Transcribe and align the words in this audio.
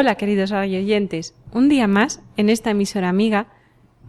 Hola 0.00 0.14
queridos 0.14 0.52
oyentes, 0.52 1.34
un 1.52 1.68
día 1.68 1.88
más 1.88 2.22
en 2.36 2.50
esta 2.50 2.70
emisora 2.70 3.08
amiga 3.08 3.48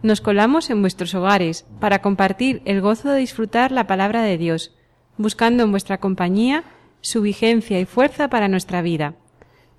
nos 0.04 0.20
colamos 0.20 0.70
en 0.70 0.82
vuestros 0.82 1.16
hogares 1.16 1.66
para 1.80 2.00
compartir 2.00 2.62
el 2.64 2.80
gozo 2.80 3.08
de 3.08 3.18
disfrutar 3.18 3.72
la 3.72 3.88
palabra 3.88 4.22
de 4.22 4.38
Dios, 4.38 4.72
buscando 5.18 5.64
en 5.64 5.72
vuestra 5.72 5.98
compañía 5.98 6.62
su 7.00 7.22
vigencia 7.22 7.80
y 7.80 7.86
fuerza 7.86 8.30
para 8.30 8.46
nuestra 8.46 8.82
vida, 8.82 9.16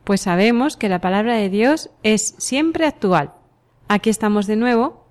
pues 0.04 0.20
sabemos 0.20 0.76
que 0.76 0.90
la 0.90 1.00
palabra 1.00 1.38
de 1.38 1.48
Dios 1.48 1.92
es 2.04 2.36
siempre 2.40 2.86
actual. 2.86 3.32
Aquí 3.88 4.10
estamos 4.10 4.48
de 4.48 4.58
nuevo, 4.58 5.08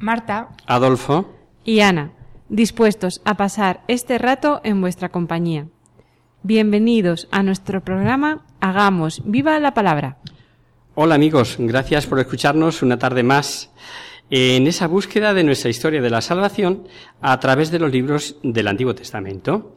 Marta, 0.00 0.48
Adolfo, 0.66 1.36
y 1.64 1.82
Ana, 1.82 2.14
dispuestos 2.48 3.22
a 3.24 3.36
pasar 3.36 3.84
este 3.86 4.18
rato 4.18 4.60
en 4.64 4.80
vuestra 4.80 5.08
compañía. 5.08 5.68
Bienvenidos 6.42 7.28
a 7.30 7.44
nuestro 7.44 7.84
programa 7.84 8.44
Hagamos 8.60 9.22
viva 9.24 9.56
la 9.60 9.74
palabra. 9.74 10.18
Hola 10.94 11.14
amigos, 11.14 11.56
gracias 11.58 12.06
por 12.06 12.18
escucharnos 12.20 12.82
una 12.82 12.98
tarde 12.98 13.22
más 13.22 13.70
en 14.28 14.66
esa 14.66 14.86
búsqueda 14.86 15.32
de 15.32 15.42
nuestra 15.42 15.70
historia 15.70 16.02
de 16.02 16.10
la 16.10 16.20
salvación 16.20 16.86
a 17.22 17.40
través 17.40 17.70
de 17.70 17.78
los 17.78 17.90
libros 17.90 18.36
del 18.42 18.68
Antiguo 18.68 18.94
Testamento. 18.94 19.74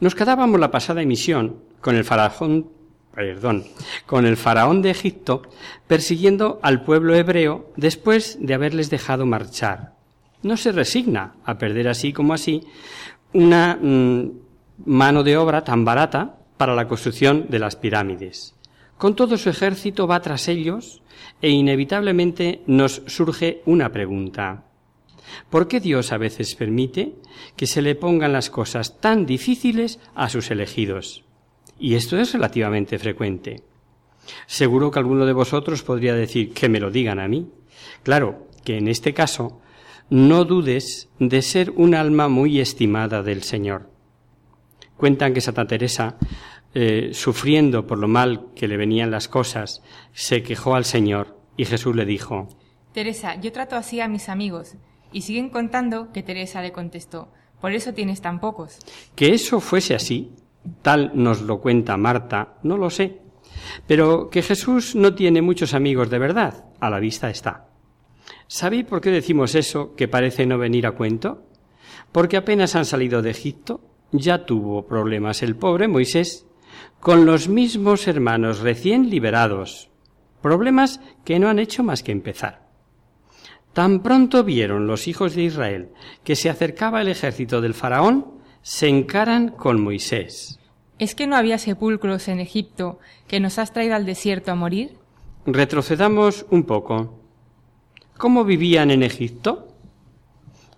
Nos 0.00 0.16
quedábamos 0.16 0.58
la 0.58 0.72
pasada 0.72 1.02
emisión 1.02 1.56
con 1.80 1.94
el 1.94 2.04
faraón, 2.04 2.68
perdón, 3.14 3.64
con 4.06 4.26
el 4.26 4.36
faraón 4.36 4.82
de 4.82 4.90
Egipto 4.90 5.42
persiguiendo 5.86 6.58
al 6.62 6.82
pueblo 6.82 7.14
hebreo 7.14 7.70
después 7.76 8.38
de 8.40 8.54
haberles 8.54 8.90
dejado 8.90 9.26
marchar. 9.26 9.94
No 10.42 10.56
se 10.56 10.72
resigna 10.72 11.34
a 11.44 11.58
perder 11.58 11.86
así 11.86 12.12
como 12.12 12.34
así 12.34 12.62
una 13.32 13.78
mm, 13.80 14.30
mano 14.86 15.22
de 15.22 15.36
obra 15.36 15.62
tan 15.62 15.84
barata 15.84 16.38
para 16.56 16.74
la 16.74 16.88
construcción 16.88 17.46
de 17.48 17.58
las 17.60 17.76
pirámides. 17.76 18.54
Con 19.00 19.16
todo 19.16 19.38
su 19.38 19.48
ejército 19.48 20.06
va 20.06 20.20
tras 20.20 20.46
ellos 20.46 21.00
e 21.40 21.48
inevitablemente 21.48 22.60
nos 22.66 23.00
surge 23.06 23.62
una 23.64 23.90
pregunta. 23.90 24.64
¿Por 25.48 25.68
qué 25.68 25.80
Dios 25.80 26.12
a 26.12 26.18
veces 26.18 26.54
permite 26.54 27.14
que 27.56 27.66
se 27.66 27.80
le 27.80 27.94
pongan 27.94 28.34
las 28.34 28.50
cosas 28.50 29.00
tan 29.00 29.24
difíciles 29.24 30.00
a 30.14 30.28
sus 30.28 30.50
elegidos? 30.50 31.24
Y 31.78 31.94
esto 31.94 32.18
es 32.18 32.34
relativamente 32.34 32.98
frecuente. 32.98 33.62
Seguro 34.46 34.90
que 34.90 34.98
alguno 34.98 35.24
de 35.24 35.32
vosotros 35.32 35.82
podría 35.82 36.14
decir 36.14 36.52
que 36.52 36.68
me 36.68 36.78
lo 36.78 36.90
digan 36.90 37.20
a 37.20 37.28
mí. 37.28 37.48
Claro 38.02 38.48
que 38.64 38.76
en 38.76 38.86
este 38.86 39.14
caso 39.14 39.62
no 40.10 40.44
dudes 40.44 41.08
de 41.18 41.40
ser 41.40 41.70
un 41.70 41.94
alma 41.94 42.28
muy 42.28 42.60
estimada 42.60 43.22
del 43.22 43.44
Señor. 43.44 43.88
Cuentan 44.98 45.32
que 45.32 45.40
Santa 45.40 45.66
Teresa, 45.66 46.18
eh, 46.74 47.10
sufriendo 47.12 47.86
por 47.86 47.98
lo 47.98 48.08
mal 48.08 48.46
que 48.54 48.68
le 48.68 48.76
venían 48.76 49.10
las 49.10 49.28
cosas, 49.28 49.82
se 50.12 50.42
quejó 50.42 50.74
al 50.74 50.84
Señor 50.84 51.36
y 51.56 51.64
Jesús 51.64 51.96
le 51.96 52.04
dijo, 52.04 52.48
Teresa, 52.92 53.40
yo 53.40 53.52
trato 53.52 53.76
así 53.76 54.00
a 54.00 54.08
mis 54.08 54.28
amigos. 54.28 54.74
Y 55.12 55.22
siguen 55.22 55.50
contando 55.50 56.12
que 56.12 56.22
Teresa 56.22 56.62
le 56.62 56.72
contestó, 56.72 57.32
por 57.60 57.72
eso 57.72 57.92
tienes 57.92 58.20
tan 58.20 58.40
pocos. 58.40 58.78
Que 59.16 59.34
eso 59.34 59.60
fuese 59.60 59.94
así, 59.94 60.32
tal 60.82 61.12
nos 61.14 61.42
lo 61.42 61.60
cuenta 61.60 61.96
Marta, 61.96 62.54
no 62.62 62.76
lo 62.76 62.90
sé. 62.90 63.18
Pero 63.86 64.30
que 64.30 64.42
Jesús 64.42 64.94
no 64.94 65.14
tiene 65.14 65.42
muchos 65.42 65.74
amigos 65.74 66.10
de 66.10 66.18
verdad, 66.18 66.66
a 66.80 66.90
la 66.90 67.00
vista 67.00 67.28
está. 67.28 67.66
¿Sabéis 68.46 68.84
por 68.84 69.00
qué 69.00 69.10
decimos 69.10 69.54
eso 69.54 69.94
que 69.94 70.08
parece 70.08 70.46
no 70.46 70.58
venir 70.58 70.86
a 70.86 70.92
cuento? 70.92 71.42
Porque 72.12 72.36
apenas 72.36 72.76
han 72.76 72.84
salido 72.84 73.22
de 73.22 73.30
Egipto, 73.30 73.80
ya 74.12 74.44
tuvo 74.44 74.86
problemas 74.86 75.42
el 75.42 75.56
pobre 75.56 75.88
Moisés 75.88 76.46
con 77.00 77.26
los 77.26 77.48
mismos 77.48 78.06
hermanos 78.06 78.60
recién 78.60 79.10
liberados. 79.10 79.90
Problemas 80.42 81.00
que 81.24 81.38
no 81.38 81.48
han 81.48 81.58
hecho 81.58 81.82
más 81.82 82.02
que 82.02 82.12
empezar. 82.12 82.68
Tan 83.72 84.02
pronto 84.02 84.42
vieron 84.42 84.86
los 84.86 85.06
hijos 85.06 85.34
de 85.34 85.42
Israel 85.44 85.90
que 86.24 86.36
se 86.36 86.50
acercaba 86.50 87.00
el 87.00 87.08
ejército 87.08 87.60
del 87.60 87.74
faraón, 87.74 88.40
se 88.62 88.88
encaran 88.88 89.48
con 89.48 89.80
Moisés. 89.80 90.58
¿Es 90.98 91.14
que 91.14 91.26
no 91.26 91.36
había 91.36 91.56
sepulcros 91.56 92.28
en 92.28 92.40
Egipto 92.40 92.98
que 93.26 93.40
nos 93.40 93.58
has 93.58 93.72
traído 93.72 93.94
al 93.94 94.04
desierto 94.04 94.50
a 94.50 94.54
morir? 94.54 94.98
Retrocedamos 95.46 96.44
un 96.50 96.64
poco. 96.64 97.20
¿Cómo 98.18 98.44
vivían 98.44 98.90
en 98.90 99.02
Egipto? 99.02 99.68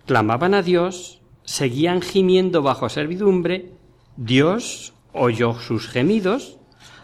Clamaban 0.05 0.53
a 0.53 0.61
Dios, 0.61 1.21
seguían 1.43 2.01
gimiendo 2.01 2.61
bajo 2.61 2.87
servidumbre, 2.87 3.73
Dios 4.15 4.93
oyó 5.13 5.53
sus 5.59 5.87
gemidos. 5.87 6.57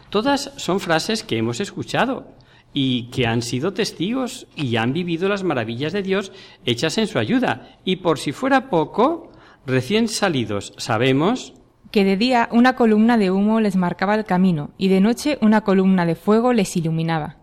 Todas 0.09 0.51
son 0.57 0.79
frases 0.79 1.23
que 1.23 1.37
hemos 1.37 1.59
escuchado 1.59 2.27
y 2.73 3.09
que 3.09 3.25
han 3.25 3.41
sido 3.41 3.73
testigos 3.73 4.47
y 4.55 4.75
han 4.75 4.93
vivido 4.93 5.29
las 5.29 5.43
maravillas 5.43 5.93
de 5.93 6.03
Dios 6.03 6.31
hechas 6.65 6.97
en 6.97 7.07
su 7.07 7.19
ayuda. 7.19 7.77
Y 7.85 7.97
por 7.97 8.19
si 8.19 8.31
fuera 8.31 8.69
poco, 8.69 9.31
recién 9.65 10.07
salidos, 10.07 10.73
sabemos 10.77 11.53
Que 11.91 12.03
de 12.03 12.17
día 12.17 12.49
una 12.51 12.75
columna 12.75 13.17
de 13.17 13.31
humo 13.31 13.59
les 13.59 13.75
marcaba 13.75 14.13
el 14.15 14.25
camino 14.25 14.71
y 14.77 14.89
de 14.89 15.01
noche 15.01 15.37
una 15.41 15.61
columna 15.61 16.05
de 16.05 16.15
fuego 16.15 16.53
les 16.53 16.75
iluminaba. 16.77 17.37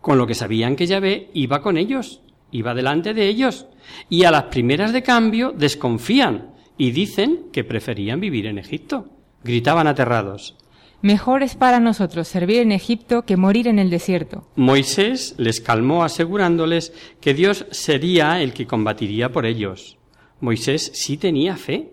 con 0.00 0.16
lo 0.16 0.26
que 0.26 0.34
sabían 0.34 0.76
que 0.76 0.86
Yahvé 0.86 1.30
iba 1.34 1.60
con 1.60 1.76
ellos, 1.76 2.22
iba 2.50 2.74
delante 2.74 3.12
de 3.12 3.28
ellos, 3.28 3.66
y 4.08 4.24
a 4.24 4.30
las 4.30 4.44
primeras 4.44 4.92
de 4.92 5.02
cambio 5.02 5.52
desconfían 5.52 6.54
y 6.78 6.90
dicen 6.92 7.48
que 7.52 7.64
preferían 7.64 8.20
vivir 8.20 8.46
en 8.46 8.58
Egipto. 8.58 9.19
Gritaban 9.44 9.86
aterrados. 9.86 10.56
Mejor 11.02 11.42
es 11.42 11.54
para 11.54 11.80
nosotros 11.80 12.28
servir 12.28 12.58
en 12.60 12.72
Egipto 12.72 13.22
que 13.22 13.38
morir 13.38 13.68
en 13.68 13.78
el 13.78 13.88
desierto. 13.88 14.46
Moisés 14.56 15.34
les 15.38 15.60
calmó 15.62 16.04
asegurándoles 16.04 16.92
que 17.22 17.32
Dios 17.32 17.64
sería 17.70 18.42
el 18.42 18.52
que 18.52 18.66
combatiría 18.66 19.32
por 19.32 19.46
ellos. 19.46 19.96
Moisés 20.40 20.90
sí 20.94 21.16
tenía 21.16 21.56
fe. 21.56 21.92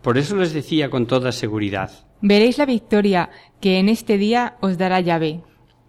Por 0.00 0.16
eso 0.18 0.36
les 0.36 0.52
decía 0.54 0.88
con 0.88 1.06
toda 1.06 1.32
seguridad. 1.32 1.90
Veréis 2.22 2.56
la 2.58 2.64
victoria 2.66 3.28
que 3.60 3.78
en 3.78 3.88
este 3.90 4.16
día 4.16 4.56
os 4.60 4.78
dará 4.78 5.00
Yahvé. 5.00 5.40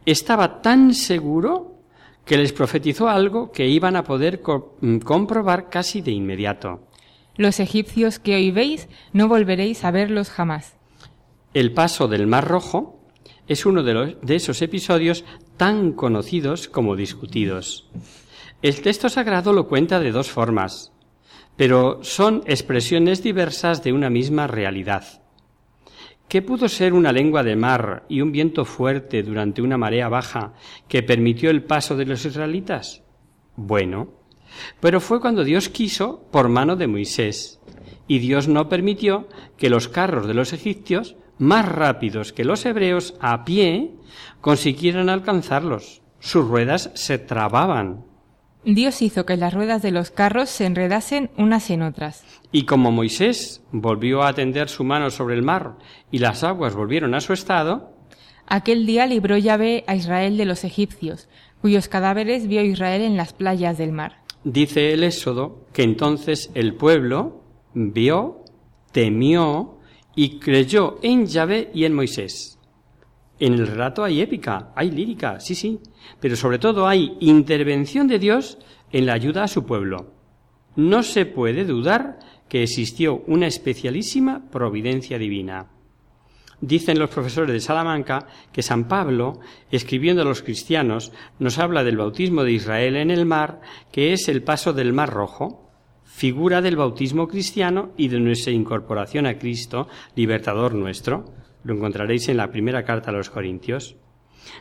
Estaba 0.05 0.61
tan 0.61 0.93
seguro 0.93 1.75
que 2.25 2.37
les 2.37 2.51
profetizó 2.51 3.07
algo 3.07 3.51
que 3.51 3.67
iban 3.67 3.95
a 3.95 4.03
poder 4.03 4.41
co- 4.41 4.75
mm, 4.81 4.97
comprobar 4.99 5.69
casi 5.69 6.01
de 6.01 6.11
inmediato. 6.11 6.81
Los 7.37 7.59
egipcios 7.61 8.19
que 8.19 8.35
hoy 8.35 8.51
veis 8.51 8.89
no 9.13 9.27
volveréis 9.27 9.85
a 9.85 9.91
verlos 9.91 10.29
jamás. 10.29 10.75
El 11.57 11.71
paso 11.71 12.07
del 12.07 12.27
Mar 12.27 12.47
Rojo 12.47 12.99
es 13.47 13.65
uno 13.65 13.81
de, 13.81 14.15
esos 14.27 14.61
episodios 14.61 15.25
tan 15.57 15.93
conocidos 15.93 16.67
como 16.67 16.95
discutidos. 16.95 17.89
El 18.61 18.79
texto 18.81 19.09
sagrado 19.09 19.53
lo 19.53 19.67
cuenta 19.67 19.99
de 19.99 20.11
dos 20.11 20.29
formas, 20.29 20.93
pero 21.55 22.03
son 22.03 22.43
expresiones 22.45 23.23
diversas 23.23 23.83
de 23.83 23.91
una 23.91 24.11
misma 24.11 24.45
realidad. 24.45 25.23
¿Qué 26.27 26.43
pudo 26.43 26.69
ser 26.69 26.93
una 26.93 27.11
lengua 27.11 27.41
de 27.41 27.55
mar 27.55 28.05
y 28.07 28.21
un 28.21 28.31
viento 28.31 28.63
fuerte 28.63 29.23
durante 29.23 29.63
una 29.63 29.79
marea 29.79 30.09
baja 30.09 30.53
que 30.87 31.01
permitió 31.01 31.49
el 31.49 31.63
paso 31.63 31.95
de 31.95 32.05
los 32.05 32.23
israelitas? 32.23 33.01
Bueno, 33.55 34.13
pero 34.79 35.01
fue 35.01 35.19
cuando 35.19 35.43
Dios 35.43 35.69
quiso 35.69 36.21
por 36.31 36.49
mano 36.49 36.75
de 36.75 36.85
Moisés, 36.85 37.59
y 38.07 38.19
Dios 38.19 38.47
no 38.47 38.69
permitió 38.69 39.27
que 39.57 39.71
los 39.71 39.87
carros 39.87 40.27
de 40.27 40.35
los 40.35 40.53
egipcios 40.53 41.15
más 41.39 41.67
rápidos 41.67 42.33
que 42.33 42.43
los 42.45 42.65
hebreos 42.65 43.13
a 43.21 43.45
pie 43.45 43.91
consiguieron 44.41 45.09
alcanzarlos. 45.09 46.01
Sus 46.19 46.47
ruedas 46.47 46.91
se 46.95 47.17
trababan. 47.17 48.05
Dios 48.65 49.01
hizo 49.01 49.25
que 49.25 49.37
las 49.37 49.53
ruedas 49.53 49.81
de 49.81 49.91
los 49.91 50.11
carros 50.11 50.49
se 50.49 50.65
enredasen 50.65 51.29
unas 51.37 51.69
en 51.69 51.83
otras. 51.83 52.25
Y 52.51 52.63
como 52.65 52.91
Moisés 52.91 53.63
volvió 53.71 54.23
a 54.23 54.33
tender 54.33 54.67
su 54.67 54.83
mano 54.83 55.09
sobre 55.09 55.35
el 55.35 55.43
mar 55.43 55.77
y 56.11 56.17
las 56.17 56.43
aguas 56.43 56.75
volvieron 56.75 57.13
a 57.15 57.21
su 57.21 57.33
estado, 57.33 57.93
Aquel 58.49 58.85
día 58.85 59.05
libró 59.05 59.37
Yahvé 59.37 59.83
a 59.87 59.95
Israel 59.95 60.37
de 60.37 60.45
los 60.45 60.63
egipcios, 60.63 61.27
cuyos 61.61 61.89
cadáveres 61.89 62.47
vio 62.47 62.61
Israel 62.61 63.01
en 63.01 63.17
las 63.17 63.33
playas 63.33 63.77
del 63.77 63.91
mar. 63.91 64.21
dice 64.45 64.93
el 64.93 65.03
Éxodo 65.03 65.65
que 65.73 65.83
entonces 65.83 66.49
el 66.53 66.73
pueblo 66.75 67.43
vio, 67.73 68.45
temió 68.93 69.76
y 70.17 70.39
creyó 70.39 70.97
en 71.03 71.27
Yahvé 71.27 71.69
y 71.75 71.85
en 71.85 71.93
Moisés. 71.93 72.57
En 73.39 73.53
el 73.53 73.67
relato 73.67 74.03
hay 74.03 74.19
épica, 74.19 74.73
hay 74.75 74.89
lírica, 74.89 75.39
sí, 75.39 75.53
sí, 75.53 75.79
pero 76.19 76.35
sobre 76.35 76.57
todo 76.57 76.87
hay 76.87 77.15
intervención 77.19 78.07
de 78.07 78.17
Dios 78.17 78.57
en 78.91 79.05
la 79.05 79.13
ayuda 79.13 79.43
a 79.43 79.47
su 79.47 79.63
pueblo. 79.63 80.15
No 80.75 81.03
se 81.03 81.27
puede 81.27 81.65
dudar 81.65 82.17
que 82.49 82.63
existió 82.63 83.23
una 83.27 83.45
especialísima 83.45 84.49
providencia 84.49 85.19
divina. 85.19 85.67
Dicen 86.61 86.97
los 86.97 87.11
profesores 87.11 87.53
de 87.53 87.59
Salamanca 87.59 88.25
que 88.51 88.63
San 88.63 88.87
Pablo, 88.87 89.39
escribiendo 89.69 90.23
a 90.23 90.25
los 90.25 90.41
cristianos, 90.41 91.11
nos 91.37 91.59
habla 91.59 91.83
del 91.83 91.97
bautismo 91.97 92.43
de 92.43 92.53
Israel 92.53 92.95
en 92.95 93.11
el 93.11 93.27
mar, 93.27 93.61
que 93.91 94.13
es 94.13 94.27
el 94.29 94.41
paso 94.41 94.73
del 94.73 94.93
mar 94.93 95.11
rojo, 95.11 95.66
figura 96.17 96.63
del 96.63 96.75
bautismo 96.75 97.27
cristiano 97.27 97.91
y 97.95 98.07
de 98.07 98.19
nuestra 98.19 98.51
incorporación 98.51 99.27
a 99.27 99.37
Cristo, 99.37 99.87
libertador 100.15 100.73
nuestro. 100.73 101.25
Lo 101.63 101.75
encontraréis 101.75 102.27
en 102.27 102.37
la 102.37 102.49
primera 102.49 102.83
carta 102.83 103.11
a 103.11 103.13
los 103.13 103.29
Corintios. 103.29 103.97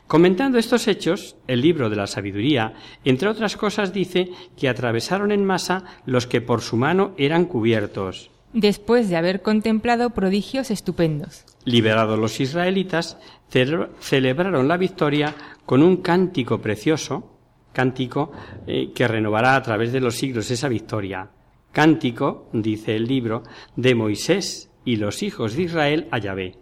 Comentando 0.07 0.59
estos 0.59 0.87
hechos, 0.87 1.37
el 1.47 1.63
libro 1.63 1.89
de 1.89 1.97
la 1.97 2.07
sabiduría, 2.07 2.75
entre 3.07 3.31
otras 3.31 3.57
cosas, 3.57 3.95
dice 3.95 4.29
que 4.55 4.69
atravesaron 4.69 5.33
en 5.33 5.47
masa 5.47 5.85
los 6.05 6.27
que 6.27 6.43
por 6.43 6.61
su 6.61 6.77
mano 6.77 7.15
eran 7.17 7.47
cubiertos. 7.47 8.31
Después 8.53 9.09
de 9.09 9.17
haber 9.17 9.41
contemplado 9.41 10.11
prodigios 10.11 10.71
estupendos. 10.71 11.47
Liberados 11.65 12.19
los 12.19 12.39
israelitas, 12.39 13.17
cele- 13.51 13.89
celebraron 13.99 14.69
la 14.69 14.77
victoria 14.77 15.35
con 15.65 15.83
un 15.83 15.97
cántico 16.03 16.61
precioso, 16.61 17.39
cántico 17.73 18.31
eh, 18.67 18.93
que 18.95 19.09
renovará 19.09 19.57
a 19.57 19.63
través 19.63 19.91
de 19.93 20.01
los 20.01 20.17
siglos 20.17 20.51
esa 20.51 20.69
victoria. 20.69 21.31
Cántico, 21.77 22.49
dice 22.55 22.97
el 22.97 23.05
libro, 23.05 23.43
de 23.77 23.95
Moisés 23.95 24.71
y 24.87 24.97
los 24.97 25.23
hijos 25.23 25.55
de 25.55 25.65
Israel 25.65 26.09
a 26.11 26.17
Yahvé. 26.17 26.57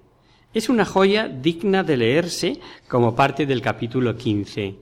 Es 0.55 0.69
una 0.69 0.85
joya 0.85 1.29
digna 1.29 1.85
de 1.85 1.97
leerse 1.97 2.59
como 2.89 3.15
parte 3.15 3.47
del 3.47 3.63
capítulo 3.63 4.17
15. 4.17 4.75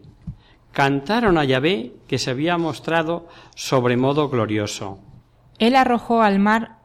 Cantaron 0.73 1.37
a 1.37 1.45
Yahvé 1.45 1.93
que 2.09 2.17
se 2.17 2.31
había 2.31 2.57
mostrado 2.57 3.29
sobremodo 3.55 4.31
glorioso. 4.31 5.01
Él 5.59 5.77
arrojó 5.77 6.23
al 6.23 6.39
mar 6.39 6.79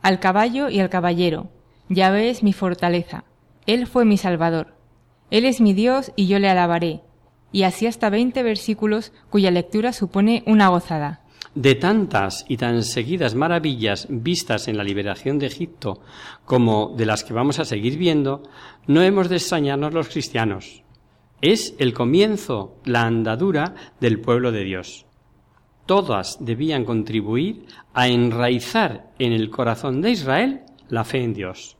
al 0.00 0.20
caballo 0.20 0.68
y 0.68 0.78
al 0.78 0.88
caballero. 0.88 1.50
Yahvé 1.88 2.30
es 2.30 2.44
mi 2.44 2.52
fortaleza. 2.52 3.24
Él 3.66 3.88
fue 3.88 4.04
mi 4.04 4.18
salvador. 4.18 4.76
Él 5.32 5.46
es 5.46 5.60
mi 5.60 5.72
Dios 5.72 6.12
y 6.14 6.28
yo 6.28 6.38
le 6.38 6.48
alabaré. 6.48 7.00
Y 7.50 7.64
así 7.64 7.88
hasta 7.88 8.08
veinte 8.08 8.44
versículos 8.44 9.12
cuya 9.30 9.50
lectura 9.50 9.92
supone 9.92 10.44
una 10.46 10.68
gozada. 10.68 11.23
De 11.54 11.74
tantas 11.74 12.44
y 12.48 12.56
tan 12.56 12.82
seguidas 12.82 13.34
maravillas 13.34 14.06
vistas 14.10 14.68
en 14.68 14.76
la 14.76 14.84
liberación 14.84 15.38
de 15.38 15.46
Egipto 15.46 16.00
como 16.44 16.94
de 16.96 17.06
las 17.06 17.24
que 17.24 17.34
vamos 17.34 17.58
a 17.58 17.64
seguir 17.64 17.96
viendo, 17.96 18.42
no 18.86 19.02
hemos 19.02 19.28
de 19.28 19.36
extrañarnos 19.36 19.94
los 19.94 20.08
cristianos. 20.08 20.82
Es 21.40 21.74
el 21.78 21.92
comienzo, 21.92 22.76
la 22.84 23.02
andadura 23.02 23.74
del 24.00 24.20
pueblo 24.20 24.50
de 24.50 24.64
Dios. 24.64 25.06
Todas 25.86 26.38
debían 26.40 26.84
contribuir 26.84 27.66
a 27.92 28.08
enraizar 28.08 29.12
en 29.18 29.32
el 29.32 29.50
corazón 29.50 30.00
de 30.00 30.10
Israel 30.10 30.62
la 30.88 31.04
fe 31.04 31.22
en 31.22 31.34
Dios. 31.34 31.76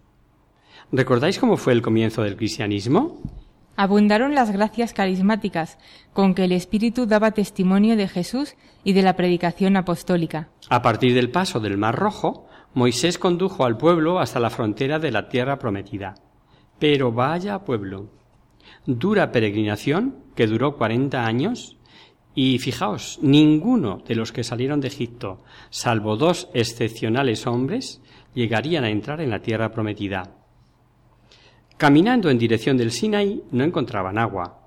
¿Recordáis 0.92 1.38
cómo 1.38 1.56
fue 1.56 1.72
el 1.72 1.82
comienzo 1.82 2.22
del 2.22 2.36
cristianismo? 2.36 3.20
Abundaron 3.76 4.34
las 4.34 4.52
gracias 4.52 4.92
carismáticas 4.92 5.78
con 6.12 6.34
que 6.34 6.44
el 6.44 6.52
Espíritu 6.52 7.06
daba 7.06 7.32
testimonio 7.32 7.96
de 7.96 8.06
Jesús 8.06 8.54
y 8.84 8.92
de 8.92 9.02
la 9.02 9.16
predicación 9.16 9.76
apostólica. 9.76 10.48
A 10.70 10.80
partir 10.80 11.14
del 11.14 11.30
paso 11.30 11.58
del 11.58 11.76
Mar 11.76 11.96
Rojo, 11.96 12.46
Moisés 12.72 13.18
condujo 13.18 13.64
al 13.64 13.76
pueblo 13.76 14.20
hasta 14.20 14.38
la 14.38 14.50
frontera 14.50 14.98
de 14.98 15.10
la 15.10 15.28
tierra 15.28 15.58
prometida. 15.58 16.14
Pero 16.78 17.12
vaya 17.12 17.64
pueblo. 17.64 18.10
Dura 18.86 19.32
peregrinación 19.32 20.18
que 20.36 20.46
duró 20.46 20.76
cuarenta 20.76 21.24
años 21.24 21.76
y 22.34 22.58
fijaos, 22.58 23.18
ninguno 23.22 24.02
de 24.06 24.16
los 24.16 24.32
que 24.32 24.44
salieron 24.44 24.80
de 24.80 24.88
Egipto, 24.88 25.42
salvo 25.70 26.16
dos 26.16 26.48
excepcionales 26.52 27.46
hombres, 27.46 28.02
llegarían 28.34 28.84
a 28.84 28.90
entrar 28.90 29.20
en 29.20 29.30
la 29.30 29.40
tierra 29.40 29.70
prometida. 29.70 30.43
Caminando 31.76 32.30
en 32.30 32.38
dirección 32.38 32.76
del 32.76 32.92
Sinaí 32.92 33.42
no 33.50 33.64
encontraban 33.64 34.18
agua, 34.18 34.60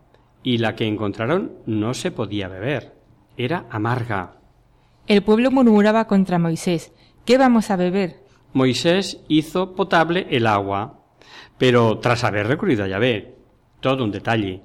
y 0.44 0.58
la 0.58 0.76
que 0.76 0.86
encontraron 0.86 1.54
no 1.66 1.94
se 1.94 2.12
podía 2.12 2.48
beber. 2.48 2.96
Era 3.38 3.66
amarga. 3.70 4.38
El 5.08 5.24
pueblo 5.24 5.52
murmuraba 5.52 6.06
contra 6.06 6.38
Moisés. 6.38 6.92
¿Qué 7.26 7.38
vamos 7.38 7.72
a 7.72 7.78
beber? 7.78 8.24
Moisés 8.54 9.22
hizo 9.30 9.74
potable 9.76 10.28
el 10.32 10.48
agua, 10.48 11.00
pero 11.58 12.00
tras 12.00 12.24
haber 12.24 12.48
recurrido 12.48 12.84
a 12.84 12.88
Yahvé. 12.88 13.36
Todo 13.80 14.04
un 14.04 14.12
detalle. 14.12 14.62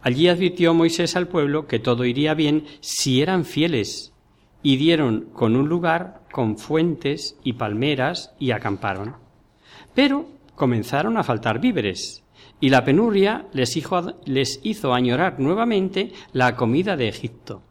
Allí 0.00 0.28
advirtió 0.28 0.74
Moisés 0.74 1.16
al 1.16 1.28
pueblo 1.28 1.66
que 1.66 1.78
todo 1.78 2.04
iría 2.04 2.34
bien 2.34 2.66
si 2.80 3.20
eran 3.22 3.44
fieles, 3.44 4.12
y 4.62 4.76
dieron 4.76 5.30
con 5.32 5.56
un 5.56 5.68
lugar 5.68 6.22
con 6.30 6.56
fuentes 6.56 7.36
y 7.42 7.54
palmeras 7.54 8.34
y 8.38 8.52
acamparon. 8.52 9.16
Pero 9.94 10.26
comenzaron 10.54 11.16
a 11.16 11.24
faltar 11.24 11.60
víveres, 11.60 12.24
y 12.60 12.70
la 12.70 12.84
penuria 12.84 13.46
les 13.52 13.76
hizo, 13.76 14.20
les 14.24 14.60
hizo 14.62 14.94
añorar 14.94 15.40
nuevamente 15.40 16.12
la 16.32 16.56
comida 16.56 16.96
de 16.96 17.08
Egipto. 17.08 17.62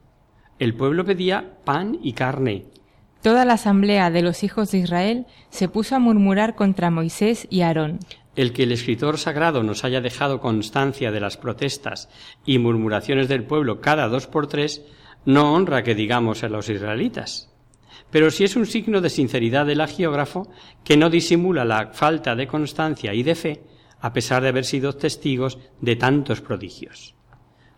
El 0.59 0.75
pueblo 0.75 1.03
pedía 1.03 1.57
pan 1.63 1.97
y 2.01 2.13
carne, 2.13 2.65
Toda 3.23 3.45
la 3.45 3.53
asamblea 3.53 4.11
de 4.11 4.21
los 4.21 4.43
hijos 4.43 4.71
de 4.71 4.79
Israel 4.79 5.27
se 5.49 5.69
puso 5.69 5.95
a 5.95 5.99
murmurar 5.99 6.55
contra 6.55 6.91
Moisés 6.91 7.47
y 7.49 7.61
Aarón. 7.61 7.99
El 8.35 8.51
que 8.51 8.63
el 8.63 8.73
escritor 8.73 9.17
sagrado 9.17 9.63
nos 9.63 9.85
haya 9.85 10.01
dejado 10.01 10.41
constancia 10.41 11.09
de 11.09 11.21
las 11.21 11.37
protestas 11.37 12.09
y 12.45 12.59
murmuraciones 12.59 13.29
del 13.29 13.45
pueblo 13.45 13.79
cada 13.79 14.09
dos 14.09 14.27
por 14.27 14.47
tres 14.47 14.81
no 15.23 15.53
honra 15.53 15.83
que 15.83 15.95
digamos 15.95 16.43
a 16.43 16.49
los 16.49 16.67
israelitas. 16.67 17.52
Pero 18.13 18.29
sí 18.29 18.43
es 18.43 18.55
un 18.55 18.67
signo 18.67 19.01
de 19.01 19.09
sinceridad 19.09 19.65
del 19.65 19.81
agiógrafo 19.81 20.47
que 20.83 20.95
no 20.95 21.09
disimula 21.09 21.65
la 21.65 21.87
falta 21.93 22.35
de 22.35 22.45
constancia 22.45 23.11
y 23.15 23.23
de 23.23 23.33
fe 23.33 23.63
a 23.99 24.13
pesar 24.13 24.43
de 24.43 24.49
haber 24.49 24.65
sido 24.65 24.93
testigos 24.93 25.57
de 25.81 25.95
tantos 25.95 26.39
prodigios. 26.41 27.15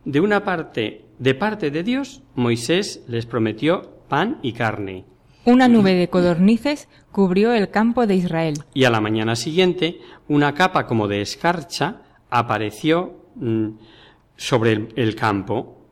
De 0.03 0.19
una 0.19 0.43
parte, 0.43 1.05
de 1.19 1.35
parte 1.35 1.71
de 1.71 1.83
Dios, 1.83 2.21
Moisés 2.35 3.05
les 3.07 3.25
prometió 3.25 4.01
pan 4.09 4.39
y 4.41 4.51
carne, 4.51 5.05
Una 5.45 5.69
nube 5.69 5.93
de 5.93 6.09
codornices 6.09 6.89
cubrió 7.13 7.53
el 7.53 7.69
campo 7.69 8.05
de 8.05 8.15
Israel. 8.15 8.55
y 8.73 8.83
a 8.83 8.89
la 8.89 8.99
mañana 8.99 9.35
siguiente 9.37 9.99
una 10.27 10.53
capa 10.53 10.85
como 10.85 11.07
de 11.07 11.21
escarcha 11.21 12.01
apareció 12.29 13.29
mm, 13.35 13.69
sobre 14.35 14.73
el, 14.73 14.89
el 14.97 15.15
campo. 15.15 15.87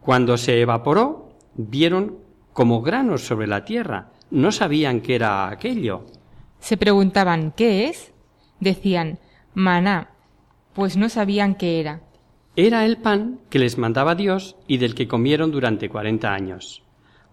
Cuando 0.00 0.36
se 0.38 0.60
evaporó, 0.60 1.36
vieron 1.54 2.25
como 2.56 2.80
granos 2.80 3.20
sobre 3.20 3.46
la 3.46 3.66
tierra. 3.66 4.12
No 4.30 4.50
sabían 4.50 5.02
qué 5.02 5.16
era 5.16 5.50
aquello. 5.50 6.06
Se 6.58 6.78
preguntaban 6.78 7.52
¿qué 7.54 7.88
es? 7.88 8.14
Decían 8.60 9.18
maná, 9.52 10.08
pues 10.72 10.96
no 10.96 11.10
sabían 11.10 11.56
qué 11.56 11.80
era. 11.80 12.00
Era 12.56 12.86
el 12.86 12.96
pan 12.96 13.40
que 13.50 13.58
les 13.58 13.76
mandaba 13.76 14.14
Dios 14.14 14.56
y 14.66 14.78
del 14.78 14.94
que 14.94 15.06
comieron 15.06 15.50
durante 15.50 15.90
cuarenta 15.90 16.32
años. 16.32 16.82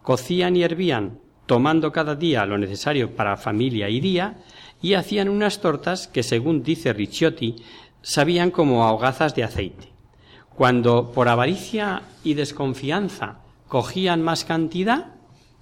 Cocían 0.01 0.57
y 0.57 0.63
hervían, 0.63 1.21
tomando 1.45 1.93
cada 1.93 2.15
día 2.15 2.45
lo 2.45 2.57
necesario 2.57 3.15
para 3.15 3.37
familia 3.37 3.87
y 3.87 4.01
día, 4.01 4.43
y 4.81 4.95
hacían 4.95 5.29
unas 5.29 5.61
tortas 5.61 6.09
que, 6.09 6.23
según 6.23 6.63
dice 6.63 6.91
Ricciotti, 6.91 7.63
sabían 8.01 8.51
como 8.51 8.83
a 8.83 8.91
hogazas 8.91 9.33
de 9.35 9.45
aceite. 9.45 9.87
Cuando 10.53 11.13
por 11.13 11.29
avaricia 11.29 12.01
y 12.25 12.33
desconfianza 12.33 13.42
cogían 13.73 14.21
más 14.21 14.45
cantidad, 14.45 15.15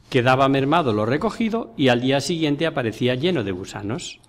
quedaba 0.09 0.49
mermado 0.49 0.91
lo 0.91 1.05
recogido 1.05 1.73
y 1.77 1.87
al 1.87 2.01
día 2.01 2.19
siguiente 2.19 2.67
aparecía 2.67 3.15
lleno 3.15 3.45
de 3.45 3.53
gusanos. 3.53 4.19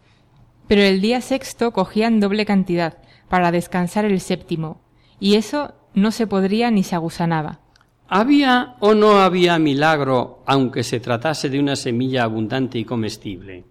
Pero 0.68 0.82
el 0.82 1.00
día 1.00 1.20
sexto 1.20 1.72
cogían 1.72 2.20
doble 2.20 2.46
cantidad 2.46 2.98
para 3.28 3.50
descansar 3.50 4.04
el 4.04 4.20
séptimo, 4.20 4.80
y 5.18 5.34
eso 5.34 5.74
no 5.94 6.12
se 6.12 6.28
podría 6.28 6.70
ni 6.70 6.84
se 6.84 6.94
agusanaba. 6.94 7.58
¿Había 8.06 8.76
o 8.78 8.94
no 8.94 9.20
había 9.20 9.58
milagro 9.58 10.44
aunque 10.46 10.84
se 10.84 11.00
tratase 11.00 11.48
de 11.48 11.58
una 11.58 11.74
semilla 11.74 12.22
abundante 12.22 12.78
y 12.78 12.84
comestible? 12.84 13.64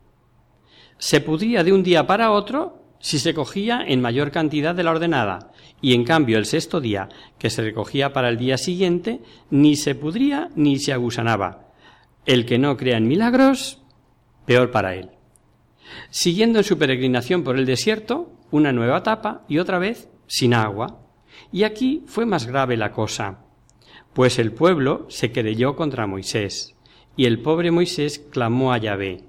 ¿Se 0.97 1.21
pudría 1.21 1.63
de 1.63 1.71
un 1.71 1.83
día 1.83 2.05
para 2.05 2.31
otro? 2.31 2.80
Si 3.01 3.19
se 3.19 3.33
cogía 3.33 3.83
en 3.85 4.01
mayor 4.01 4.31
cantidad 4.31 4.73
de 4.73 4.83
la 4.83 4.91
ordenada, 4.91 5.51
y 5.81 5.93
en 5.93 6.03
cambio 6.03 6.37
el 6.37 6.45
sexto 6.45 6.79
día, 6.79 7.09
que 7.37 7.49
se 7.49 7.61
recogía 7.63 8.13
para 8.13 8.29
el 8.29 8.37
día 8.37 8.57
siguiente, 8.57 9.21
ni 9.49 9.75
se 9.75 9.95
pudría 9.95 10.49
ni 10.55 10.79
se 10.79 10.93
agusanaba. 10.93 11.71
El 12.25 12.45
que 12.45 12.59
no 12.59 12.77
crea 12.77 12.97
en 12.97 13.07
milagros, 13.07 13.81
peor 14.45 14.71
para 14.71 14.95
él. 14.95 15.09
Siguiendo 16.09 16.59
en 16.59 16.65
su 16.65 16.77
peregrinación 16.77 17.43
por 17.43 17.57
el 17.57 17.65
desierto, 17.65 18.31
una 18.51 18.71
nueva 18.71 18.99
etapa 18.99 19.43
y 19.47 19.57
otra 19.57 19.79
vez 19.79 20.09
sin 20.27 20.53
agua. 20.53 20.99
Y 21.51 21.63
aquí 21.63 22.03
fue 22.05 22.25
más 22.25 22.45
grave 22.45 22.77
la 22.77 22.91
cosa, 22.91 23.39
pues 24.13 24.39
el 24.39 24.53
pueblo 24.53 25.05
se 25.09 25.31
querelló 25.31 25.75
contra 25.75 26.07
Moisés, 26.07 26.75
y 27.15 27.25
el 27.25 27.41
pobre 27.41 27.71
Moisés 27.71 28.19
clamó 28.31 28.71
a 28.71 28.77
Yahvé. 28.77 29.23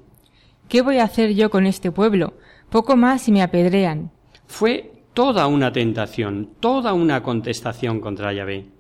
¿Qué 0.68 0.82
voy 0.82 0.98
a 0.98 1.04
hacer 1.04 1.34
yo 1.34 1.50
con 1.50 1.66
este 1.66 1.90
pueblo? 1.90 2.34
Poco 2.72 2.96
más 2.96 3.28
y 3.28 3.32
me 3.32 3.42
apedrean. 3.42 4.10
Fue 4.46 4.92
toda 5.12 5.46
una 5.46 5.72
tentación, 5.72 6.54
toda 6.58 6.94
una 6.94 7.22
contestación 7.22 8.00
contra 8.00 8.32
Yahvé. 8.32 8.70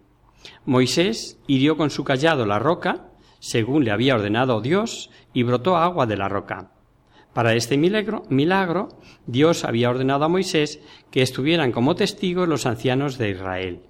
Moisés 0.64 1.38
hirió 1.46 1.76
con 1.76 1.90
su 1.90 2.02
callado 2.02 2.46
la 2.46 2.58
roca, 2.58 3.10
según 3.38 3.84
le 3.84 3.90
había 3.90 4.14
ordenado 4.14 4.62
Dios, 4.62 5.10
y 5.34 5.42
brotó 5.42 5.76
agua 5.76 6.06
de 6.06 6.16
la 6.16 6.30
roca. 6.30 6.70
Para 7.34 7.52
este 7.52 7.76
milagro, 7.76 8.22
milagro, 8.30 8.88
Dios 9.26 9.62
había 9.62 9.90
ordenado 9.90 10.24
a 10.24 10.28
Moisés 10.28 10.80
que 11.10 11.20
estuvieran 11.20 11.70
como 11.70 11.94
testigos 11.94 12.48
los 12.48 12.64
ancianos 12.64 13.18
de 13.18 13.28
Israel. 13.28 13.82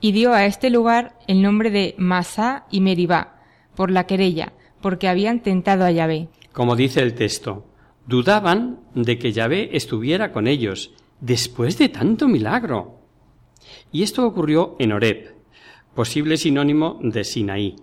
Y 0.00 0.12
dio 0.12 0.32
a 0.32 0.46
este 0.46 0.70
lugar 0.70 1.18
el 1.26 1.42
nombre 1.42 1.70
de 1.70 1.94
Masá 1.98 2.64
y 2.70 2.80
Meribá, 2.80 3.42
por 3.76 3.90
la 3.90 4.06
querella, 4.06 4.54
porque 4.80 5.08
habían 5.08 5.40
tentado 5.40 5.84
a 5.84 5.90
Yahvé. 5.90 6.28
Como 6.54 6.74
dice 6.74 7.00
el 7.02 7.12
texto, 7.12 7.66
dudaban 8.06 8.80
de 8.94 9.18
que 9.18 9.32
Yahvé 9.32 9.76
estuviera 9.76 10.32
con 10.32 10.46
ellos, 10.46 10.92
después 11.20 11.78
de 11.78 11.88
tanto 11.88 12.28
milagro. 12.28 12.98
Y 13.92 14.02
esto 14.02 14.26
ocurrió 14.26 14.76
en 14.78 14.92
Horeb, 14.92 15.34
posible 15.94 16.36
sinónimo 16.36 16.98
de 17.02 17.24
Sinaí. 17.24 17.76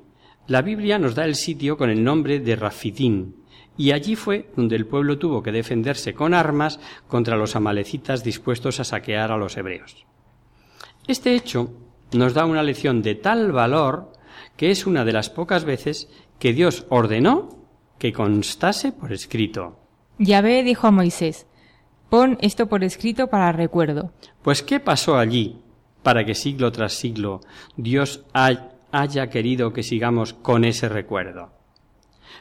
La 0.48 0.62
Biblia 0.62 1.00
nos 1.00 1.16
da 1.16 1.26
el 1.26 1.36
sitio 1.36 1.78
con 1.78 1.90
el 1.90 2.04
nombre 2.04 2.40
de 2.40 2.56
Rafidín, 2.56 3.36
y 3.78 3.92
allí 3.92 4.16
fue 4.16 4.52
donde 4.58 4.76
el 4.76 4.86
pueblo 4.86 5.18
tuvo 5.18 5.42
que 5.42 5.54
defenderse 5.54 6.14
con 6.14 6.34
armas 6.34 6.80
contra 7.08 7.38
los 7.38 7.56
amalecitas 7.56 8.24
dispuestos 8.24 8.80
a 8.80 8.84
saquear 8.84 9.32
a 9.32 9.38
los 9.38 9.56
hebreos. 9.56 10.06
Este 11.08 11.34
hecho 11.34 11.72
nos 12.12 12.34
da 12.34 12.46
una 12.46 12.62
lección 12.62 13.02
de 13.02 13.16
tal 13.16 13.52
valor 13.52 14.12
que 14.58 14.72
es 14.72 14.86
una 14.86 15.06
de 15.06 15.14
las 15.14 15.30
pocas 15.30 15.64
veces 15.64 16.10
que 16.40 16.54
Dios 16.54 16.86
ordenó 16.90 17.68
que 17.98 18.12
constase 18.12 18.92
por 18.92 19.14
escrito. 19.14 19.80
Yahvé 20.20 20.64
dijo 20.64 20.88
a 20.88 20.92
Moisés, 20.92 21.48
pon 22.10 22.38
esto 22.42 22.68
por 22.68 22.84
escrito 22.84 23.28
para 23.28 23.54
recuerdo. 23.54 24.12
Pues 24.44 24.62
¿qué 24.62 24.82
pasó 24.82 25.18
allí 25.18 25.62
para 26.04 26.26
que 26.26 26.36
siglo 26.36 26.72
tras 26.74 26.94
siglo 26.94 27.40
Dios 27.78 28.26
haya 28.34 29.30
querido 29.30 29.72
que 29.72 29.82
sigamos 29.82 30.34
con 30.34 30.66
ese 30.66 30.90
recuerdo? 30.90 31.54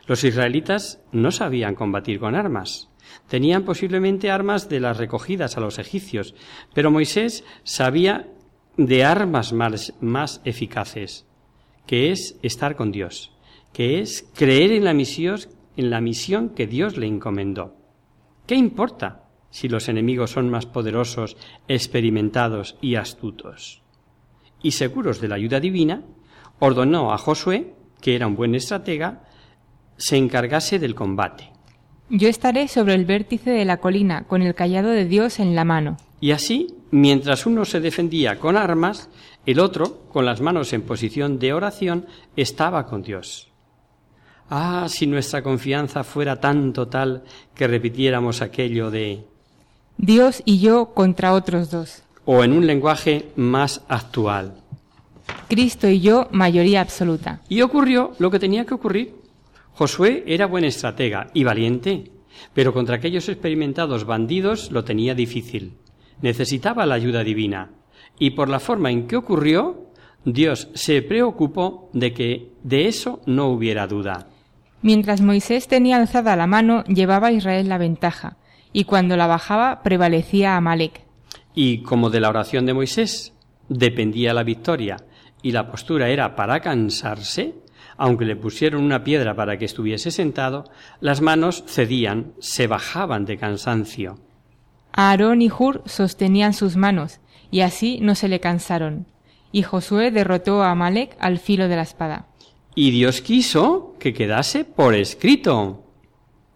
Los 0.08 0.24
israelitas 0.24 1.00
no 1.12 1.30
sabían 1.30 1.76
combatir 1.76 2.18
con 2.18 2.34
armas. 2.34 2.88
Tenían 3.28 3.62
posiblemente 3.64 4.30
armas 4.30 4.68
de 4.68 4.80
las 4.80 4.96
recogidas 4.96 5.56
a 5.56 5.60
los 5.60 5.78
egipcios, 5.78 6.34
pero 6.74 6.90
Moisés 6.90 7.44
sabía 7.62 8.26
de 8.76 9.04
armas 9.04 9.52
más, 9.52 9.94
más 10.00 10.40
eficaces, 10.44 11.26
que 11.86 12.10
es 12.10 12.36
estar 12.42 12.74
con 12.74 12.90
Dios, 12.90 13.32
que 13.72 14.00
es 14.00 14.28
creer 14.34 14.72
en 14.72 14.84
la 14.84 14.94
misión, 14.94 15.38
en 15.78 15.90
la 15.90 16.00
misión 16.00 16.50
que 16.50 16.66
Dios 16.66 16.96
le 16.96 17.06
encomendó. 17.06 17.76
¿Qué 18.46 18.56
importa 18.56 19.28
si 19.48 19.68
los 19.68 19.88
enemigos 19.88 20.32
son 20.32 20.50
más 20.50 20.66
poderosos, 20.66 21.36
experimentados 21.68 22.76
y 22.82 22.96
astutos? 22.96 23.80
Y 24.60 24.72
seguros 24.72 25.20
de 25.20 25.28
la 25.28 25.36
ayuda 25.36 25.60
divina, 25.60 26.02
ordenó 26.58 27.12
a 27.12 27.18
Josué, 27.18 27.74
que 28.00 28.16
era 28.16 28.26
un 28.26 28.34
buen 28.34 28.56
estratega, 28.56 29.22
se 29.96 30.16
encargase 30.16 30.80
del 30.80 30.96
combate. 30.96 31.52
Yo 32.10 32.28
estaré 32.28 32.66
sobre 32.66 32.94
el 32.94 33.04
vértice 33.04 33.50
de 33.50 33.64
la 33.64 33.76
colina, 33.76 34.24
con 34.24 34.42
el 34.42 34.56
callado 34.56 34.90
de 34.90 35.04
Dios 35.04 35.38
en 35.38 35.54
la 35.54 35.64
mano. 35.64 35.96
Y 36.20 36.32
así, 36.32 36.74
mientras 36.90 37.46
uno 37.46 37.64
se 37.64 37.80
defendía 37.80 38.40
con 38.40 38.56
armas, 38.56 39.10
el 39.46 39.60
otro, 39.60 40.02
con 40.08 40.26
las 40.26 40.40
manos 40.40 40.72
en 40.72 40.82
posición 40.82 41.38
de 41.38 41.52
oración, 41.52 42.06
estaba 42.34 42.86
con 42.86 43.02
Dios. 43.02 43.48
Ah, 44.50 44.86
si 44.88 45.06
nuestra 45.06 45.42
confianza 45.42 46.04
fuera 46.04 46.40
tan 46.40 46.72
total 46.72 47.22
que 47.54 47.66
repitiéramos 47.66 48.40
aquello 48.40 48.90
de 48.90 49.24
Dios 49.98 50.42
y 50.44 50.60
yo 50.60 50.94
contra 50.94 51.34
otros 51.34 51.70
dos. 51.70 52.02
o 52.24 52.44
en 52.44 52.52
un 52.52 52.66
lenguaje 52.66 53.30
más 53.36 53.82
actual. 53.88 54.54
Cristo 55.48 55.88
y 55.88 56.00
yo 56.00 56.28
mayoría 56.30 56.80
absoluta. 56.80 57.40
Y 57.48 57.62
ocurrió 57.62 58.12
lo 58.18 58.30
que 58.30 58.38
tenía 58.38 58.64
que 58.64 58.74
ocurrir. 58.74 59.14
Josué 59.72 60.24
era 60.26 60.46
buen 60.46 60.64
estratega 60.64 61.28
y 61.34 61.44
valiente, 61.44 62.10
pero 62.54 62.72
contra 62.72 62.96
aquellos 62.96 63.28
experimentados 63.28 64.04
bandidos 64.04 64.70
lo 64.70 64.84
tenía 64.84 65.14
difícil. 65.14 65.74
Necesitaba 66.22 66.86
la 66.86 66.94
ayuda 66.96 67.22
divina. 67.24 67.70
Y 68.18 68.30
por 68.30 68.48
la 68.48 68.60
forma 68.60 68.90
en 68.90 69.06
que 69.06 69.16
ocurrió, 69.16 69.86
Dios 70.24 70.68
se 70.74 71.02
preocupó 71.02 71.90
de 71.92 72.12
que 72.12 72.52
de 72.62 72.88
eso 72.88 73.20
no 73.26 73.48
hubiera 73.48 73.86
duda. 73.86 74.28
Mientras 74.82 75.20
Moisés 75.20 75.68
tenía 75.68 75.96
alzada 75.96 76.36
la 76.36 76.46
mano, 76.46 76.84
llevaba 76.84 77.28
a 77.28 77.32
Israel 77.32 77.68
la 77.68 77.78
ventaja, 77.78 78.36
y 78.72 78.84
cuando 78.84 79.16
la 79.16 79.26
bajaba 79.26 79.82
prevalecía 79.82 80.56
Amalek. 80.56 81.02
Y 81.54 81.82
como 81.82 82.10
de 82.10 82.20
la 82.20 82.28
oración 82.28 82.66
de 82.66 82.74
Moisés 82.74 83.34
dependía 83.68 84.32
la 84.32 84.44
victoria 84.44 84.96
y 85.42 85.52
la 85.52 85.70
postura 85.70 86.08
era 86.08 86.34
para 86.36 86.60
cansarse, 86.60 87.54
aunque 87.96 88.24
le 88.24 88.36
pusieron 88.36 88.84
una 88.84 89.04
piedra 89.04 89.34
para 89.34 89.58
que 89.58 89.64
estuviese 89.64 90.10
sentado, 90.10 90.64
las 91.00 91.20
manos 91.20 91.64
cedían, 91.66 92.32
se 92.38 92.66
bajaban 92.66 93.24
de 93.24 93.36
cansancio. 93.36 94.18
Aarón 94.92 95.42
y 95.42 95.50
Hur 95.50 95.82
sostenían 95.86 96.54
sus 96.54 96.76
manos, 96.76 97.20
y 97.50 97.60
así 97.60 97.98
no 98.00 98.14
se 98.14 98.28
le 98.28 98.40
cansaron. 98.40 99.06
Y 99.52 99.62
Josué 99.62 100.10
derrotó 100.10 100.62
a 100.62 100.70
Amalek 100.70 101.16
al 101.18 101.38
filo 101.38 101.68
de 101.68 101.76
la 101.76 101.82
espada. 101.82 102.27
Y 102.80 102.92
Dios 102.92 103.22
quiso 103.22 103.96
que 103.98 104.14
quedase 104.14 104.64
por 104.64 104.94
escrito. 104.94 105.82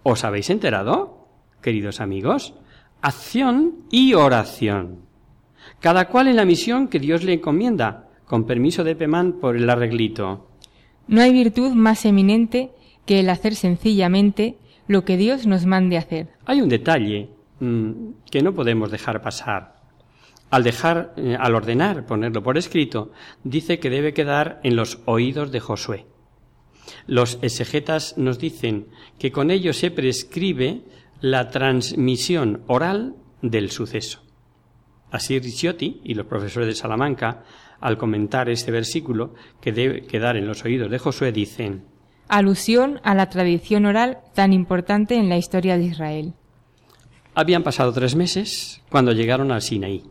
¿Os 0.05 0.23
habéis 0.23 0.51
enterado, 0.51 1.27
queridos 1.61 2.01
amigos? 2.01 2.55
Acción 3.01 3.79
y 3.91 4.15
oración. 4.15 5.01
Cada 5.81 6.07
cual 6.07 6.29
en 6.29 6.37
la 6.37 6.45
misión 6.45 6.87
que 6.87 7.01
Dios 7.01 7.25
le 7.25 7.33
encomienda, 7.33 8.09
con 8.25 8.47
permiso 8.47 8.85
de 8.85 8.95
Pemán 8.95 9.41
por 9.41 9.57
el 9.57 9.69
arreglito. 9.69 10.47
No 11.09 11.23
hay 11.23 11.33
virtud 11.33 11.73
más 11.73 12.05
eminente 12.05 12.71
que 13.05 13.19
el 13.19 13.29
hacer 13.29 13.57
sencillamente 13.57 14.59
lo 14.87 15.05
que 15.05 15.17
Dios 15.17 15.49
nos 15.49 15.67
mande 15.67 15.97
hacer. 15.97 16.29
Hay 16.45 16.61
un 16.61 16.69
detalle 16.69 17.31
mm, 17.59 17.91
que 18.31 18.43
no 18.43 18.55
podemos 18.55 18.93
dejar 18.93 19.23
pasar. 19.23 19.75
Al 20.51 20.63
dejar, 20.63 21.15
eh, 21.17 21.37
al 21.37 21.57
ordenar 21.57 22.07
ponerlo 22.07 22.45
por 22.45 22.59
escrito, 22.59 23.11
dice 23.43 23.81
que 23.81 23.91
debe 23.91 24.15
quedar 24.15 24.61
en 24.63 24.77
los 24.77 25.01
oídos 25.07 25.51
de 25.51 25.59
Josué. 25.59 26.12
Los 27.07 27.39
exegetas 27.43 28.17
nos 28.17 28.39
dicen 28.39 28.87
que 29.19 29.33
con 29.33 29.51
ello 29.51 29.73
se 29.73 29.91
prescribe 29.91 30.83
la 31.21 31.51
transmisión 31.51 32.63
oral 32.67 33.15
del 33.41 33.71
suceso. 33.71 34.21
Así 35.11 35.39
Ricciotti 35.39 36.01
y 36.05 36.15
los 36.15 36.27
profesores 36.27 36.69
de 36.69 36.75
Salamanca, 36.75 37.45
al 37.81 37.99
comentar 37.99 38.49
este 38.49 38.71
versículo 38.71 39.35
que 39.61 39.73
debe 39.73 40.07
quedar 40.07 40.37
en 40.37 40.47
los 40.47 40.65
oídos 40.65 40.91
de 40.91 40.99
Josué, 40.99 41.33
dicen 41.33 41.85
Alusión 42.29 43.01
a 43.03 43.15
la 43.15 43.29
tradición 43.29 43.85
oral 43.85 44.19
tan 44.35 44.53
importante 44.53 45.17
en 45.17 45.29
la 45.29 45.37
historia 45.37 45.77
de 45.77 45.85
Israel. 45.85 46.33
Habían 47.35 47.63
pasado 47.63 47.93
tres 47.93 48.15
meses 48.15 48.81
cuando 48.89 49.13
llegaron 49.13 49.53
al 49.53 49.63
Sinaí. 49.63 50.03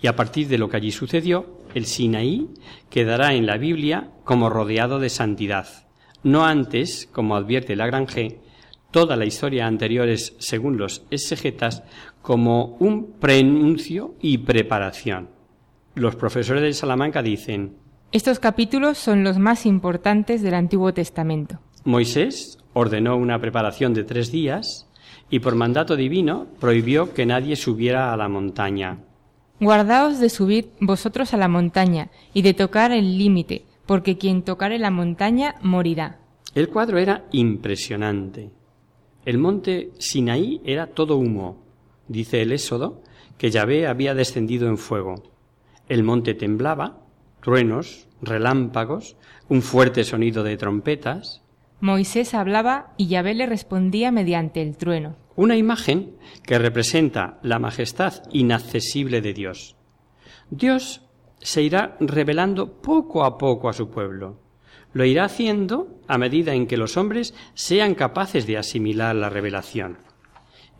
Y 0.00 0.06
a 0.06 0.16
partir 0.16 0.48
de 0.48 0.58
lo 0.58 0.68
que 0.68 0.76
allí 0.76 0.90
sucedió, 0.90 1.58
el 1.74 1.86
Sinaí 1.86 2.48
quedará 2.90 3.34
en 3.34 3.46
la 3.46 3.56
Biblia 3.56 4.10
como 4.24 4.50
rodeado 4.50 4.98
de 4.98 5.10
santidad. 5.10 5.83
No 6.24 6.44
antes, 6.46 7.06
como 7.12 7.36
advierte 7.36 7.76
Lagrange, 7.76 8.40
toda 8.90 9.14
la 9.14 9.26
historia 9.26 9.66
anterior 9.66 10.08
es, 10.08 10.34
según 10.38 10.78
los 10.78 11.04
exegetas, 11.10 11.82
como 12.22 12.76
un 12.80 13.12
prenuncio 13.20 14.14
y 14.22 14.38
preparación. 14.38 15.28
Los 15.94 16.16
profesores 16.16 16.62
de 16.62 16.72
Salamanca 16.72 17.22
dicen, 17.22 17.76
Estos 18.10 18.38
capítulos 18.38 18.96
son 18.96 19.22
los 19.22 19.38
más 19.38 19.66
importantes 19.66 20.40
del 20.40 20.54
Antiguo 20.54 20.94
Testamento. 20.94 21.60
Moisés 21.84 22.58
ordenó 22.72 23.16
una 23.16 23.38
preparación 23.38 23.92
de 23.92 24.04
tres 24.04 24.32
días 24.32 24.88
y 25.28 25.40
por 25.40 25.54
mandato 25.54 25.94
divino 25.94 26.46
prohibió 26.58 27.12
que 27.12 27.26
nadie 27.26 27.56
subiera 27.56 28.14
a 28.14 28.16
la 28.16 28.28
montaña. 28.28 28.98
Guardaos 29.60 30.20
de 30.20 30.30
subir 30.30 30.70
vosotros 30.80 31.34
a 31.34 31.36
la 31.36 31.48
montaña 31.48 32.10
y 32.32 32.40
de 32.40 32.54
tocar 32.54 32.92
el 32.92 33.18
límite, 33.18 33.66
porque 33.86 34.18
quien 34.18 34.42
tocare 34.42 34.78
la 34.78 34.90
montaña 34.90 35.56
morirá. 35.62 36.20
El 36.54 36.68
cuadro 36.68 36.98
era 36.98 37.24
impresionante. 37.32 38.50
El 39.24 39.38
monte 39.38 39.90
Sinaí 39.98 40.60
era 40.64 40.86
todo 40.88 41.16
humo, 41.16 41.62
dice 42.08 42.42
el 42.42 42.52
Éxodo, 42.52 43.02
que 43.38 43.50
Yahvé 43.50 43.86
había 43.86 44.14
descendido 44.14 44.68
en 44.68 44.78
fuego. 44.78 45.14
El 45.88 46.04
monte 46.04 46.34
temblaba, 46.34 47.00
truenos, 47.42 48.08
relámpagos, 48.22 49.16
un 49.48 49.62
fuerte 49.62 50.04
sonido 50.04 50.42
de 50.42 50.56
trompetas. 50.56 51.42
Moisés 51.80 52.34
hablaba 52.34 52.94
y 52.96 53.08
Yahvé 53.08 53.34
le 53.34 53.46
respondía 53.46 54.10
mediante 54.10 54.62
el 54.62 54.76
trueno. 54.76 55.16
Una 55.36 55.56
imagen 55.56 56.16
que 56.44 56.58
representa 56.58 57.38
la 57.42 57.58
majestad 57.58 58.22
inaccesible 58.30 59.20
de 59.20 59.34
Dios. 59.34 59.76
Dios 60.50 61.03
se 61.44 61.60
irá 61.60 61.94
revelando 62.00 62.72
poco 62.80 63.22
a 63.22 63.36
poco 63.36 63.68
a 63.68 63.74
su 63.74 63.90
pueblo. 63.90 64.40
Lo 64.94 65.04
irá 65.04 65.24
haciendo 65.24 66.00
a 66.08 66.16
medida 66.16 66.54
en 66.54 66.66
que 66.66 66.78
los 66.78 66.96
hombres 66.96 67.34
sean 67.52 67.94
capaces 67.94 68.46
de 68.46 68.56
asimilar 68.56 69.14
la 69.14 69.28
revelación. 69.28 69.98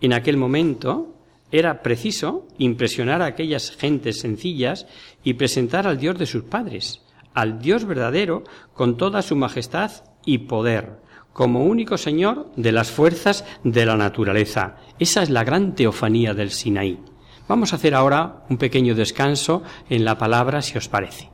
En 0.00 0.14
aquel 0.14 0.38
momento 0.38 1.14
era 1.52 1.82
preciso 1.82 2.48
impresionar 2.56 3.20
a 3.20 3.26
aquellas 3.26 3.76
gentes 3.76 4.20
sencillas 4.20 4.86
y 5.22 5.34
presentar 5.34 5.86
al 5.86 5.98
Dios 5.98 6.18
de 6.18 6.24
sus 6.24 6.44
padres, 6.44 7.02
al 7.34 7.58
Dios 7.58 7.84
verdadero 7.84 8.42
con 8.72 8.96
toda 8.96 9.20
su 9.20 9.36
majestad 9.36 9.92
y 10.24 10.38
poder, 10.38 10.98
como 11.34 11.64
único 11.64 11.98
Señor 11.98 12.50
de 12.56 12.72
las 12.72 12.90
fuerzas 12.90 13.44
de 13.64 13.84
la 13.84 13.98
naturaleza. 13.98 14.78
Esa 14.98 15.22
es 15.22 15.28
la 15.28 15.44
gran 15.44 15.74
teofanía 15.74 16.32
del 16.32 16.50
Sinaí. 16.50 17.00
Vamos 17.48 17.72
a 17.72 17.76
hacer 17.76 17.94
ahora 17.94 18.44
un 18.48 18.56
pequeño 18.56 18.94
descanso 18.94 19.62
en 19.90 20.04
la 20.04 20.16
palabra, 20.16 20.62
si 20.62 20.78
os 20.78 20.88
parece. 20.88 21.33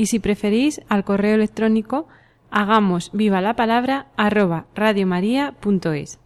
y 0.00 0.06
si 0.06 0.18
preferís 0.18 0.80
al 0.88 1.04
correo 1.04 1.34
electrónico 1.34 2.08
hagamos 2.50 3.10
viva 3.12 3.42
la 3.42 3.54
palabra 3.54 4.06
arroba 4.16 4.64
radiomaria.es. 4.74 6.18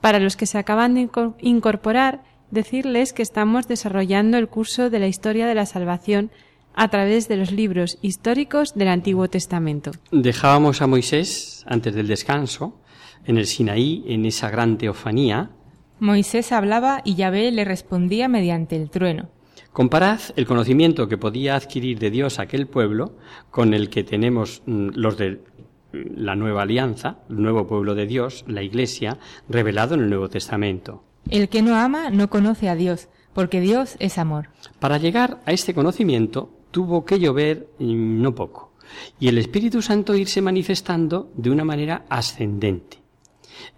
Para 0.00 0.18
los 0.18 0.36
que 0.36 0.46
se 0.46 0.58
acaban 0.58 0.94
de 0.94 1.08
incorporar, 1.42 2.24
decirles 2.50 3.12
que 3.12 3.22
estamos 3.22 3.68
desarrollando 3.68 4.36
el 4.36 4.48
curso 4.48 4.90
de 4.90 4.98
la 4.98 5.06
historia 5.06 5.46
de 5.46 5.54
la 5.54 5.64
salvación 5.64 6.32
a 6.74 6.88
través 6.88 7.28
de 7.28 7.36
los 7.36 7.52
libros 7.52 7.98
históricos 8.02 8.74
del 8.74 8.88
Antiguo 8.88 9.28
Testamento. 9.28 9.92
Dejábamos 10.10 10.82
a 10.82 10.88
Moisés, 10.88 11.64
antes 11.68 11.94
del 11.94 12.08
descanso, 12.08 12.80
en 13.24 13.38
el 13.38 13.46
Sinaí, 13.46 14.02
en 14.08 14.26
esa 14.26 14.50
gran 14.50 14.76
teofanía. 14.76 15.50
Moisés 16.00 16.50
hablaba 16.50 17.00
y 17.04 17.14
Yahvé 17.14 17.52
le 17.52 17.64
respondía 17.64 18.26
mediante 18.26 18.74
el 18.74 18.90
trueno. 18.90 19.28
Comparad 19.72 20.20
el 20.36 20.46
conocimiento 20.46 21.08
que 21.08 21.16
podía 21.16 21.56
adquirir 21.56 21.98
de 21.98 22.10
Dios 22.10 22.38
aquel 22.38 22.66
pueblo 22.66 23.16
con 23.50 23.72
el 23.72 23.88
que 23.88 24.04
tenemos 24.04 24.62
mm, 24.66 24.90
los 24.94 25.16
de 25.16 25.40
la 25.92 26.36
nueva 26.36 26.62
alianza, 26.62 27.18
el 27.30 27.42
nuevo 27.42 27.66
pueblo 27.66 27.94
de 27.94 28.06
Dios, 28.06 28.44
la 28.46 28.62
Iglesia, 28.62 29.18
revelado 29.48 29.94
en 29.94 30.00
el 30.00 30.10
Nuevo 30.10 30.28
Testamento. 30.28 31.04
El 31.30 31.48
que 31.48 31.62
no 31.62 31.76
ama 31.76 32.10
no 32.10 32.28
conoce 32.28 32.68
a 32.68 32.74
Dios, 32.74 33.08
porque 33.32 33.60
Dios 33.60 33.96
es 33.98 34.18
amor. 34.18 34.48
Para 34.78 34.98
llegar 34.98 35.40
a 35.46 35.52
este 35.52 35.74
conocimiento 35.74 36.50
tuvo 36.70 37.04
que 37.04 37.18
llover 37.18 37.68
y 37.78 37.94
no 37.94 38.34
poco, 38.34 38.72
y 39.20 39.28
el 39.28 39.38
Espíritu 39.38 39.80
Santo 39.80 40.14
irse 40.14 40.42
manifestando 40.42 41.30
de 41.34 41.50
una 41.50 41.64
manera 41.64 42.04
ascendente. 42.08 42.98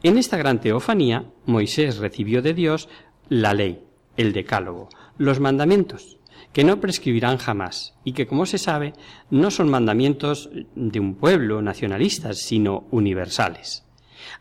En 0.02 0.18
esta 0.18 0.36
gran 0.36 0.60
teofanía, 0.60 1.24
Moisés 1.46 1.98
recibió 1.98 2.42
de 2.42 2.54
Dios 2.54 2.88
la 3.28 3.54
ley, 3.54 3.84
el 4.16 4.32
decálogo, 4.32 4.88
los 5.18 5.40
mandamientos, 5.40 6.18
que 6.52 6.64
no 6.64 6.80
prescribirán 6.80 7.38
jamás, 7.38 7.94
y 8.04 8.12
que, 8.12 8.26
como 8.26 8.46
se 8.46 8.58
sabe, 8.58 8.92
no 9.30 9.50
son 9.50 9.68
mandamientos 9.68 10.50
de 10.74 11.00
un 11.00 11.14
pueblo 11.16 11.62
nacionalistas, 11.62 12.38
sino 12.38 12.86
universales. 12.90 13.84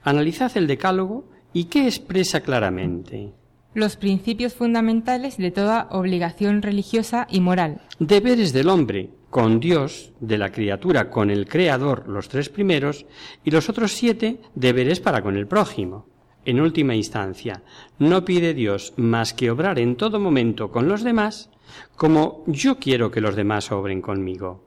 Analizad 0.03 0.55
el 0.55 0.67
decálogo 0.67 1.29
y 1.53 1.65
qué 1.65 1.85
expresa 1.85 2.41
claramente. 2.41 3.33
Los 3.73 3.95
principios 3.95 4.53
fundamentales 4.53 5.37
de 5.37 5.49
toda 5.49 5.87
obligación 5.89 6.61
religiosa 6.61 7.27
y 7.29 7.41
moral. 7.41 7.81
Deberes 7.97 8.53
del 8.53 8.69
hombre 8.69 9.09
con 9.31 9.59
Dios, 9.59 10.13
de 10.19 10.37
la 10.37 10.51
criatura 10.51 11.09
con 11.09 11.31
el 11.31 11.47
Creador, 11.47 12.07
los 12.07 12.29
tres 12.29 12.49
primeros, 12.49 13.07
y 13.43 13.49
los 13.49 13.67
otros 13.67 13.91
siete 13.91 14.39
deberes 14.53 14.99
para 14.99 15.23
con 15.23 15.35
el 15.35 15.47
prójimo. 15.47 16.05
En 16.45 16.59
última 16.59 16.95
instancia, 16.95 17.63
no 17.99 18.25
pide 18.25 18.53
Dios 18.53 18.93
más 18.97 19.33
que 19.33 19.49
obrar 19.49 19.79
en 19.79 19.95
todo 19.95 20.19
momento 20.19 20.71
con 20.71 20.87
los 20.87 21.03
demás, 21.03 21.49
como 21.95 22.43
yo 22.47 22.77
quiero 22.77 23.11
que 23.11 23.21
los 23.21 23.35
demás 23.35 23.71
obren 23.71 24.01
conmigo. 24.01 24.63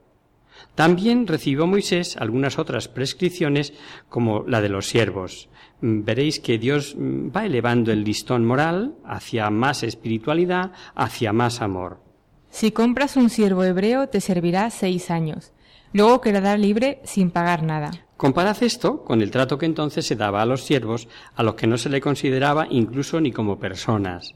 También 0.73 1.27
recibió 1.27 1.67
Moisés 1.67 2.17
algunas 2.17 2.57
otras 2.57 2.87
prescripciones, 2.87 3.73
como 4.09 4.43
la 4.47 4.61
de 4.61 4.69
los 4.69 4.87
siervos. 4.87 5.49
Veréis 5.81 6.39
que 6.39 6.57
Dios 6.57 6.95
va 6.97 7.45
elevando 7.45 7.91
el 7.91 8.03
listón 8.03 8.45
moral 8.45 8.95
hacia 9.05 9.49
más 9.51 9.83
espiritualidad, 9.83 10.71
hacia 10.95 11.33
más 11.33 11.61
amor. 11.61 11.99
Si 12.49 12.71
compras 12.71 13.17
un 13.17 13.29
siervo 13.29 13.63
hebreo 13.63 14.09
te 14.09 14.21
servirá 14.21 14.69
seis 14.71 15.11
años. 15.11 15.53
Luego 15.93 16.21
quedará 16.21 16.57
libre 16.57 17.01
sin 17.03 17.29
pagar 17.29 17.61
nada. 17.61 18.06
Comparad 18.17 18.63
esto 18.63 19.03
con 19.03 19.21
el 19.21 19.29
trato 19.29 19.59
que 19.59 19.67
entonces 19.67 20.07
se 20.07 20.15
daba 20.15 20.41
a 20.41 20.45
los 20.47 20.63
siervos, 20.63 21.07
a 21.35 21.43
los 21.43 21.53
que 21.53 21.67
no 21.67 21.77
se 21.77 21.89
le 21.89 22.01
consideraba 22.01 22.67
incluso 22.67 23.21
ni 23.21 23.31
como 23.31 23.59
personas. 23.59 24.33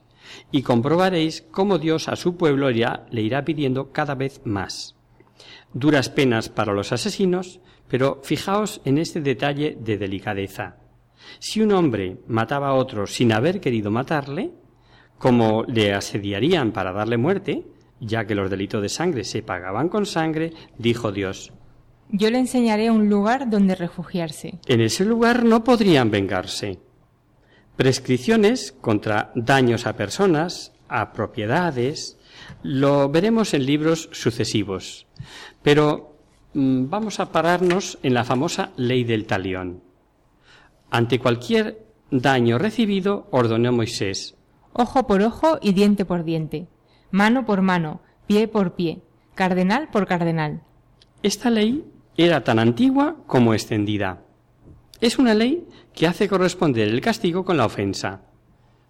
Y 0.52 0.62
comprobaréis 0.62 1.42
cómo 1.50 1.80
Dios 1.80 2.08
a 2.08 2.16
su 2.16 2.38
pueblo 2.38 2.70
le 2.70 3.22
irá 3.22 3.44
pidiendo 3.44 3.92
cada 3.92 4.14
vez 4.14 4.42
más. 4.46 4.96
Duras 5.74 6.10
penas 6.10 6.48
para 6.48 6.74
los 6.74 6.92
asesinos, 6.92 7.60
pero 7.88 8.22
fijaos 8.24 8.82
en 8.86 9.00
este 9.00 9.20
detalle 9.20 9.76
de 9.80 9.98
delicadeza. 9.98 10.78
Si 11.40 11.60
un 11.60 11.72
hombre 11.72 12.18
mataba 12.28 12.70
a 12.70 12.74
otro 12.76 13.08
sin 13.08 13.34
haber 13.34 13.60
querido 13.60 13.90
matarle, 13.90 14.52
como 15.18 15.64
le 15.64 15.94
asediarían 15.94 16.72
para 16.72 16.92
darle 16.92 17.18
muerte, 17.18 17.66
ya 18.00 18.26
que 18.26 18.36
los 18.36 18.50
delitos 18.50 18.82
de 18.82 18.90
sangre 18.90 19.24
se 19.24 19.42
pagaban 19.42 19.90
con 19.90 20.06
sangre, 20.06 20.54
dijo 20.78 21.12
Dios, 21.12 21.52
Yo 22.12 22.30
le 22.30 22.40
enseñaré 22.40 22.92
un 22.92 23.10
lugar 23.10 23.50
donde 23.50 23.74
refugiarse. 23.76 24.60
En 24.68 24.82
ese 24.82 25.06
lugar 25.06 25.46
no 25.46 25.64
podrían 25.64 26.12
vengarse. 26.12 26.80
Prescripciones 27.78 28.74
contra 28.74 29.32
daños 29.34 29.88
a 29.88 29.96
personas, 29.96 30.74
a 30.90 31.14
propiedades, 31.14 32.18
lo 32.64 33.10
veremos 33.10 33.54
en 33.54 33.66
libros 33.66 34.10
sucesivos. 34.12 35.08
Pero 35.64 36.18
mm, 36.54 36.90
vamos 36.90 37.22
a 37.22 37.32
pararnos 37.32 37.98
en 38.04 38.14
la 38.14 38.26
famosa 38.26 38.72
ley 38.76 39.06
del 39.06 39.26
talión. 39.26 39.82
Ante 40.90 41.18
cualquier 41.18 41.86
daño 42.12 42.58
recibido, 42.58 43.28
ordenó 43.32 43.72
Moisés, 43.72 44.36
Ojo 44.74 45.06
por 45.06 45.22
ojo 45.22 45.60
y 45.62 45.74
diente 45.74 46.06
por 46.06 46.24
diente, 46.24 46.68
mano 47.10 47.46
por 47.46 47.62
mano, 47.62 48.02
pie 48.26 48.48
por 48.48 48.76
pie, 48.76 49.02
cardenal 49.36 49.90
por 49.92 50.08
cardenal. 50.08 50.62
Esta 51.24 51.50
ley 51.50 51.91
era 52.18 52.44
tan 52.44 52.60
antigua 52.60 53.16
como 53.28 53.54
extendida. 53.54 54.22
Es 55.00 55.18
una 55.18 55.34
ley 55.34 55.66
que 55.94 56.08
hace 56.08 56.28
corresponder 56.28 56.88
el 56.88 57.02
castigo 57.02 57.44
con 57.44 57.58
la 57.58 57.66
ofensa. 57.66 58.22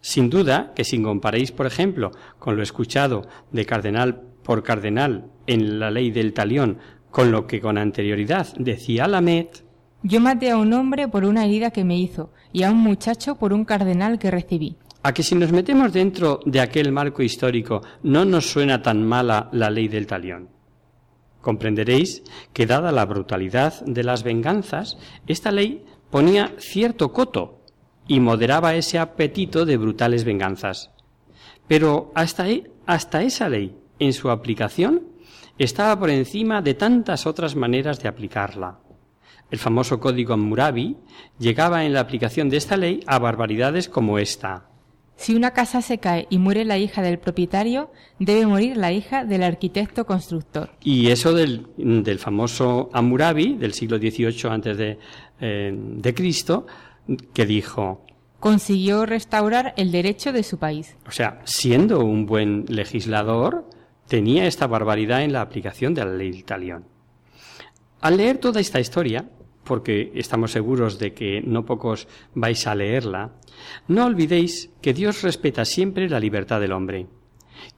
Sin 0.01 0.29
duda 0.29 0.73
que 0.75 0.84
si 0.84 1.01
comparéis, 1.01 1.51
por 1.51 1.67
ejemplo, 1.67 2.12
con 2.39 2.55
lo 2.55 2.63
escuchado 2.63 3.27
de 3.51 3.65
cardenal 3.65 4.21
por 4.43 4.63
cardenal 4.63 5.25
en 5.47 5.79
la 5.79 5.91
ley 5.91 6.12
del 6.12 6.34
talión 6.34 6.79
con 7.12 7.31
lo 7.31 7.45
que 7.45 7.62
con 7.62 7.77
anterioridad 7.77 8.47
decía 8.57 9.07
Lamet, 9.07 9.63
Yo 10.03 10.19
maté 10.19 10.49
a 10.49 10.57
un 10.57 10.73
hombre 10.73 11.07
por 11.07 11.25
una 11.25 11.45
herida 11.45 11.69
que 11.71 11.84
me 11.84 11.97
hizo 11.97 12.31
y 12.51 12.63
a 12.63 12.71
un 12.71 12.77
muchacho 12.77 13.36
por 13.36 13.53
un 13.53 13.65
cardenal 13.65 14.17
que 14.17 14.31
recibí. 14.31 14.77
a 15.03 15.13
que 15.13 15.23
si 15.23 15.36
nos 15.36 15.51
metemos 15.51 15.93
dentro 15.93 16.39
de 16.45 16.60
aquel 16.60 16.91
marco 16.91 17.23
histórico 17.23 17.81
no 18.03 18.23
nos 18.23 18.49
suena 18.51 18.81
tan 18.81 19.03
mala 19.03 19.49
la 19.51 19.69
ley 19.69 19.88
del 19.88 20.05
talión. 20.05 20.49
Comprenderéis 21.41 22.23
que 22.54 22.65
dada 22.65 22.91
la 22.91 23.06
brutalidad 23.06 23.82
de 23.86 24.04
las 24.04 24.23
venganzas, 24.23 24.97
esta 25.27 25.51
ley 25.51 25.84
ponía 26.10 26.54
cierto 26.60 27.12
coto 27.12 27.62
y 28.08 28.19
moderaba 28.19 28.75
ese 28.75 28.99
apetito 28.99 29.65
de 29.65 29.77
brutales 29.77 30.23
venganzas. 30.23 30.91
Pero 31.67 32.12
hasta, 32.15 32.49
e- 32.49 32.69
hasta 32.86 33.23
esa 33.23 33.49
ley, 33.49 33.75
en 33.99 34.13
su 34.13 34.30
aplicación, 34.30 35.04
estaba 35.58 35.97
por 35.97 36.10
encima 36.10 36.62
de 36.62 36.73
tantas 36.73 37.25
otras 37.25 37.56
maneras 37.56 38.01
de 38.01 38.10
aplicarla. 38.10 38.80
El 39.49 39.60
famoso 39.60 39.99
código 39.99 40.34
Hammurabi 40.34 40.97
llegaba 41.38 41.86
en 41.86 41.93
la 41.93 41.99
aplicación 41.99 42.49
de 42.49 42.58
esta 42.58 42.77
ley 42.77 43.01
a 43.06 43.19
barbaridades 43.19 43.89
como 43.89 44.17
esta. 44.17 44.70
Si 45.21 45.36
una 45.36 45.51
casa 45.51 45.84
se 45.84 45.99
cae 45.99 46.25
y 46.31 46.39
muere 46.39 46.65
la 46.65 46.79
hija 46.79 47.03
del 47.03 47.19
propietario, 47.19 47.91
debe 48.17 48.47
morir 48.47 48.75
la 48.75 48.91
hija 48.91 49.23
del 49.23 49.43
arquitecto 49.43 50.07
constructor. 50.07 50.71
Y 50.81 51.10
eso 51.10 51.31
del, 51.31 51.67
del 51.77 52.17
famoso 52.17 52.89
Hammurabi 52.91 53.53
del 53.53 53.73
siglo 53.73 53.99
XVIII 53.99 54.49
antes 54.49 54.77
de, 54.77 54.97
eh, 55.39 55.71
de 55.75 56.13
Cristo, 56.15 56.65
que 57.36 57.45
dijo, 57.45 58.03
Consiguió 58.39 59.05
restaurar 59.05 59.75
el 59.77 59.91
derecho 59.91 60.34
de 60.34 60.41
su 60.41 60.57
país. 60.57 60.95
o 61.07 61.12
sea, 61.12 61.39
siendo 61.43 62.03
un 62.03 62.25
buen 62.25 62.65
legislador, 62.67 63.69
tenía 64.07 64.47
esta 64.47 64.65
barbaridad 64.65 65.21
en 65.21 65.34
la 65.34 65.41
aplicación 65.41 65.93
de 65.93 66.03
la 66.03 66.13
ley 66.13 66.31
del 66.31 66.45
talión. 66.45 66.86
Al 68.01 68.17
leer 68.17 68.39
toda 68.39 68.60
esta 68.60 68.79
historia, 68.79 69.29
porque 69.63 70.12
estamos 70.15 70.52
seguros 70.52 71.00
de 71.00 71.13
que 71.13 71.41
no 71.41 71.65
pocos 71.65 72.08
vais 72.34 72.65
a 72.67 72.76
leerla, 72.76 73.34
no 73.88 74.06
olvidéis 74.06 74.69
que 74.82 74.93
Dios 74.93 75.21
respeta 75.21 75.65
siempre 75.65 76.10
la 76.10 76.19
libertad 76.19 76.60
del 76.60 76.71
hombre, 76.71 77.08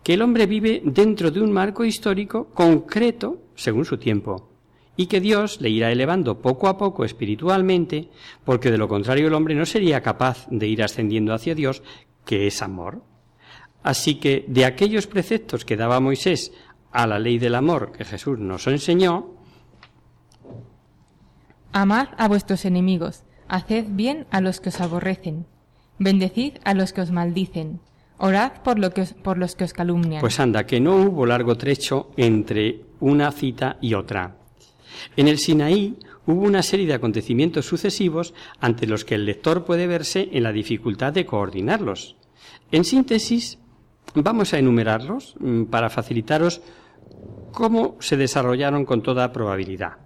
que 0.04 0.14
el 0.14 0.22
hombre 0.22 0.46
vive 0.46 0.82
dentro 0.84 1.32
de 1.32 1.42
un 1.42 1.52
marco 1.52 1.84
histórico 1.84 2.50
concreto 2.54 3.42
según 3.56 3.86
su 3.86 3.98
tiempo, 3.98 4.50
y 4.96 5.08
que 5.08 5.22
Dios 5.22 5.60
le 5.60 5.70
irá 5.70 5.92
elevando 5.92 6.42
poco 6.42 6.68
a 6.68 6.78
poco 6.78 7.04
espiritualmente, 7.04 8.10
porque 8.46 8.72
de 8.72 8.78
lo 8.78 8.88
contrario 8.88 9.28
el 9.28 9.34
hombre 9.34 9.56
no 9.56 9.66
sería 9.66 10.02
capaz 10.02 10.48
de 10.50 10.68
ir 10.68 10.84
ascendiendo 10.84 11.34
hacia 11.34 11.56
Dios, 11.56 11.82
que 12.26 12.48
es 12.48 12.62
amor. 12.62 13.02
Así 13.82 14.16
que 14.16 14.46
de 14.48 14.66
aquellos 14.66 15.08
preceptos 15.08 15.66
que 15.66 15.76
daba 15.76 16.00
Moisés 16.00 16.54
a 16.92 17.08
la 17.08 17.20
ley 17.20 17.40
del 17.40 17.56
amor 17.56 17.92
que 17.92 18.06
Jesús 18.06 18.40
nos 18.40 18.68
enseñó, 18.68 19.43
Amad 21.74 22.10
a 22.18 22.28
vuestros 22.28 22.66
enemigos, 22.66 23.24
haced 23.48 23.86
bien 23.90 24.28
a 24.32 24.42
los 24.42 24.60
que 24.62 24.70
os 24.70 24.80
aborrecen, 24.80 25.46
bendecid 26.00 26.54
a 26.64 26.74
los 26.74 26.94
que 26.94 27.02
os 27.02 27.12
maldicen, 27.12 27.80
orad 28.18 28.62
por, 28.64 28.80
lo 28.80 28.92
que 28.92 29.02
os- 29.02 29.14
por 29.14 29.38
los 29.38 29.56
que 29.56 29.64
os 29.64 29.74
calumnian. 29.74 30.22
Pues 30.22 30.40
anda, 30.40 30.66
que 30.66 30.80
no 30.80 30.96
hubo 30.98 31.26
largo 31.26 31.56
trecho 31.58 32.12
entre 32.16 32.86
una 33.00 33.32
cita 33.32 33.78
y 33.82 33.96
otra. 33.96 34.38
En 35.18 35.28
el 35.28 35.40
Sinaí 35.40 35.98
hubo 36.28 36.42
una 36.44 36.62
serie 36.62 36.86
de 36.86 36.94
acontecimientos 36.94 37.66
sucesivos 37.66 38.34
ante 38.60 38.86
los 38.88 39.04
que 39.04 39.16
el 39.16 39.26
lector 39.26 39.66
puede 39.66 39.88
verse 39.88 40.30
en 40.32 40.44
la 40.44 40.52
dificultad 40.52 41.12
de 41.12 41.26
coordinarlos. 41.26 42.16
En 42.72 42.86
síntesis, 42.86 43.58
vamos 44.14 44.54
a 44.54 44.60
enumerarlos 44.60 45.36
mm, 45.40 45.64
para 45.66 45.90
facilitaros 45.90 46.62
cómo 47.52 47.98
se 48.00 48.16
desarrollaron 48.18 48.86
con 48.86 49.02
toda 49.02 49.32
probabilidad. 49.34 49.98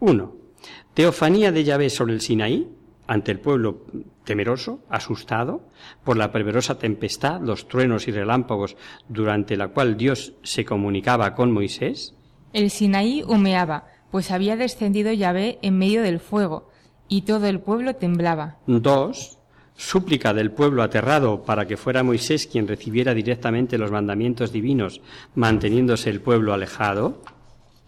1. 0.00 0.45
Teofanía 0.94 1.52
de 1.52 1.64
Yahvé 1.64 1.90
sobre 1.90 2.14
el 2.14 2.20
Sinaí, 2.20 2.68
ante 3.06 3.32
el 3.32 3.40
pueblo 3.40 3.84
temeroso, 4.24 4.80
asustado, 4.88 5.68
por 6.04 6.16
la 6.16 6.32
perverosa 6.32 6.78
tempestad, 6.78 7.40
los 7.40 7.68
truenos 7.68 8.08
y 8.08 8.12
relámpagos 8.12 8.76
durante 9.08 9.56
la 9.56 9.68
cual 9.68 9.96
Dios 9.96 10.34
se 10.42 10.64
comunicaba 10.64 11.34
con 11.34 11.52
Moisés. 11.52 12.14
El 12.52 12.70
Sinaí 12.70 13.22
humeaba, 13.22 13.84
pues 14.10 14.30
había 14.30 14.56
descendido 14.56 15.12
Yahvé 15.12 15.58
en 15.62 15.78
medio 15.78 16.02
del 16.02 16.20
fuego, 16.20 16.70
y 17.08 17.22
todo 17.22 17.46
el 17.46 17.60
pueblo 17.60 17.94
temblaba. 17.94 18.56
2. 18.66 19.38
Súplica 19.76 20.32
del 20.32 20.52
pueblo 20.52 20.82
aterrado 20.82 21.42
para 21.42 21.66
que 21.66 21.76
fuera 21.76 22.02
Moisés 22.02 22.46
quien 22.46 22.66
recibiera 22.66 23.12
directamente 23.12 23.78
los 23.78 23.90
mandamientos 23.90 24.50
divinos, 24.50 25.02
manteniéndose 25.34 26.08
el 26.10 26.22
pueblo 26.22 26.54
alejado. 26.54 27.22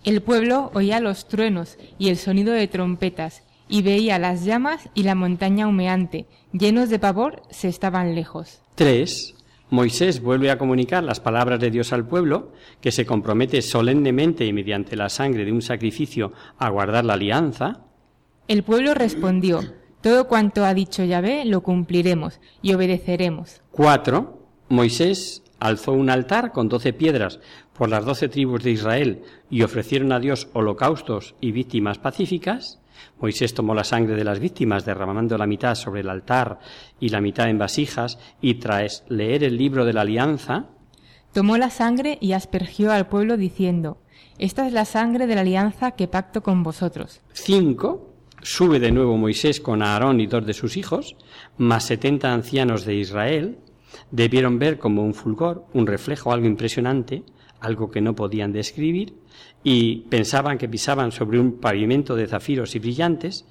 El 0.04 0.22
pueblo 0.22 0.70
oía 0.74 1.00
los 1.00 1.28
truenos 1.28 1.76
y 1.98 2.08
el 2.08 2.16
sonido 2.16 2.52
de 2.52 2.68
trompetas, 2.68 3.42
y 3.68 3.82
veía 3.82 4.18
las 4.18 4.44
llamas 4.44 4.88
y 4.94 5.02
la 5.02 5.14
montaña 5.14 5.66
humeante, 5.66 6.26
llenos 6.52 6.88
de 6.88 6.98
pavor, 6.98 7.42
se 7.50 7.68
estaban 7.68 8.14
lejos. 8.14 8.62
3. 8.76 9.34
Moisés 9.70 10.22
vuelve 10.22 10.50
a 10.50 10.56
comunicar 10.56 11.04
las 11.04 11.20
palabras 11.20 11.60
de 11.60 11.70
Dios 11.70 11.92
al 11.92 12.06
pueblo, 12.06 12.52
que 12.80 12.90
se 12.90 13.04
compromete 13.04 13.60
solemnemente 13.60 14.46
y 14.46 14.52
mediante 14.52 14.96
la 14.96 15.10
sangre 15.10 15.44
de 15.44 15.52
un 15.52 15.60
sacrificio 15.60 16.32
a 16.58 16.70
guardar 16.70 17.04
la 17.04 17.14
alianza. 17.14 17.84
El 18.46 18.62
pueblo 18.62 18.94
respondió, 18.94 19.60
todo 20.00 20.26
cuanto 20.26 20.64
ha 20.64 20.72
dicho 20.72 21.04
Yahvé 21.04 21.44
lo 21.44 21.60
cumpliremos 21.62 22.40
y 22.62 22.72
obedeceremos. 22.72 23.60
4. 23.72 24.38
Moisés 24.70 25.42
alzó 25.60 25.92
un 25.92 26.08
altar 26.08 26.52
con 26.52 26.68
doce 26.68 26.92
piedras 26.92 27.40
por 27.78 27.88
las 27.88 28.04
doce 28.04 28.28
tribus 28.28 28.62
de 28.64 28.72
Israel 28.72 29.22
y 29.48 29.62
ofrecieron 29.62 30.12
a 30.12 30.18
Dios 30.18 30.48
holocaustos 30.52 31.36
y 31.40 31.52
víctimas 31.52 31.98
pacíficas. 31.98 32.80
Moisés 33.20 33.54
tomó 33.54 33.74
la 33.74 33.84
sangre 33.84 34.16
de 34.16 34.24
las 34.24 34.40
víctimas, 34.40 34.84
derramando 34.84 35.38
la 35.38 35.46
mitad 35.46 35.76
sobre 35.76 36.00
el 36.00 36.10
altar 36.10 36.58
y 36.98 37.08
la 37.08 37.20
mitad 37.20 37.48
en 37.48 37.58
vasijas, 37.58 38.18
y 38.40 38.54
tras 38.54 39.04
leer 39.08 39.44
el 39.44 39.56
libro 39.56 39.84
de 39.84 39.92
la 39.92 40.00
alianza, 40.00 40.66
Tomó 41.32 41.58
la 41.58 41.70
sangre 41.70 42.18
y 42.20 42.32
aspergió 42.32 42.90
al 42.90 43.06
pueblo 43.06 43.36
diciendo, 43.36 43.98
Esta 44.38 44.66
es 44.66 44.72
la 44.72 44.84
sangre 44.84 45.26
de 45.26 45.34
la 45.34 45.42
alianza 45.42 45.92
que 45.92 46.08
pacto 46.08 46.42
con 46.42 46.62
vosotros. 46.62 47.20
5. 47.34 48.14
Sube 48.42 48.80
de 48.80 48.90
nuevo 48.90 49.16
Moisés 49.16 49.60
con 49.60 49.82
Aarón 49.82 50.20
y 50.20 50.26
dos 50.26 50.46
de 50.46 50.54
sus 50.54 50.76
hijos, 50.76 51.16
más 51.58 51.84
setenta 51.84 52.32
ancianos 52.32 52.84
de 52.84 52.94
Israel, 52.94 53.58
debieron 54.10 54.58
ver 54.58 54.78
como 54.78 55.04
un 55.04 55.12
fulgor, 55.12 55.66
un 55.74 55.86
reflejo, 55.86 56.32
algo 56.32 56.46
impresionante, 56.46 57.24
algo 57.60 57.90
que 57.90 58.00
no 58.00 58.14
podían 58.14 58.52
describir, 58.52 59.14
y 59.64 60.00
pensaban 60.08 60.58
que 60.58 60.68
pisaban 60.68 61.12
sobre 61.12 61.40
un 61.40 61.58
pavimento 61.60 62.14
de 62.16 62.26
zafiros 62.26 62.74
y 62.74 62.78
brillantes, 62.78 63.44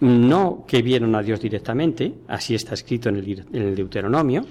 no 0.00 0.64
que 0.66 0.82
vieron 0.82 1.14
a 1.14 1.22
Dios 1.22 1.40
directamente, 1.40 2.14
así 2.28 2.54
está 2.54 2.74
escrito 2.74 3.08
en 3.08 3.16
el, 3.16 3.46
en 3.52 3.62
el 3.62 3.74
Deuteronomio. 3.76 4.44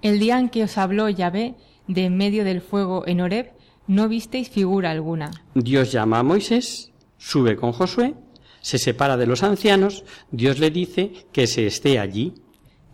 El 0.00 0.18
día 0.18 0.38
en 0.38 0.48
que 0.48 0.64
os 0.64 0.78
habló 0.78 1.08
Yahvé 1.08 1.54
de 1.86 2.06
en 2.06 2.16
medio 2.16 2.44
del 2.44 2.60
fuego 2.60 3.04
en 3.06 3.20
Horeb, 3.20 3.52
no 3.86 4.08
visteis 4.08 4.48
figura 4.48 4.90
alguna. 4.90 5.30
Dios 5.54 5.92
llama 5.92 6.20
a 6.20 6.22
Moisés, 6.22 6.92
sube 7.18 7.56
con 7.56 7.72
Josué, 7.72 8.14
se 8.60 8.78
separa 8.78 9.16
de 9.16 9.26
los 9.26 9.42
ancianos, 9.42 10.04
Dios 10.30 10.58
le 10.58 10.70
dice 10.70 11.12
que 11.32 11.46
se 11.46 11.66
esté 11.66 11.98
allí. 11.98 12.34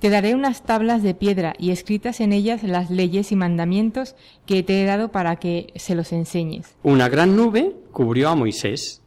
Te 0.00 0.10
daré 0.10 0.34
unas 0.34 0.62
tablas 0.62 1.02
de 1.02 1.14
piedra 1.14 1.54
y 1.58 1.70
escritas 1.70 2.20
en 2.20 2.32
ellas 2.32 2.62
las 2.62 2.90
leyes 2.90 3.32
y 3.32 3.36
mandamientos 3.36 4.14
que 4.46 4.62
te 4.62 4.80
he 4.80 4.84
dado 4.84 5.10
para 5.10 5.36
que 5.36 5.72
se 5.74 5.96
los 5.96 6.12
enseñes. 6.12 6.76
Una 6.84 7.08
gran 7.08 7.34
nube 7.34 7.74
cubrió 7.90 8.28
a 8.28 8.36
Moisés. 8.36 9.02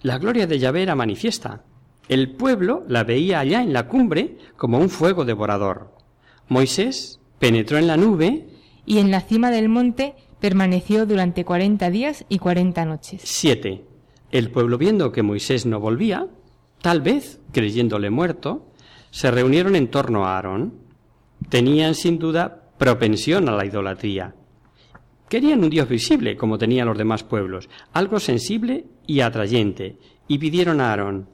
La 0.00 0.18
gloria 0.18 0.46
de 0.46 0.58
Yahvé 0.58 0.82
era 0.82 0.94
manifiesta. 0.94 1.64
El 2.08 2.32
pueblo 2.32 2.84
la 2.88 3.04
veía 3.04 3.40
allá 3.40 3.62
en 3.62 3.72
la 3.72 3.86
cumbre 3.86 4.38
como 4.56 4.78
un 4.78 4.88
fuego 4.88 5.24
devorador. 5.24 5.94
Moisés 6.48 7.20
penetró 7.38 7.78
en 7.78 7.86
la 7.86 7.96
nube. 7.96 8.46
Y 8.86 8.98
en 8.98 9.10
la 9.10 9.20
cima 9.20 9.50
del 9.50 9.68
monte 9.68 10.14
permaneció 10.40 11.06
durante 11.06 11.44
cuarenta 11.44 11.90
días 11.90 12.24
y 12.28 12.38
cuarenta 12.38 12.84
noches. 12.84 13.22
7. 13.24 13.84
El 14.30 14.50
pueblo 14.50 14.78
viendo 14.78 15.12
que 15.12 15.22
Moisés 15.22 15.64
no 15.64 15.80
volvía, 15.80 16.26
tal 16.82 17.00
vez 17.00 17.40
creyéndole 17.52 18.10
muerto, 18.10 18.66
se 19.14 19.30
reunieron 19.30 19.76
en 19.76 19.86
torno 19.86 20.26
a 20.26 20.34
Aarón. 20.34 20.74
Tenían 21.48 21.94
sin 21.94 22.18
duda 22.18 22.64
propensión 22.76 23.48
a 23.48 23.52
la 23.52 23.64
idolatría. 23.64 24.34
Querían 25.28 25.62
un 25.62 25.70
Dios 25.70 25.88
visible, 25.88 26.36
como 26.36 26.58
tenían 26.58 26.88
los 26.88 26.98
demás 26.98 27.22
pueblos, 27.22 27.68
algo 27.92 28.18
sensible 28.18 28.86
y 29.06 29.20
atrayente, 29.20 29.98
y 30.26 30.38
pidieron 30.38 30.80
a 30.80 30.90
Aarón. 30.90 31.28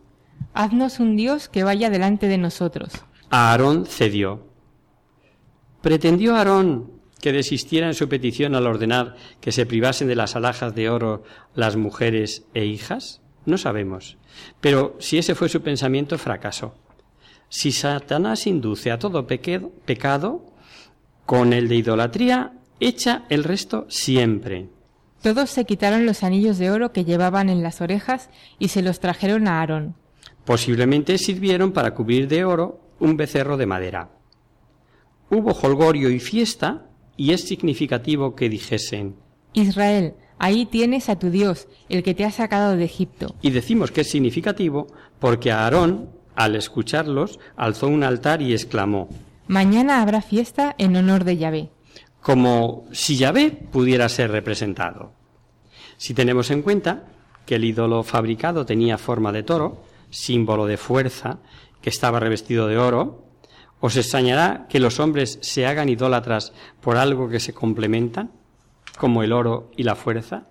Haznos 0.52 1.00
un 1.00 1.16
Dios 1.16 1.48
que 1.48 1.64
vaya 1.64 1.88
delante 1.88 2.28
de 2.28 2.36
nosotros. 2.36 2.92
Aarón 3.30 3.86
cedió. 3.86 4.46
¿Pretendió 5.80 6.36
Aarón 6.36 6.92
que 7.22 7.32
desistiera 7.32 7.86
en 7.86 7.94
su 7.94 8.10
petición 8.10 8.54
al 8.54 8.66
ordenar 8.66 9.16
que 9.40 9.52
se 9.52 9.64
privasen 9.64 10.06
de 10.06 10.16
las 10.16 10.36
alhajas 10.36 10.74
de 10.74 10.90
oro 10.90 11.22
las 11.54 11.76
mujeres 11.76 12.44
e 12.52 12.66
hijas? 12.66 13.22
No 13.46 13.56
sabemos. 13.56 14.18
Pero 14.60 14.96
si 14.98 15.16
ese 15.16 15.34
fue 15.34 15.48
su 15.48 15.62
pensamiento, 15.62 16.18
fracasó. 16.18 16.74
Si 17.50 17.72
Satanás 17.72 18.46
induce 18.46 18.92
a 18.92 18.98
todo 18.98 19.26
pecado, 19.26 20.46
con 21.26 21.52
el 21.52 21.68
de 21.68 21.74
idolatría, 21.74 22.52
echa 22.78 23.24
el 23.28 23.42
resto 23.42 23.86
siempre. 23.88 24.68
Todos 25.20 25.50
se 25.50 25.64
quitaron 25.64 26.06
los 26.06 26.22
anillos 26.22 26.58
de 26.58 26.70
oro 26.70 26.92
que 26.92 27.04
llevaban 27.04 27.50
en 27.50 27.62
las 27.62 27.80
orejas 27.80 28.30
y 28.60 28.68
se 28.68 28.82
los 28.82 29.00
trajeron 29.00 29.48
a 29.48 29.58
Aarón. 29.58 29.96
Posiblemente 30.44 31.18
sirvieron 31.18 31.72
para 31.72 31.92
cubrir 31.92 32.28
de 32.28 32.44
oro 32.44 32.80
un 33.00 33.16
becerro 33.16 33.56
de 33.56 33.66
madera. 33.66 34.10
Hubo 35.28 35.52
holgorio 35.52 36.08
y 36.08 36.20
fiesta, 36.20 36.86
y 37.16 37.32
es 37.32 37.42
significativo 37.42 38.34
que 38.34 38.48
dijesen, 38.48 39.16
Israel, 39.54 40.14
ahí 40.38 40.66
tienes 40.66 41.08
a 41.08 41.18
tu 41.18 41.30
Dios, 41.30 41.66
el 41.88 42.04
que 42.04 42.14
te 42.14 42.24
ha 42.24 42.30
sacado 42.30 42.76
de 42.76 42.84
Egipto. 42.84 43.34
y 43.42 43.50
decimos 43.50 43.90
que 43.90 44.02
es 44.02 44.10
significativo 44.10 44.86
porque 45.18 45.50
Aarón, 45.50 46.19
al 46.36 46.56
escucharlos, 46.56 47.38
alzó 47.56 47.88
un 47.88 48.02
altar 48.04 48.42
y 48.42 48.52
exclamó, 48.52 49.08
Mañana 49.46 50.00
habrá 50.00 50.22
fiesta 50.22 50.74
en 50.78 50.96
honor 50.96 51.24
de 51.24 51.36
Yahvé. 51.36 51.70
como 52.22 52.84
si 52.92 53.16
Yahvé 53.16 53.50
pudiera 53.50 54.08
ser 54.08 54.30
representado. 54.30 55.12
Si 55.96 56.14
tenemos 56.14 56.50
en 56.50 56.62
cuenta 56.62 57.04
que 57.46 57.56
el 57.56 57.64
ídolo 57.64 58.02
fabricado 58.02 58.64
tenía 58.66 58.96
forma 58.98 59.32
de 59.32 59.42
toro, 59.42 59.82
símbolo 60.10 60.66
de 60.66 60.76
fuerza, 60.76 61.38
que 61.80 61.90
estaba 61.90 62.20
revestido 62.20 62.68
de 62.68 62.78
oro, 62.78 63.24
¿os 63.80 63.96
extrañará 63.96 64.66
que 64.68 64.80
los 64.80 65.00
hombres 65.00 65.38
se 65.42 65.66
hagan 65.66 65.88
idólatras 65.88 66.52
por 66.80 66.96
algo 66.96 67.28
que 67.28 67.40
se 67.40 67.54
complementan, 67.54 68.30
como 68.98 69.22
el 69.22 69.32
oro 69.32 69.70
y 69.76 69.82
la 69.82 69.94
fuerza? 69.96 70.44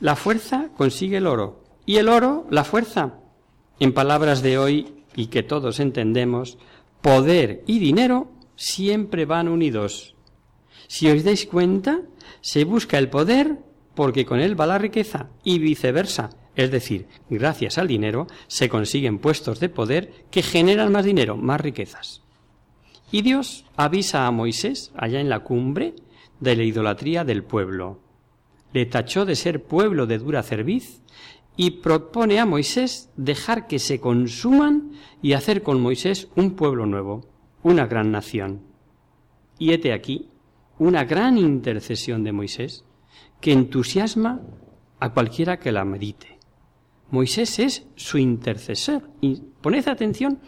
La 0.00 0.16
fuerza 0.16 0.68
consigue 0.76 1.16
el 1.16 1.26
oro 1.26 1.64
y 1.86 1.96
el 1.96 2.08
oro 2.08 2.46
la 2.50 2.64
fuerza. 2.64 3.14
En 3.80 3.92
palabras 3.92 4.42
de 4.42 4.58
hoy 4.58 4.94
y 5.16 5.26
que 5.26 5.42
todos 5.42 5.80
entendemos, 5.80 6.58
poder 7.02 7.62
y 7.66 7.78
dinero 7.78 8.30
siempre 8.56 9.24
van 9.24 9.48
unidos. 9.48 10.14
Si 10.86 11.10
os 11.10 11.24
dais 11.24 11.46
cuenta, 11.46 12.02
se 12.40 12.64
busca 12.64 12.98
el 12.98 13.10
poder 13.10 13.58
porque 13.94 14.24
con 14.24 14.40
él 14.40 14.58
va 14.58 14.66
la 14.66 14.78
riqueza 14.78 15.30
y 15.42 15.58
viceversa. 15.58 16.30
Es 16.56 16.70
decir, 16.70 17.08
gracias 17.28 17.78
al 17.78 17.88
dinero 17.88 18.26
se 18.46 18.68
consiguen 18.68 19.18
puestos 19.18 19.58
de 19.58 19.68
poder 19.68 20.26
que 20.30 20.42
generan 20.42 20.92
más 20.92 21.04
dinero, 21.04 21.36
más 21.36 21.60
riquezas. 21.60 22.22
Y 23.10 23.22
Dios 23.22 23.64
avisa 23.76 24.26
a 24.26 24.30
Moisés, 24.30 24.92
allá 24.96 25.20
en 25.20 25.28
la 25.28 25.40
cumbre, 25.40 25.94
de 26.40 26.56
la 26.56 26.64
idolatría 26.64 27.24
del 27.24 27.44
pueblo. 27.44 28.00
Le 28.72 28.86
tachó 28.86 29.24
de 29.24 29.36
ser 29.36 29.64
pueblo 29.64 30.06
de 30.06 30.18
dura 30.18 30.42
cerviz 30.42 31.00
y 31.56 31.70
propone 31.82 32.40
a 32.40 32.46
Moisés 32.46 33.10
dejar 33.16 33.66
que 33.66 33.78
se 33.78 34.00
consuman 34.00 34.92
y 35.22 35.34
hacer 35.34 35.62
con 35.62 35.80
Moisés 35.80 36.28
un 36.36 36.52
pueblo 36.52 36.86
nuevo, 36.86 37.28
una 37.62 37.86
gran 37.86 38.10
nación. 38.10 38.62
Y 39.58 39.72
hete 39.72 39.92
aquí 39.92 40.30
una 40.78 41.04
gran 41.04 41.38
intercesión 41.38 42.24
de 42.24 42.32
Moisés 42.32 42.84
que 43.40 43.52
entusiasma 43.52 44.40
a 45.00 45.12
cualquiera 45.12 45.58
que 45.58 45.72
la 45.72 45.84
medite. 45.84 46.38
Moisés 47.10 47.58
es 47.58 47.86
su 47.94 48.18
intercesor. 48.18 49.10
Y 49.20 49.42
poned 49.60 49.86
atención 49.86 50.40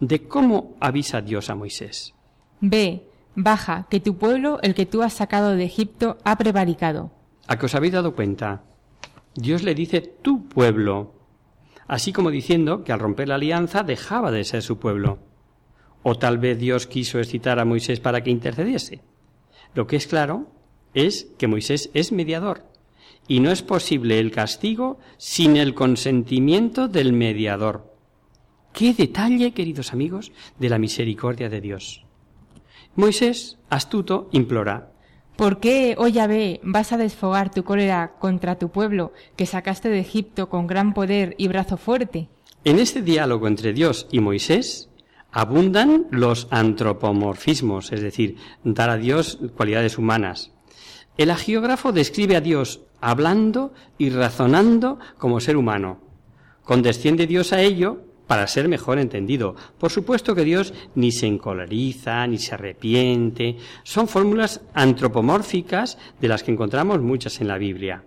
de 0.00 0.26
cómo 0.28 0.76
avisa 0.80 1.20
Dios 1.20 1.50
a 1.50 1.54
Moisés. 1.54 2.14
Ve, 2.60 3.08
baja, 3.34 3.86
que 3.90 4.00
tu 4.00 4.16
pueblo, 4.18 4.58
el 4.62 4.74
que 4.74 4.86
tú 4.86 5.02
has 5.02 5.14
sacado 5.14 5.56
de 5.56 5.64
Egipto, 5.64 6.18
ha 6.24 6.36
prevaricado. 6.36 7.10
¿A 7.48 7.58
que 7.58 7.66
os 7.66 7.74
habéis 7.74 7.94
dado 7.94 8.14
cuenta? 8.14 8.62
Dios 9.34 9.62
le 9.62 9.74
dice 9.74 10.00
tu 10.00 10.48
pueblo, 10.48 11.14
así 11.86 12.12
como 12.12 12.30
diciendo 12.30 12.84
que 12.84 12.92
al 12.92 13.00
romper 13.00 13.28
la 13.28 13.36
alianza 13.36 13.82
dejaba 13.82 14.30
de 14.30 14.44
ser 14.44 14.62
su 14.62 14.78
pueblo. 14.78 15.18
O 16.02 16.16
tal 16.16 16.38
vez 16.38 16.58
Dios 16.58 16.86
quiso 16.86 17.18
excitar 17.18 17.58
a 17.58 17.64
Moisés 17.64 18.00
para 18.00 18.22
que 18.22 18.30
intercediese. 18.30 19.00
Lo 19.74 19.86
que 19.86 19.96
es 19.96 20.06
claro 20.06 20.48
es 20.94 21.32
que 21.38 21.46
Moisés 21.46 21.90
es 21.94 22.12
mediador 22.12 22.64
y 23.26 23.40
no 23.40 23.50
es 23.50 23.62
posible 23.62 24.18
el 24.18 24.32
castigo 24.32 24.98
sin 25.16 25.56
el 25.56 25.74
consentimiento 25.74 26.88
del 26.88 27.12
mediador. 27.12 27.94
Qué 28.72 28.94
detalle, 28.94 29.52
queridos 29.52 29.92
amigos, 29.92 30.32
de 30.58 30.68
la 30.68 30.78
misericordia 30.78 31.48
de 31.48 31.60
Dios. 31.60 32.04
Moisés, 32.96 33.58
astuto, 33.70 34.28
implora, 34.32 34.91
¿Por 35.36 35.60
qué, 35.60 35.94
oh 35.98 36.08
Yahvé, 36.08 36.60
vas 36.62 36.92
a 36.92 36.98
desfogar 36.98 37.50
tu 37.50 37.64
cólera 37.64 38.14
contra 38.18 38.58
tu 38.58 38.70
pueblo, 38.70 39.12
que 39.36 39.46
sacaste 39.46 39.88
de 39.88 40.00
Egipto 40.00 40.48
con 40.48 40.66
gran 40.66 40.92
poder 40.92 41.34
y 41.38 41.48
brazo 41.48 41.76
fuerte? 41.76 42.28
En 42.64 42.78
este 42.78 43.02
diálogo 43.02 43.48
entre 43.48 43.72
Dios 43.72 44.06
y 44.12 44.20
Moisés 44.20 44.90
abundan 45.32 46.06
los 46.10 46.46
antropomorfismos, 46.50 47.92
es 47.92 48.02
decir, 48.02 48.36
dar 48.62 48.90
a 48.90 48.98
Dios 48.98 49.38
cualidades 49.56 49.96
humanas. 49.96 50.52
El 51.16 51.30
agiógrafo 51.30 51.92
describe 51.92 52.36
a 52.36 52.40
Dios 52.40 52.82
hablando 53.00 53.72
y 53.98 54.10
razonando 54.10 54.98
como 55.18 55.40
ser 55.40 55.56
humano. 55.56 56.00
Condesciende 56.62 57.26
Dios 57.26 57.52
a 57.52 57.62
ello 57.62 58.04
para 58.26 58.46
ser 58.46 58.68
mejor 58.68 58.98
entendido. 58.98 59.54
Por 59.78 59.90
supuesto 59.90 60.34
que 60.34 60.44
Dios 60.44 60.72
ni 60.94 61.12
se 61.12 61.26
encoleriza, 61.26 62.26
ni 62.26 62.38
se 62.38 62.54
arrepiente. 62.54 63.56
Son 63.82 64.08
fórmulas 64.08 64.60
antropomórficas 64.74 65.98
de 66.20 66.28
las 66.28 66.42
que 66.42 66.52
encontramos 66.52 67.00
muchas 67.00 67.40
en 67.40 67.48
la 67.48 67.58
Biblia. 67.58 68.04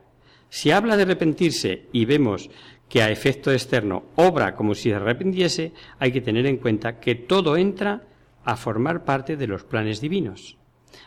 Si 0.50 0.72
habla 0.72 0.96
de 0.96 1.04
arrepentirse 1.04 1.88
y 1.92 2.06
vemos 2.06 2.50
que 2.88 3.02
a 3.02 3.10
efecto 3.10 3.52
externo 3.52 4.04
obra 4.16 4.56
como 4.56 4.76
si 4.76 4.90
se 4.90 4.96
arrepintiese, 4.96 5.74
hay 6.00 6.12
que 6.12 6.22
tener 6.22 6.46
en 6.46 6.58
cuenta 6.58 7.00
que 7.00 7.16
todo 7.16 7.58
entra 7.58 8.04
a 8.44 8.56
formar 8.56 9.04
parte 9.04 9.38
de 9.38 9.48
los 9.48 9.64
planes 9.64 10.02
divinos. 10.02 10.58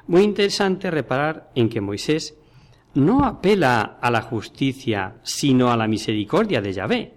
Muy 0.07 0.23
interesante 0.23 0.91
reparar 0.91 1.51
en 1.55 1.69
que 1.69 1.81
Moisés 1.81 2.37
no 2.95 3.25
apela 3.25 3.99
a 4.01 4.11
la 4.11 4.23
justicia, 4.23 5.17
sino 5.23 5.71
a 5.71 5.77
la 5.77 5.87
misericordia 5.87 6.61
de 6.61 6.73
Yahvé. 6.73 7.15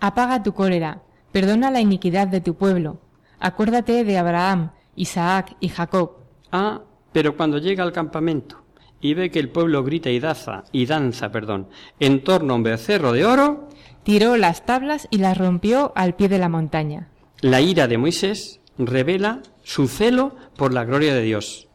Apaga 0.00 0.42
tu 0.42 0.52
cólera, 0.52 1.02
perdona 1.36 1.70
la 1.70 1.82
iniquidad 1.82 2.28
de 2.28 2.40
tu 2.40 2.54
pueblo. 2.54 2.98
Acuérdate 3.38 4.04
de 4.04 4.16
Abraham, 4.16 4.70
Isaac 4.94 5.54
y 5.60 5.68
Jacob. 5.68 6.12
Ah, 6.50 6.80
pero 7.12 7.36
cuando 7.36 7.58
llega 7.58 7.84
al 7.84 7.92
campamento 7.92 8.64
y 9.02 9.12
ve 9.12 9.30
que 9.30 9.38
el 9.38 9.50
pueblo 9.50 9.84
grita 9.84 10.08
y 10.08 10.18
danza, 10.18 10.64
y 10.72 10.86
danza, 10.86 11.30
perdón, 11.30 11.68
en 12.00 12.24
torno 12.24 12.54
a 12.54 12.56
un 12.56 12.62
becerro 12.62 13.12
de 13.12 13.26
oro, 13.26 13.68
tiró 14.02 14.38
las 14.38 14.64
tablas 14.64 15.08
y 15.10 15.18
las 15.18 15.36
rompió 15.36 15.92
al 15.94 16.14
pie 16.14 16.30
de 16.30 16.38
la 16.38 16.48
montaña. 16.48 17.10
La 17.42 17.60
ira 17.60 17.86
de 17.86 17.98
Moisés 17.98 18.62
revela 18.78 19.42
su 19.62 19.88
celo 19.88 20.36
por 20.56 20.72
la 20.72 20.86
gloria 20.86 21.14
de 21.14 21.20
Dios. 21.20 21.65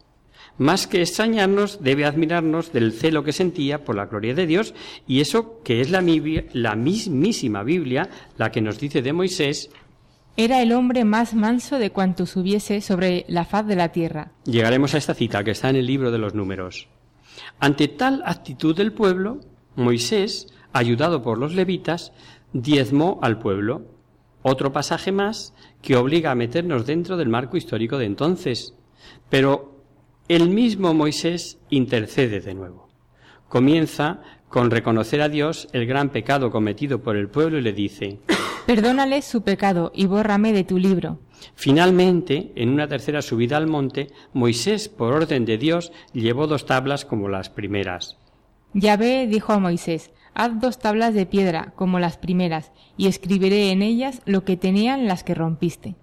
Más 0.62 0.86
que 0.86 1.02
extrañarnos, 1.02 1.80
debe 1.82 2.06
admirarnos 2.06 2.72
del 2.72 2.94
celo 2.94 3.24
que 3.24 3.34
sentía 3.34 3.84
por 3.84 3.96
la 3.96 4.06
gloria 4.06 4.36
de 4.36 4.46
Dios, 4.46 4.76
y 5.08 5.20
eso 5.20 5.60
que 5.64 5.82
es 5.82 5.90
la, 5.90 6.04
la 6.54 6.76
mismísima 6.76 7.64
Biblia 7.64 8.08
la 8.38 8.52
que 8.52 8.62
nos 8.62 8.80
dice 8.80 9.02
de 9.02 9.12
Moisés 9.12 9.72
era 10.38 10.62
el 10.62 10.72
hombre 10.74 11.04
más 11.04 11.34
manso 11.34 11.80
de 11.80 11.90
cuantos 11.90 12.36
hubiese 12.36 12.80
sobre 12.82 13.26
la 13.28 13.44
faz 13.44 13.66
de 13.66 13.76
la 13.76 13.92
tierra. 13.92 14.34
Llegaremos 14.46 14.94
a 14.94 15.00
esta 15.00 15.16
cita 15.16 15.44
que 15.44 15.50
está 15.50 15.72
en 15.72 15.78
el 15.78 15.88
libro 15.88 16.12
de 16.12 16.20
los 16.20 16.36
números. 16.36 16.90
Ante 17.60 17.88
tal 17.88 18.22
actitud 18.24 18.78
del 18.78 18.94
pueblo, 18.94 19.40
Moisés, 19.76 20.54
ayudado 20.74 21.24
por 21.24 21.40
los 21.40 21.56
levitas, 21.56 22.14
diezmó 22.54 23.18
al 23.24 23.40
pueblo. 23.40 23.82
Otro 24.44 24.72
pasaje 24.72 25.12
más 25.12 25.56
que 25.82 25.96
obliga 25.96 26.30
a 26.30 26.36
meternos 26.36 26.86
dentro 26.86 27.18
del 27.18 27.30
marco 27.30 27.58
histórico 27.58 27.98
de 27.98 28.06
entonces. 28.06 28.76
Pero 29.28 29.71
el 30.32 30.48
mismo 30.48 30.94
Moisés 30.94 31.60
intercede 31.70 32.40
de 32.40 32.54
nuevo. 32.54 32.88
Comienza 33.50 34.22
con 34.48 34.72
reconocer 34.72 35.22
a 35.22 35.28
Dios 35.28 35.68
el 35.74 35.86
gran 35.86 36.08
pecado 36.08 36.52
cometido 36.52 37.02
por 37.02 37.18
el 37.18 37.28
pueblo 37.28 37.58
y 37.58 37.62
le 37.62 37.74
dice, 37.74 38.20
Perdónale 38.66 39.24
su 39.24 39.42
pecado 39.42 39.92
y 39.94 40.06
bórrame 40.06 40.54
de 40.54 40.64
tu 40.64 40.78
libro. 40.78 41.20
Finalmente, 41.56 42.54
en 42.56 42.70
una 42.70 42.88
tercera 42.88 43.22
subida 43.22 43.58
al 43.58 43.68
monte, 43.68 44.08
Moisés, 44.32 44.88
por 44.88 45.12
orden 45.12 45.44
de 45.44 45.58
Dios, 45.58 45.92
llevó 46.14 46.48
dos 46.48 46.66
tablas 46.66 47.04
como 47.04 47.28
las 47.28 47.50
primeras. 47.50 48.16
Yahvé 48.74 49.28
dijo 49.28 49.52
a 49.52 49.60
Moisés, 49.60 50.12
Haz 50.34 50.62
dos 50.62 50.80
tablas 50.80 51.14
de 51.14 51.26
piedra 51.26 51.74
como 51.76 52.00
las 52.00 52.16
primeras, 52.16 52.72
y 52.96 53.08
escribiré 53.08 53.72
en 53.72 53.82
ellas 53.82 54.22
lo 54.26 54.46
que 54.46 54.56
tenían 54.56 55.08
las 55.08 55.26
que 55.26 55.36
rompiste. 55.36 55.96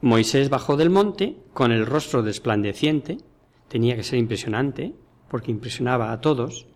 Moisés 0.00 0.48
bajó 0.48 0.78
del 0.78 0.88
monte 0.88 1.36
con 1.52 1.70
el 1.70 1.84
rostro 1.84 2.22
desplandeciente, 2.22 3.18
tenía 3.74 3.96
que 3.96 4.04
ser 4.04 4.20
impresionante, 4.20 4.94
porque 5.28 5.50
impresionaba 5.50 6.12
a 6.12 6.20
todos. 6.20 6.68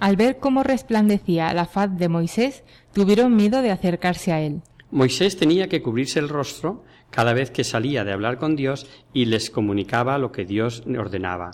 Al 0.00 0.16
ver 0.16 0.38
cómo 0.38 0.62
resplandecía 0.62 1.52
la 1.52 1.66
faz 1.66 1.94
de 1.98 2.08
Moisés, 2.08 2.64
tuvieron 2.94 3.36
miedo 3.36 3.60
de 3.60 3.70
acercarse 3.70 4.32
a 4.32 4.40
él. 4.40 4.62
Moisés 4.90 5.36
tenía 5.36 5.68
que 5.68 5.82
cubrirse 5.82 6.20
el 6.20 6.30
rostro 6.30 6.84
cada 7.10 7.34
vez 7.34 7.50
que 7.50 7.64
salía 7.64 8.02
de 8.02 8.14
hablar 8.14 8.38
con 8.38 8.56
Dios 8.56 8.86
y 9.12 9.26
les 9.26 9.50
comunicaba 9.50 10.16
lo 10.16 10.32
que 10.32 10.46
Dios 10.46 10.84
ordenaba. 10.98 11.50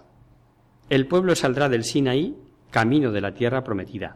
El 0.88 1.08
pueblo 1.08 1.34
saldrá 1.34 1.68
del 1.68 1.82
Sinaí 1.82 2.36
camino 2.70 3.10
de 3.10 3.20
la 3.20 3.34
tierra 3.34 3.64
prometida. 3.64 4.14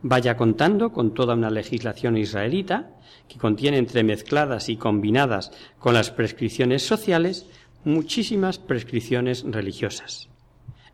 Vaya 0.00 0.34
contando 0.34 0.92
con 0.92 1.12
toda 1.12 1.34
una 1.34 1.50
legislación 1.50 2.16
israelita 2.16 2.92
que 3.28 3.38
contiene 3.38 3.76
entremezcladas 3.76 4.70
y 4.70 4.78
combinadas 4.78 5.52
con 5.78 5.92
las 5.92 6.10
prescripciones 6.10 6.86
sociales 6.86 7.46
muchísimas 7.84 8.58
prescripciones 8.58 9.44
religiosas. 9.46 10.28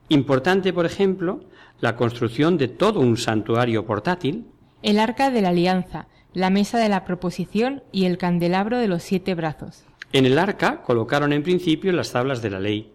Importante, 0.08 0.72
por 0.72 0.86
ejemplo, 0.86 1.40
la 1.80 1.96
construcción 1.96 2.58
de 2.58 2.68
todo 2.68 3.00
un 3.00 3.16
santuario 3.16 3.84
portátil. 3.84 4.46
El 4.82 4.98
arca 4.98 5.30
de 5.30 5.42
la 5.42 5.48
alianza, 5.48 6.06
la 6.32 6.50
mesa 6.50 6.78
de 6.78 6.88
la 6.88 7.04
proposición 7.04 7.82
y 7.92 8.04
el 8.04 8.18
candelabro 8.18 8.78
de 8.78 8.88
los 8.88 9.02
siete 9.02 9.34
brazos. 9.34 9.84
En 10.12 10.26
el 10.26 10.38
arca 10.38 10.82
colocaron 10.82 11.32
en 11.32 11.42
principio 11.42 11.92
las 11.92 12.12
tablas 12.12 12.40
de 12.42 12.50
la 12.50 12.60
ley. 12.60 12.92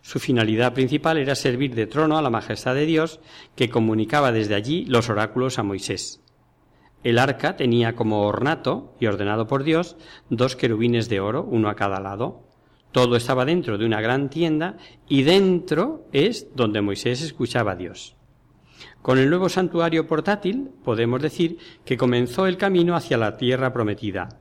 Su 0.00 0.18
finalidad 0.18 0.74
principal 0.74 1.18
era 1.18 1.34
servir 1.34 1.74
de 1.74 1.86
trono 1.86 2.18
a 2.18 2.22
la 2.22 2.30
majestad 2.30 2.74
de 2.74 2.86
Dios, 2.86 3.20
que 3.56 3.68
comunicaba 3.68 4.32
desde 4.32 4.54
allí 4.54 4.84
los 4.86 5.08
oráculos 5.08 5.58
a 5.58 5.62
Moisés. 5.62 6.22
El 7.02 7.18
arca 7.18 7.56
tenía 7.56 7.94
como 7.94 8.22
ornato, 8.22 8.94
y 8.98 9.06
ordenado 9.06 9.46
por 9.46 9.64
Dios, 9.64 9.96
dos 10.30 10.56
querubines 10.56 11.08
de 11.08 11.20
oro, 11.20 11.42
uno 11.42 11.68
a 11.68 11.74
cada 11.74 12.00
lado. 12.00 12.42
Todo 12.94 13.16
estaba 13.16 13.44
dentro 13.44 13.76
de 13.76 13.84
una 13.84 14.00
gran 14.00 14.30
tienda, 14.30 14.76
y 15.08 15.24
dentro 15.24 16.06
es 16.12 16.54
donde 16.54 16.80
Moisés 16.80 17.22
escuchaba 17.22 17.72
a 17.72 17.74
Dios. 17.74 18.14
Con 19.02 19.18
el 19.18 19.28
nuevo 19.28 19.48
santuario 19.48 20.06
portátil 20.06 20.70
podemos 20.84 21.20
decir 21.20 21.58
que 21.84 21.96
comenzó 21.96 22.46
el 22.46 22.56
camino 22.56 22.94
hacia 22.94 23.18
la 23.18 23.36
tierra 23.36 23.72
prometida. 23.72 24.38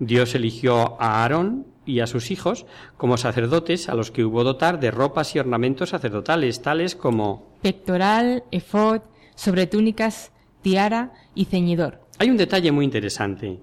Dios 0.00 0.34
eligió 0.34 1.00
a 1.00 1.22
Aarón 1.22 1.68
y 1.86 2.00
a 2.00 2.08
sus 2.08 2.32
hijos 2.32 2.66
como 2.96 3.16
sacerdotes 3.16 3.88
a 3.88 3.94
los 3.94 4.10
que 4.10 4.24
hubo 4.24 4.42
dotar 4.42 4.80
de 4.80 4.90
ropas 4.90 5.36
y 5.36 5.38
ornamentos 5.38 5.90
sacerdotales 5.90 6.62
tales 6.62 6.96
como 6.96 7.54
pectoral, 7.62 8.42
efod, 8.50 9.02
sobretúnicas, 9.36 10.32
tiara 10.62 11.12
y 11.36 11.44
ceñidor. 11.44 12.00
Hay 12.18 12.28
un 12.28 12.38
detalle 12.38 12.72
muy 12.72 12.86
interesante. 12.86 13.60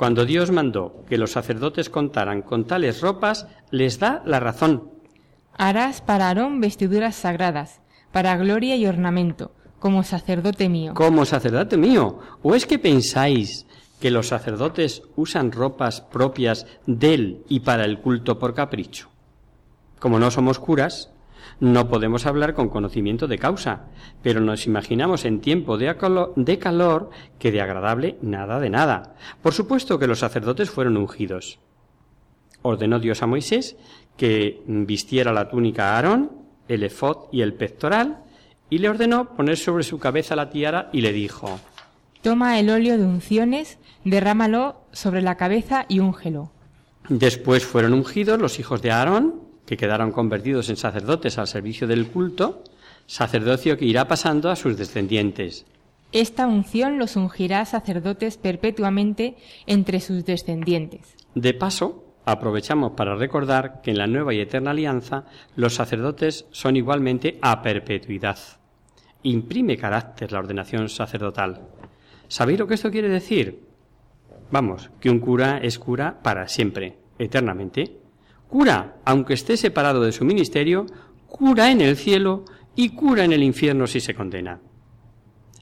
Cuando 0.00 0.24
Dios 0.24 0.50
mandó 0.50 1.04
que 1.10 1.18
los 1.18 1.32
sacerdotes 1.32 1.90
contaran 1.90 2.40
con 2.40 2.64
tales 2.64 3.02
ropas, 3.02 3.46
les 3.70 3.98
da 3.98 4.22
la 4.24 4.40
razón. 4.40 4.88
Harás 5.52 6.00
para 6.00 6.28
Aarón 6.28 6.58
vestiduras 6.58 7.16
sagradas, 7.16 7.82
para 8.10 8.34
gloria 8.38 8.76
y 8.76 8.86
ornamento, 8.86 9.52
como 9.78 10.02
sacerdote 10.02 10.70
mío. 10.70 10.94
Como 10.94 11.26
sacerdote 11.26 11.76
mío. 11.76 12.18
¿O 12.42 12.54
es 12.54 12.64
que 12.64 12.78
pensáis 12.78 13.66
que 14.00 14.10
los 14.10 14.28
sacerdotes 14.28 15.02
usan 15.16 15.52
ropas 15.52 16.00
propias 16.00 16.66
del 16.86 17.44
y 17.50 17.60
para 17.60 17.84
el 17.84 18.00
culto 18.00 18.38
por 18.38 18.54
capricho? 18.54 19.10
Como 19.98 20.18
no 20.18 20.30
somos 20.30 20.58
curas, 20.58 21.12
no 21.60 21.88
podemos 21.88 22.26
hablar 22.26 22.54
con 22.54 22.68
conocimiento 22.68 23.26
de 23.28 23.38
causa, 23.38 23.86
pero 24.22 24.40
nos 24.40 24.66
imaginamos 24.66 25.24
en 25.24 25.40
tiempo 25.40 25.78
de, 25.78 25.94
de 26.36 26.58
calor 26.58 27.10
que 27.38 27.52
de 27.52 27.60
agradable 27.60 28.16
nada 28.22 28.58
de 28.58 28.70
nada. 28.70 29.14
Por 29.42 29.52
supuesto 29.52 29.98
que 29.98 30.06
los 30.06 30.18
sacerdotes 30.18 30.70
fueron 30.70 30.96
ungidos. 30.96 31.58
Ordenó 32.62 32.98
Dios 32.98 33.22
a 33.22 33.26
Moisés 33.26 33.76
que 34.16 34.62
vistiera 34.66 35.32
la 35.32 35.48
túnica 35.48 35.90
a 35.90 35.96
Aarón 35.96 36.40
el 36.70 36.84
efod 36.84 37.28
y 37.32 37.42
el 37.42 37.54
pectoral, 37.54 38.18
y 38.70 38.78
le 38.78 38.88
ordenó 38.88 39.34
poner 39.34 39.56
sobre 39.56 39.82
su 39.82 39.98
cabeza 39.98 40.36
la 40.36 40.50
tiara 40.50 40.88
y 40.92 41.00
le 41.00 41.12
dijo, 41.12 41.58
Toma 42.22 42.60
el 42.60 42.70
óleo 42.70 42.96
de 42.96 43.04
unciones, 43.04 43.78
derrámalo 44.04 44.80
sobre 44.92 45.20
la 45.20 45.36
cabeza 45.36 45.84
y 45.88 45.98
úngelo. 45.98 46.52
Después 47.08 47.64
fueron 47.64 47.92
ungidos 47.92 48.38
los 48.38 48.60
hijos 48.60 48.82
de 48.82 48.92
Aarón, 48.92 49.49
que 49.70 49.76
quedaron 49.76 50.10
convertidos 50.10 50.68
en 50.68 50.76
sacerdotes 50.76 51.38
al 51.38 51.46
servicio 51.46 51.86
del 51.86 52.08
culto, 52.08 52.64
sacerdocio 53.06 53.78
que 53.78 53.84
irá 53.84 54.08
pasando 54.08 54.50
a 54.50 54.56
sus 54.56 54.76
descendientes. 54.76 55.64
Esta 56.10 56.48
unción 56.48 56.98
los 56.98 57.14
ungirá 57.14 57.64
sacerdotes 57.64 58.36
perpetuamente 58.36 59.36
entre 59.66 60.00
sus 60.00 60.24
descendientes. 60.24 61.14
De 61.36 61.54
paso, 61.54 62.04
aprovechamos 62.24 62.94
para 62.96 63.14
recordar 63.14 63.80
que 63.80 63.92
en 63.92 63.98
la 63.98 64.08
nueva 64.08 64.34
y 64.34 64.40
eterna 64.40 64.72
alianza 64.72 65.26
los 65.54 65.76
sacerdotes 65.76 66.46
son 66.50 66.74
igualmente 66.74 67.38
a 67.40 67.62
perpetuidad. 67.62 68.38
Imprime 69.22 69.76
carácter 69.76 70.32
la 70.32 70.40
ordenación 70.40 70.88
sacerdotal. 70.88 71.60
¿Sabéis 72.26 72.58
lo 72.58 72.66
que 72.66 72.74
esto 72.74 72.90
quiere 72.90 73.08
decir? 73.08 73.68
Vamos, 74.50 74.90
que 74.98 75.10
un 75.10 75.20
cura 75.20 75.58
es 75.58 75.78
cura 75.78 76.18
para 76.24 76.48
siempre, 76.48 76.96
eternamente. 77.20 77.99
Cura, 78.50 78.96
aunque 79.04 79.34
esté 79.34 79.56
separado 79.56 80.02
de 80.02 80.10
su 80.10 80.24
ministerio, 80.24 80.86
cura 81.28 81.70
en 81.70 81.80
el 81.80 81.96
cielo 81.96 82.44
y 82.74 82.90
cura 82.90 83.24
en 83.24 83.32
el 83.32 83.44
infierno 83.44 83.86
si 83.86 84.00
se 84.00 84.12
condena. 84.12 84.58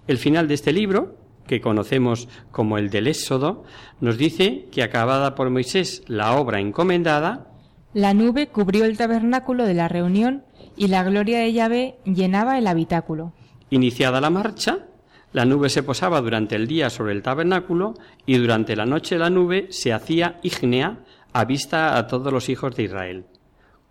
El 0.07 0.17
final 0.17 0.49
de 0.49 0.55
este 0.55 0.73
libro, 0.73 1.19
que 1.47 1.61
conocemos 1.61 2.29
como 2.51 2.79
el 2.79 2.89
del 2.89 3.07
Éxodo, 3.07 3.65
nos 4.01 4.17
dice 4.17 4.69
que 4.73 4.83
acabada 4.83 5.35
por 5.35 5.51
Moisés 5.51 6.03
la 6.07 6.33
obra 6.33 6.61
encomendada, 6.61 7.53
la 7.93 8.15
nube 8.15 8.49
cubrió 8.49 8.87
el 8.87 8.97
tabernáculo 8.97 9.67
de 9.67 9.75
la 9.75 9.89
reunión 9.89 10.45
y 10.75 10.89
la 10.89 11.05
gloria 11.05 11.41
de 11.41 11.53
Yahvé 11.53 11.97
llenaba 12.05 12.57
el 12.57 12.67
habitáculo. 12.67 13.35
Iniciada 13.69 14.21
la 14.21 14.31
marcha, 14.31 14.87
La 15.31 15.45
nube 15.45 15.69
se 15.69 15.83
posaba 15.83 16.23
durante 16.23 16.57
el 16.57 16.67
día 16.67 16.89
sobre 16.89 17.13
el 17.13 17.23
tabernáculo 17.23 17.93
y 18.25 18.39
durante 18.39 18.75
la 18.77 18.87
noche 18.87 19.19
la 19.19 19.29
nube 19.29 19.67
se 19.69 19.93
hacía 19.93 20.41
ígnea 20.43 21.01
a 21.33 21.45
vista 21.45 21.97
a 21.97 22.07
todos 22.07 22.33
los 22.33 22.49
hijos 22.49 22.75
de 22.77 22.85
Israel. 22.85 23.27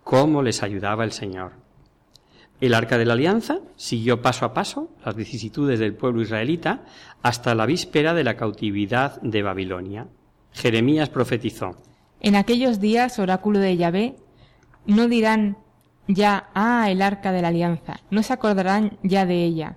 ¿Cómo 0.04 0.42
les 0.42 0.62
ayudaba 0.62 1.04
el 1.04 1.12
Señor? 1.12 1.52
El 2.60 2.74
arca 2.74 2.98
de 2.98 3.04
la 3.04 3.12
alianza 3.12 3.60
siguió 3.76 4.20
paso 4.20 4.44
a 4.44 4.52
paso 4.52 4.90
las 5.04 5.14
vicisitudes 5.14 5.78
del 5.78 5.94
pueblo 5.94 6.22
israelita 6.22 6.84
hasta 7.22 7.54
la 7.54 7.66
víspera 7.66 8.14
de 8.14 8.24
la 8.24 8.36
cautividad 8.36 9.20
de 9.22 9.42
Babilonia. 9.42 10.08
Jeremías 10.52 11.08
profetizó. 11.08 11.76
En 12.20 12.34
aquellos 12.34 12.80
días, 12.80 13.18
oráculo 13.20 13.60
de 13.60 13.76
Yahvé, 13.76 14.16
no 14.86 15.06
dirán 15.06 15.56
ya, 16.08 16.48
ah, 16.54 16.90
el 16.90 17.02
arca 17.02 17.30
de 17.30 17.42
la 17.42 17.48
alianza, 17.48 18.00
no 18.10 18.22
se 18.22 18.32
acordarán 18.32 18.98
ya 19.02 19.24
de 19.26 19.44
ella, 19.44 19.76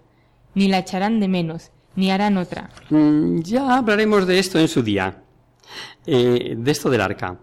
ni 0.56 0.68
la 0.68 0.80
echarán 0.80 1.20
de 1.20 1.28
menos, 1.28 1.72
ni 1.96 2.10
harán 2.10 2.38
otra. 2.38 2.70
Mm, 2.90 3.42
ya 3.42 3.78
hablaremos 3.78 4.26
de 4.26 4.40
esto 4.40 4.58
en 4.58 4.68
su 4.68 4.82
día, 4.82 5.22
eh, 6.06 6.56
de 6.58 6.72
esto 6.72 6.90
del 6.90 7.02
arca. 7.02 7.38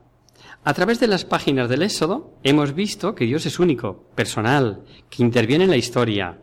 A 0.69 0.75
través 0.75 1.01
de 1.01 1.07
las 1.07 1.25
páginas 1.25 1.71
del 1.71 1.81
Éxodo 1.81 2.35
hemos 2.43 2.75
visto 2.75 3.15
que 3.15 3.25
Dios 3.25 3.47
es 3.47 3.59
único, 3.59 4.05
personal, 4.15 4.85
que 5.09 5.23
interviene 5.23 5.65
en 5.65 5.71
la 5.71 5.79
historia. 5.79 6.43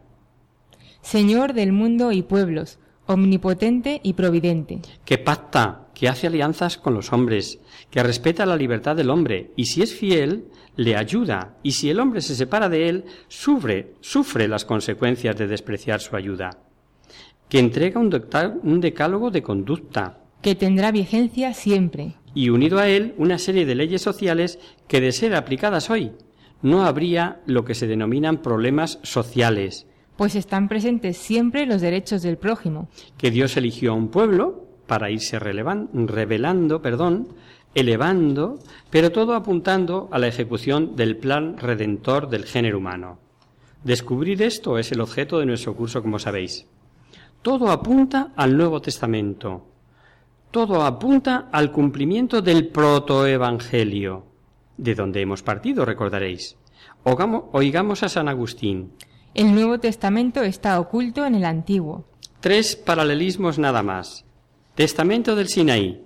Señor 1.04 1.54
del 1.54 1.72
mundo 1.72 2.12
y 2.12 2.24
pueblos, 2.24 2.80
omnipotente 3.06 4.02
y 4.02 4.14
providente. 4.14 4.82
Que 5.06 5.20
pacta, 5.20 5.90
que 5.94 6.10
hace 6.10 6.26
alianzas 6.26 6.80
con 6.80 6.96
los 6.96 7.14
hombres, 7.14 7.60
que 7.92 8.02
respeta 8.02 8.48
la 8.48 8.56
libertad 8.56 8.96
del 8.96 9.12
hombre, 9.12 9.52
y 9.56 9.66
si 9.66 9.84
es 9.84 9.94
fiel, 9.94 10.46
le 10.76 10.96
ayuda, 10.96 11.58
y 11.62 11.74
si 11.74 11.92
el 11.92 12.00
hombre 12.00 12.22
se 12.22 12.34
separa 12.34 12.68
de 12.68 12.90
él, 12.90 13.06
sufre, 13.28 13.94
sufre 14.02 14.48
las 14.48 14.66
consecuencias 14.66 15.36
de 15.36 15.46
despreciar 15.46 16.02
su 16.02 16.16
ayuda. 16.16 16.50
Que 17.48 17.60
entrega 17.60 18.00
un, 18.00 18.10
un 18.64 18.82
decálogo 18.82 19.30
de 19.30 19.44
conducta. 19.44 20.18
Que 20.42 20.56
tendrá 20.56 20.92
vigencia 20.92 21.54
siempre 21.54 22.16
y 22.36 22.50
unido 22.50 22.78
a 22.78 22.88
él 22.88 23.16
una 23.18 23.40
serie 23.40 23.66
de 23.66 23.74
leyes 23.74 24.04
sociales 24.04 24.60
que, 24.88 25.02
de 25.02 25.12
ser 25.12 25.34
aplicadas 25.34 25.90
hoy, 25.90 26.12
no 26.62 26.86
habría 26.86 27.42
lo 27.48 27.66
que 27.66 27.74
se 27.74 27.88
denominan 27.88 28.42
problemas 28.42 29.00
sociales. 29.02 29.88
Pues 30.18 30.36
están 30.36 30.68
presentes 30.68 31.18
siempre 31.18 31.66
los 31.66 31.82
derechos 31.82 32.22
del 32.22 32.38
prójimo. 32.38 32.90
Que 33.18 33.32
Dios 33.32 33.58
eligió 33.58 33.92
a 33.92 33.96
un 33.96 34.10
pueblo 34.10 34.68
para 34.86 35.10
irse 35.10 35.40
revelando, 35.40 36.82
perdón, 36.82 37.30
elevando, 37.74 38.60
pero 38.90 39.12
todo 39.12 39.34
apuntando 39.34 40.08
a 40.12 40.20
la 40.20 40.28
ejecución 40.28 40.96
del 40.96 41.18
plan 41.18 41.58
redentor 41.58 42.30
del 42.30 42.46
género 42.46 42.78
humano. 42.78 43.20
Descubrir 43.84 44.42
esto 44.42 44.78
es 44.78 44.92
el 44.92 45.02
objeto 45.02 45.40
de 45.40 45.46
nuestro 45.46 45.76
curso, 45.76 46.02
como 46.02 46.18
sabéis. 46.18 46.66
Todo 47.42 47.70
apunta 47.70 48.32
al 48.36 48.58
Nuevo 48.58 48.82
Testamento, 48.82 49.68
todo 50.56 50.86
apunta 50.86 51.50
al 51.52 51.74
cumplimiento 51.74 52.42
del 52.42 52.70
protoevangelio, 52.70 54.24
de 54.78 54.96
donde 54.96 55.20
hemos 55.20 55.44
partido, 55.44 55.84
recordaréis. 55.84 56.56
oigamos 57.04 58.04
a 58.04 58.08
San 58.08 58.30
Agustín. 58.30 58.94
El 59.34 59.54
Nuevo 59.54 59.82
Testamento 59.82 60.44
está 60.44 60.80
oculto 60.80 61.26
en 61.26 61.36
el 61.36 61.44
Antiguo. 61.44 62.06
Tres 62.40 62.78
paralelismos 62.78 63.60
nada 63.60 63.84
más. 63.84 64.24
Testamento 64.76 65.36
del 65.36 65.50
Sinaí. 65.50 66.02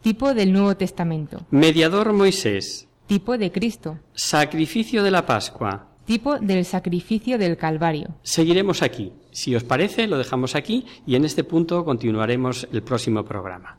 Tipo 0.00 0.34
del 0.34 0.52
Nuevo 0.52 0.76
Testamento. 0.76 1.46
Mediador 1.52 2.12
Moisés. 2.12 2.88
Tipo 3.06 3.38
de 3.38 3.52
Cristo. 3.52 4.00
Sacrificio 4.14 5.04
de 5.04 5.12
la 5.12 5.24
Pascua. 5.26 5.90
Tipo 6.06 6.40
del 6.40 6.64
sacrificio 6.64 7.38
del 7.38 7.56
Calvario. 7.56 8.16
Seguiremos 8.24 8.82
aquí. 8.82 9.12
Si 9.30 9.54
os 9.54 9.62
parece, 9.62 10.08
lo 10.08 10.18
dejamos 10.18 10.56
aquí 10.56 10.86
y 11.06 11.14
en 11.14 11.24
este 11.24 11.44
punto 11.44 11.84
continuaremos 11.84 12.66
el 12.72 12.82
próximo 12.82 13.24
programa. 13.24 13.78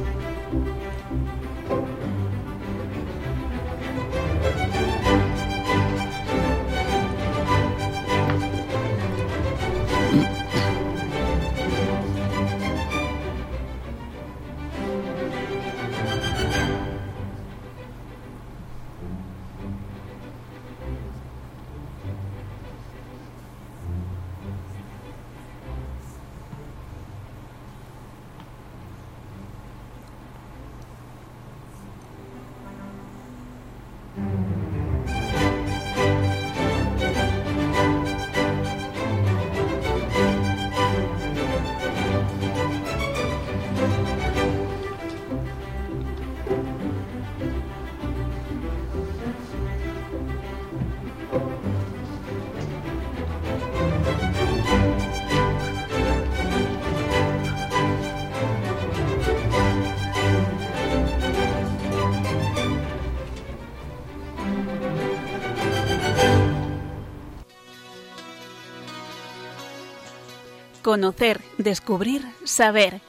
Conocer, 70.91 71.39
descubrir, 71.57 72.21
saber. 72.43 72.99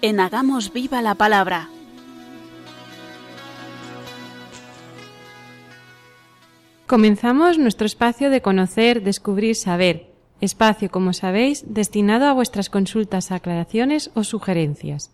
En 0.00 0.18
Hagamos 0.18 0.72
Viva 0.72 1.02
la 1.02 1.14
Palabra. 1.14 1.68
Comenzamos 6.86 7.58
nuestro 7.58 7.84
espacio 7.84 8.30
de 8.30 8.40
conocer, 8.40 9.02
descubrir, 9.02 9.56
saber. 9.56 10.10
Espacio, 10.40 10.90
como 10.90 11.12
sabéis, 11.12 11.66
destinado 11.68 12.24
a 12.24 12.32
vuestras 12.32 12.70
consultas, 12.70 13.30
aclaraciones 13.30 14.10
o 14.14 14.24
sugerencias. 14.24 15.12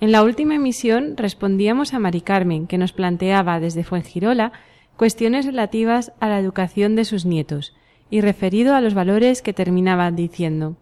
En 0.00 0.12
la 0.12 0.22
última 0.22 0.54
emisión 0.54 1.16
respondíamos 1.16 1.94
a 1.94 1.98
Mari 1.98 2.20
Carmen, 2.20 2.68
que 2.68 2.78
nos 2.78 2.92
planteaba 2.92 3.58
desde 3.58 3.82
Fuengirola 3.82 4.52
cuestiones 4.96 5.46
relativas 5.46 6.12
a 6.20 6.28
la 6.28 6.38
educación 6.38 6.94
de 6.94 7.04
sus 7.04 7.26
nietos 7.26 7.74
y 8.08 8.20
referido 8.20 8.76
a 8.76 8.80
los 8.80 8.94
valores 8.94 9.42
que 9.42 9.52
terminaba 9.52 10.12
diciendo 10.12 10.76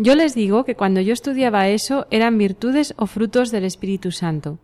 yo 0.00 0.14
les 0.14 0.34
digo 0.34 0.64
que 0.64 0.74
cuando 0.74 1.02
yo 1.02 1.12
estudiaba 1.12 1.68
eso 1.68 2.06
eran 2.10 2.38
virtudes 2.38 2.94
o 2.96 3.06
frutos 3.06 3.50
del 3.50 3.64
Espíritu 3.64 4.12
Santo. 4.12 4.58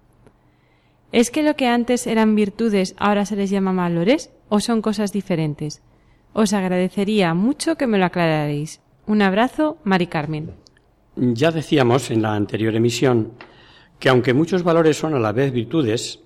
¿Es 1.12 1.30
que 1.30 1.42
lo 1.42 1.56
que 1.56 1.66
antes 1.66 2.06
eran 2.06 2.34
virtudes 2.34 2.94
ahora 2.98 3.26
se 3.26 3.36
les 3.36 3.50
llama 3.50 3.72
valores 3.72 4.30
o 4.48 4.60
son 4.60 4.80
cosas 4.80 5.12
diferentes? 5.12 5.82
Os 6.32 6.54
agradecería 6.54 7.34
mucho 7.34 7.76
que 7.76 7.86
me 7.86 7.98
lo 7.98 8.06
aclararéis. 8.06 8.80
Un 9.06 9.20
abrazo, 9.20 9.76
Mari 9.84 10.06
Carmen. 10.06 10.52
Ya 11.16 11.50
decíamos 11.50 12.10
en 12.10 12.22
la 12.22 12.34
anterior 12.34 12.74
emisión 12.74 13.32
que 13.98 14.08
aunque 14.08 14.32
muchos 14.32 14.62
valores 14.62 14.96
son 14.96 15.14
a 15.14 15.20
la 15.20 15.32
vez 15.32 15.52
virtudes, 15.52 16.20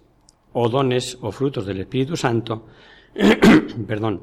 o 0.53 0.69
dones 0.69 1.19
o 1.21 1.33
frutos 1.33 1.67
del 1.67 1.81
Espíritu 1.81 2.17
Santo, 2.17 2.67
perdón, 3.87 4.23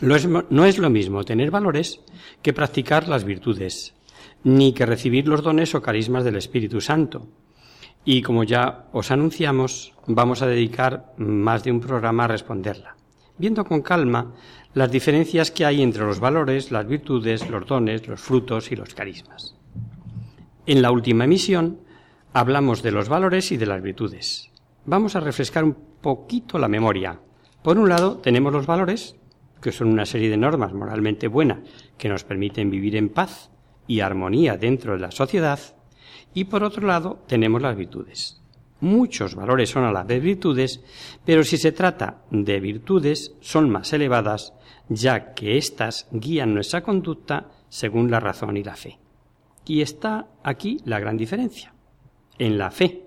no 0.00 0.64
es, 0.64 0.78
lo 0.78 0.90
mismo 0.90 1.24
tener 1.24 1.50
valores 1.50 2.00
que 2.42 2.52
practicar 2.52 3.08
las 3.08 3.24
virtudes, 3.24 3.94
ni 4.42 4.72
que 4.72 4.86
recibir 4.86 5.28
los 5.28 5.42
dones 5.42 5.74
o 5.74 5.82
carismas 5.82 6.24
del 6.24 6.36
Espíritu 6.36 6.80
Santo. 6.80 7.28
Y 8.04 8.22
como 8.22 8.44
ya 8.44 8.86
os 8.92 9.10
anunciamos, 9.10 9.94
vamos 10.06 10.42
a 10.42 10.46
dedicar 10.46 11.14
más 11.16 11.64
de 11.64 11.72
un 11.72 11.80
programa 11.80 12.24
a 12.24 12.28
responderla, 12.28 12.96
viendo 13.38 13.64
con 13.64 13.82
calma 13.82 14.34
las 14.74 14.90
diferencias 14.90 15.50
que 15.50 15.64
hay 15.64 15.82
entre 15.82 16.04
los 16.04 16.20
valores, 16.20 16.70
las 16.70 16.86
virtudes, 16.86 17.48
los 17.48 17.66
dones, 17.66 18.06
los 18.08 18.20
frutos 18.20 18.72
y 18.72 18.76
los 18.76 18.94
carismas. 18.94 19.56
En 20.66 20.82
la 20.82 20.90
última 20.90 21.24
emisión 21.24 21.78
hablamos 22.32 22.82
de 22.82 22.90
los 22.90 23.08
valores 23.08 23.52
y 23.52 23.56
de 23.56 23.66
las 23.66 23.80
virtudes. 23.80 24.50
Vamos 24.84 25.16
a 25.16 25.20
refrescar 25.20 25.64
un 25.64 25.76
poquito 26.02 26.58
la 26.58 26.68
memoria. 26.68 27.20
Por 27.62 27.78
un 27.78 27.88
lado, 27.88 28.18
tenemos 28.18 28.52
los 28.52 28.66
valores, 28.66 29.16
que 29.64 29.72
son 29.72 29.88
una 29.88 30.04
serie 30.04 30.28
de 30.28 30.36
normas 30.36 30.74
moralmente 30.74 31.26
buenas 31.26 31.60
que 31.96 32.10
nos 32.10 32.22
permiten 32.22 32.68
vivir 32.68 32.96
en 32.96 33.08
paz 33.08 33.50
y 33.86 34.00
armonía 34.00 34.58
dentro 34.58 34.92
de 34.92 34.98
la 34.98 35.10
sociedad, 35.10 35.58
y 36.34 36.44
por 36.44 36.62
otro 36.62 36.86
lado 36.86 37.24
tenemos 37.26 37.62
las 37.62 37.74
virtudes. 37.74 38.42
Muchos 38.80 39.34
valores 39.34 39.70
son 39.70 39.84
a 39.84 39.90
la 39.90 40.04
vez 40.04 40.22
virtudes, 40.22 40.84
pero 41.24 41.44
si 41.44 41.56
se 41.56 41.72
trata 41.72 42.24
de 42.30 42.60
virtudes 42.60 43.36
son 43.40 43.70
más 43.70 43.90
elevadas, 43.94 44.52
ya 44.90 45.32
que 45.32 45.56
éstas 45.56 46.08
guían 46.12 46.52
nuestra 46.52 46.82
conducta 46.82 47.48
según 47.70 48.10
la 48.10 48.20
razón 48.20 48.58
y 48.58 48.64
la 48.64 48.76
fe. 48.76 48.98
Y 49.64 49.80
está 49.80 50.26
aquí 50.42 50.76
la 50.84 51.00
gran 51.00 51.16
diferencia. 51.16 51.72
En 52.38 52.58
la 52.58 52.70
fe, 52.70 53.06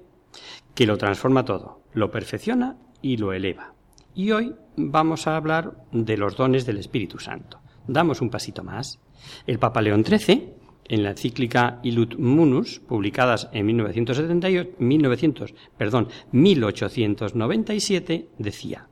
que 0.73 0.87
lo 0.87 0.97
transforma 0.97 1.45
todo, 1.45 1.83
lo 1.93 2.09
perfecciona 2.09 2.77
y 3.03 3.17
lo 3.17 3.31
eleva. 3.31 3.75
Y 4.15 4.31
hoy 4.31 4.55
vamos 4.77 5.27
a 5.27 5.35
hablar 5.35 5.83
de 5.91 6.15
los 6.15 6.37
dones 6.37 6.65
del 6.65 6.77
Espíritu 6.77 7.19
Santo. 7.19 7.59
Damos 7.87 8.21
un 8.21 8.29
pasito 8.29 8.63
más. 8.63 8.99
El 9.45 9.59
Papa 9.59 9.81
León 9.81 10.05
XIII, 10.05 10.53
en 10.87 11.03
la 11.03 11.09
encíclica 11.11 11.79
Ilut 11.83 12.17
Munus, 12.17 12.79
publicadas 12.79 13.49
en 13.51 13.65
1978, 13.65 14.75
1900, 14.79 15.53
perdón, 15.77 16.07
1897, 16.31 18.29
decía: 18.37 18.87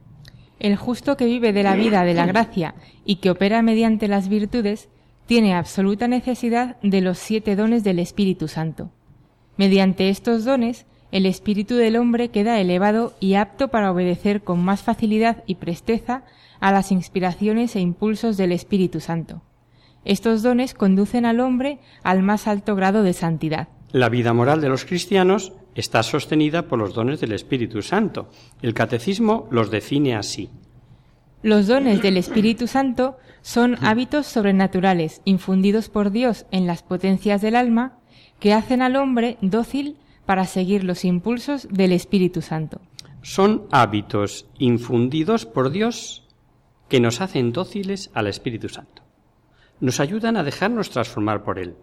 El 0.60 0.76
justo 0.76 1.16
que 1.16 1.26
vive 1.26 1.54
de 1.54 1.64
la 1.64 1.76
vida 1.76 2.04
de 2.04 2.16
la 2.16 2.26
gracia 2.26 2.76
y 3.06 3.18
que 3.18 3.30
opera 3.30 3.62
mediante 3.62 4.08
las 4.08 4.28
virtudes 4.28 4.90
tiene 5.28 5.54
absoluta 5.54 6.08
necesidad 6.08 6.78
de 6.82 7.02
los 7.02 7.18
siete 7.18 7.56
dones 7.56 7.84
del 7.84 8.00
Espíritu 8.00 8.48
Santo. 8.48 8.92
Mediante 9.58 10.10
estos 10.10 10.46
dones 10.46 10.86
el 11.12 11.26
espíritu 11.26 11.76
del 11.76 11.98
hombre 11.98 12.30
queda 12.30 12.60
elevado 12.60 13.14
y 13.20 13.36
apto 13.36 13.70
para 13.70 13.92
obedecer 13.92 14.42
con 14.42 14.64
más 14.64 14.82
facilidad 14.82 15.44
y 15.46 15.56
presteza 15.56 16.24
a 16.60 16.72
las 16.72 16.92
inspiraciones 16.92 17.76
e 17.76 17.80
impulsos 17.80 18.38
del 18.38 18.52
Espíritu 18.52 19.00
Santo. 19.00 19.42
Estos 20.04 20.44
dones 20.44 20.74
conducen 20.74 21.26
al 21.26 21.40
hombre 21.40 21.80
al 22.04 22.22
más 22.22 22.48
alto 22.48 22.76
grado 22.76 23.04
de 23.04 23.14
santidad. 23.14 23.68
La 23.92 24.10
vida 24.10 24.34
moral 24.34 24.62
de 24.62 24.70
los 24.70 24.86
cristianos 24.86 25.54
está 25.74 26.04
sostenida 26.04 26.68
por 26.68 26.80
los 26.80 26.94
dones 26.94 27.20
del 27.22 27.34
Espíritu 27.34 27.82
Santo. 27.82 28.30
El 28.62 28.74
catecismo 28.74 29.48
los 29.52 29.72
define 29.72 30.16
así. 30.16 30.50
Los 31.44 31.68
dones 31.68 32.02
del 32.02 32.18
Espíritu 32.18 32.68
Santo 32.68 33.18
son 33.42 33.78
hábitos 33.86 34.26
sobrenaturales 34.26 35.22
infundidos 35.26 35.90
por 35.90 36.12
Dios 36.12 36.46
en 36.52 36.66
las 36.66 36.82
potencias 36.82 37.42
del 37.42 37.56
alma 37.56 38.00
que 38.40 38.54
hacen 38.54 38.82
al 38.82 38.96
hombre 38.96 39.38
dócil 39.42 39.98
para 40.26 40.46
seguir 40.46 40.84
los 40.84 41.06
impulsos 41.06 41.68
del 41.70 41.92
Espíritu 41.92 42.42
Santo. 42.42 42.82
Son 43.22 43.68
hábitos 43.72 44.48
infundidos 44.60 45.46
por 45.46 45.72
Dios 45.72 46.28
que 46.90 47.00
nos 47.00 47.22
hacen 47.22 47.52
dóciles 47.52 48.12
al 48.14 48.28
Espíritu 48.28 48.70
Santo. 48.70 49.04
Nos 49.80 50.00
ayudan 50.00 50.38
a 50.38 50.44
dejarnos 50.44 50.90
transformar 50.90 51.44
por 51.44 51.60
Él. 51.60 51.76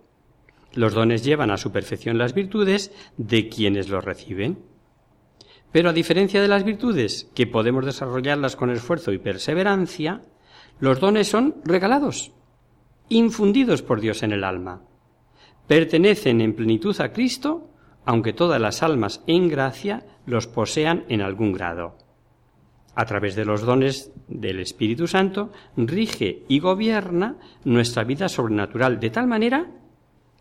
Los 0.74 0.94
dones 0.94 1.24
llevan 1.24 1.50
a 1.50 1.58
su 1.58 1.70
perfección 1.72 2.16
las 2.18 2.34
virtudes 2.34 2.92
de 3.16 3.48
quienes 3.48 3.88
los 3.88 4.04
reciben. 4.04 4.58
Pero 5.70 5.90
a 5.90 5.92
diferencia 5.92 6.40
de 6.40 6.48
las 6.48 6.64
virtudes, 6.64 7.30
que 7.34 7.46
podemos 7.46 7.84
desarrollarlas 7.84 8.56
con 8.56 8.70
esfuerzo 8.70 9.12
y 9.12 9.18
perseverancia, 9.18 10.22
los 10.80 11.00
dones 11.00 11.28
son 11.28 11.56
regalados, 11.64 12.32
infundidos 13.08 13.82
por 13.82 14.00
Dios 14.00 14.22
en 14.22 14.32
el 14.32 14.44
alma. 14.44 14.82
Pertenecen 15.66 16.40
en 16.40 16.54
plenitud 16.54 16.98
a 17.00 17.12
Cristo 17.12 17.71
aunque 18.04 18.32
todas 18.32 18.60
las 18.60 18.82
almas 18.82 19.22
en 19.26 19.48
gracia 19.48 20.04
los 20.26 20.46
posean 20.46 21.04
en 21.08 21.20
algún 21.20 21.52
grado. 21.52 21.96
A 22.94 23.06
través 23.06 23.34
de 23.36 23.44
los 23.44 23.62
dones 23.62 24.12
del 24.28 24.60
Espíritu 24.60 25.06
Santo, 25.06 25.50
rige 25.76 26.44
y 26.48 26.58
gobierna 26.58 27.36
nuestra 27.64 28.04
vida 28.04 28.28
sobrenatural 28.28 29.00
de 29.00 29.10
tal 29.10 29.26
manera 29.26 29.70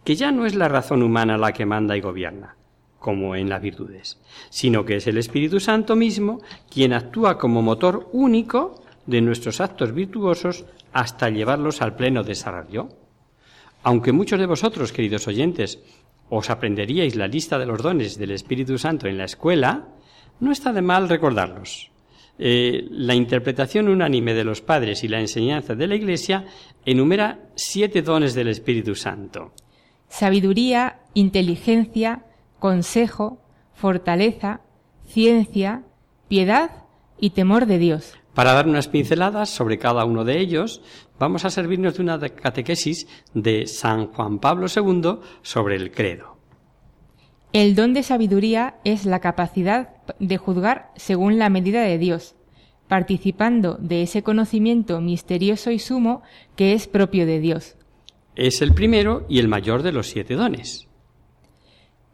que 0.04 0.16
ya 0.16 0.32
no 0.32 0.46
es 0.46 0.56
la 0.56 0.68
razón 0.68 1.04
humana 1.04 1.38
la 1.38 1.54
que 1.54 1.66
manda 1.66 1.96
y 1.96 2.02
gobierna, 2.02 2.56
como 3.00 3.36
en 3.36 3.50
las 3.50 3.62
virtudes, 3.62 4.20
sino 4.50 4.84
que 4.84 4.98
es 4.98 5.08
el 5.08 5.18
Espíritu 5.18 5.60
Santo 5.60 5.96
mismo 5.96 6.42
quien 6.70 6.94
actúa 6.94 7.38
como 7.38 7.62
motor 7.62 8.10
único 8.12 8.84
de 9.06 9.22
nuestros 9.22 9.62
actos 9.62 9.94
virtuosos 9.94 10.66
hasta 10.92 11.30
llevarlos 11.30 11.82
al 11.82 11.96
pleno 11.96 12.24
desarrollo. 12.24 12.90
Aunque 13.84 14.12
muchos 14.12 14.40
de 14.40 14.46
vosotros, 14.46 14.92
queridos 14.92 15.28
oyentes, 15.28 15.80
os 16.32 16.50
aprenderíais 16.50 17.20
la 17.20 17.28
lista 17.28 17.60
de 17.60 17.68
los 17.68 17.84
dones 17.84 18.18
del 18.18 18.32
Espíritu 18.32 18.78
Santo 18.80 19.08
en 19.08 19.18
la 19.18 19.26
escuela, 19.26 19.90
no 20.40 20.52
está 20.52 20.72
de 20.72 20.82
mal 20.82 21.10
recordarlos. 21.10 21.92
Eh, 22.40 22.88
la 22.90 23.14
interpretación 23.14 23.90
unánime 23.90 24.34
de 24.34 24.46
los 24.46 24.62
padres 24.62 25.04
y 25.04 25.10
la 25.10 25.20
enseñanza 25.20 25.76
de 25.76 25.88
la 25.88 25.96
Iglesia 25.96 26.46
enumera 26.86 27.52
siete 27.56 28.02
dones 28.02 28.34
del 28.34 28.48
Espíritu 28.48 28.96
Santo. 28.96 29.52
Sabiduría, 30.08 31.02
inteligencia, 31.14 32.24
consejo, 32.60 33.42
fortaleza, 33.74 34.62
ciencia, 35.06 35.84
piedad 36.30 36.86
y 37.20 37.32
temor 37.32 37.66
de 37.66 37.78
Dios. 37.78 38.21
Para 38.34 38.54
dar 38.54 38.68
unas 38.68 38.88
pinceladas 38.88 39.50
sobre 39.50 39.78
cada 39.78 40.06
uno 40.06 40.24
de 40.24 40.40
ellos, 40.40 40.82
vamos 41.20 41.44
a 41.44 41.50
servirnos 41.50 41.96
de 41.96 42.04
una 42.04 42.20
catequesis 42.20 43.08
de 43.34 43.68
San 43.68 44.08
Juan 44.08 44.40
Pablo 44.40 44.68
II 44.74 45.20
sobre 45.42 45.76
el 45.76 45.92
credo. 45.92 46.38
El 47.52 47.76
don 47.76 47.94
de 47.94 48.04
sabiduría 48.04 48.76
es 48.86 49.06
la 49.06 49.20
capacidad 49.20 49.90
de 50.20 50.38
juzgar 50.38 50.92
según 50.96 51.38
la 51.38 51.50
medida 51.50 51.82
de 51.82 51.98
Dios, 51.98 52.36
participando 52.88 53.78
de 53.80 54.04
ese 54.04 54.24
conocimiento 54.24 55.02
misterioso 55.02 55.70
y 55.72 55.80
sumo 55.80 56.22
que 56.56 56.72
es 56.74 56.88
propio 56.88 57.26
de 57.26 57.42
Dios. 57.42 57.76
Es 58.38 58.62
el 58.62 58.74
primero 58.74 59.26
y 59.28 59.40
el 59.40 59.50
mayor 59.50 59.84
de 59.84 59.92
los 59.92 60.08
siete 60.08 60.36
dones. 60.36 60.88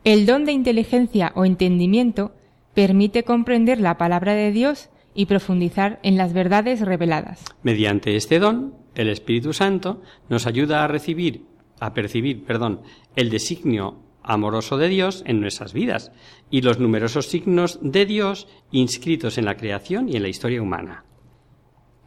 El 0.04 0.26
don 0.26 0.46
de 0.46 0.54
inteligencia 0.54 1.32
o 1.36 1.46
entendimiento 1.46 2.32
permite 2.74 3.24
comprender 3.24 3.80
la 3.80 3.98
palabra 3.98 4.34
de 4.34 4.52
Dios 4.52 4.90
y 5.18 5.26
profundizar 5.26 6.00
en 6.04 6.16
las 6.16 6.32
verdades 6.32 6.80
reveladas. 6.82 7.44
Mediante 7.64 8.16
este 8.16 8.38
don, 8.38 8.76
el 8.94 9.10
Espíritu 9.10 9.52
Santo 9.52 10.04
nos 10.30 10.46
ayuda 10.46 10.84
a 10.84 10.88
recibir, 10.88 11.44
a 11.80 11.94
percibir, 11.94 12.46
perdón, 12.46 12.84
el 13.16 13.32
designio 13.32 14.04
amoroso 14.22 14.78
de 14.78 14.90
Dios 14.90 15.24
en 15.26 15.42
nuestras 15.42 15.74
vidas 15.74 16.12
y 16.52 16.62
los 16.62 16.78
numerosos 16.80 17.26
signos 17.26 17.80
de 17.82 18.06
Dios 18.06 18.48
inscritos 18.72 19.40
en 19.40 19.46
la 19.46 19.58
creación 19.58 20.08
y 20.08 20.18
en 20.18 20.22
la 20.22 20.30
historia 20.30 20.62
humana. 20.62 21.04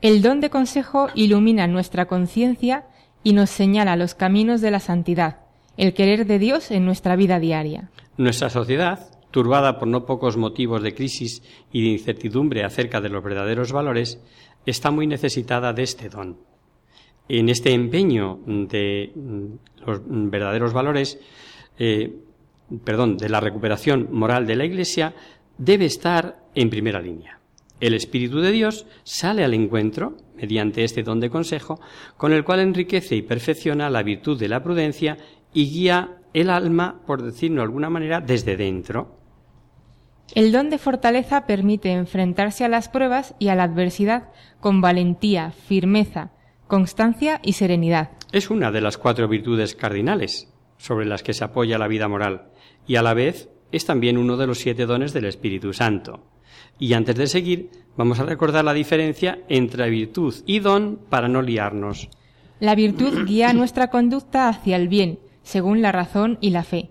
El 0.03 0.23
don 0.23 0.41
de 0.41 0.51
consejo 0.51 1.09
ilumina 1.17 1.67
nuestra 1.67 2.07
conciencia 2.07 2.87
y 3.25 3.33
nos 3.33 3.51
señala 3.51 3.97
los 3.97 4.15
caminos 4.15 4.61
de 4.61 4.71
la 4.71 4.79
santidad, 4.81 5.41
el 5.77 5.95
querer 5.95 6.27
de 6.27 6.39
Dios 6.39 6.71
en 6.71 6.85
nuestra 6.85 7.17
vida 7.17 7.41
diaria. 7.41 7.91
Nuestra 8.17 8.51
sociedad 8.51 9.20
turbada 9.31 9.79
por 9.79 9.89
no 9.89 10.05
pocos 10.07 10.37
motivos 10.37 10.83
de 10.83 10.95
crisis 10.95 11.43
y 11.73 11.83
de 11.83 11.89
incertidumbre 11.91 12.65
acerca 12.65 13.01
de 13.01 13.09
los 13.09 13.23
verdaderos 13.23 13.73
valores, 13.73 14.21
está 14.67 14.91
muy 14.91 15.07
necesitada 15.07 15.73
de 15.73 15.83
este 15.83 16.09
don. 16.09 16.39
En 17.29 17.49
este 17.49 17.73
empeño 17.73 18.41
de 18.47 19.13
mm, 19.15 19.87
los 19.87 20.01
verdaderos 20.07 20.73
valores, 20.73 21.19
eh, 21.79 22.13
perdón, 22.85 23.17
de 23.17 23.29
la 23.29 23.41
recuperación 23.41 24.09
moral 24.11 24.47
de 24.47 24.57
la 24.57 24.65
Iglesia, 24.65 25.15
debe 25.57 25.85
estar 25.85 26.45
en 26.55 26.71
primera 26.71 27.01
línea. 27.01 27.39
El 27.81 27.95
Espíritu 27.95 28.41
de 28.41 28.53
Dios 28.53 28.87
sale 29.05 29.43
al 29.43 29.55
encuentro, 29.55 30.17
mediante 30.37 30.85
este 30.85 31.03
don 31.03 31.21
de 31.21 31.31
consejo, 31.31 31.81
con 32.17 32.33
el 32.33 32.45
cual 32.45 32.61
enriquece 32.61 33.17
y 33.17 33.23
perfecciona 33.23 33.89
la 33.89 34.03
virtud 34.03 34.39
de 34.39 34.49
la 34.49 34.63
prudencia 34.63 35.17
y 35.55 35.71
guía 35.71 36.19
el 36.35 36.51
alma, 36.51 37.01
por 37.07 37.23
decirlo 37.23 37.57
de 37.57 37.63
alguna 37.63 37.91
manera, 37.91 38.21
desde 38.21 38.57
dentro, 38.57 39.20
el 40.35 40.53
don 40.53 40.71
de 40.71 40.79
fortaleza 40.79 41.47
permite 41.47 41.93
enfrentarse 41.93 42.65
a 42.65 42.69
las 42.69 42.89
pruebas 42.89 43.35
y 43.39 43.49
a 43.49 43.55
la 43.55 43.65
adversidad 43.65 44.29
con 44.61 44.81
valentía, 44.81 45.51
firmeza, 45.51 46.31
constancia 46.67 47.41
y 47.43 47.55
serenidad. 47.55 48.11
Es 48.33 48.51
una 48.51 48.71
de 48.71 48.81
las 48.81 48.97
cuatro 48.97 49.27
virtudes 49.29 49.75
cardinales 49.75 50.53
sobre 50.79 51.07
las 51.07 51.23
que 51.23 51.35
se 51.35 51.45
apoya 51.45 51.79
la 51.79 51.89
vida 51.89 52.09
moral 52.09 52.49
y 52.87 52.97
a 52.97 53.03
la 53.03 53.15
vez 53.15 53.49
es 53.73 53.85
también 53.87 54.19
uno 54.19 54.37
de 54.37 54.47
los 54.47 54.59
siete 54.59 54.87
dones 54.87 55.13
del 55.13 55.27
Espíritu 55.27 55.73
Santo. 55.73 56.25
Y 56.79 56.95
antes 56.95 57.17
de 57.17 57.27
seguir, 57.27 57.71
vamos 57.97 58.21
a 58.21 58.25
recordar 58.25 58.65
la 58.65 58.73
diferencia 58.73 59.39
entre 59.49 59.91
virtud 59.91 60.35
y 60.47 60.61
don 60.61 60.99
para 61.09 61.29
no 61.29 61.43
liarnos. 61.43 62.09
La 62.59 62.75
virtud 62.75 63.27
guía 63.27 63.53
nuestra 63.55 63.91
conducta 63.91 64.49
hacia 64.49 64.77
el 64.77 64.89
bien, 64.89 65.19
según 65.43 65.83
la 65.83 65.93
razón 65.93 66.39
y 66.41 66.51
la 66.51 66.63
fe. 66.63 66.91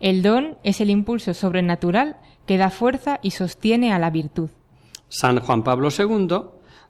El 0.00 0.22
don 0.22 0.58
es 0.62 0.80
el 0.80 0.90
impulso 0.90 1.34
sobrenatural 1.34 2.16
que 2.48 2.56
da 2.56 2.70
fuerza 2.70 3.20
y 3.22 3.32
sostiene 3.32 3.92
a 3.92 3.98
la 3.98 4.08
virtud. 4.08 4.48
San 5.10 5.38
Juan 5.40 5.62
Pablo 5.62 5.90
II 5.96 6.28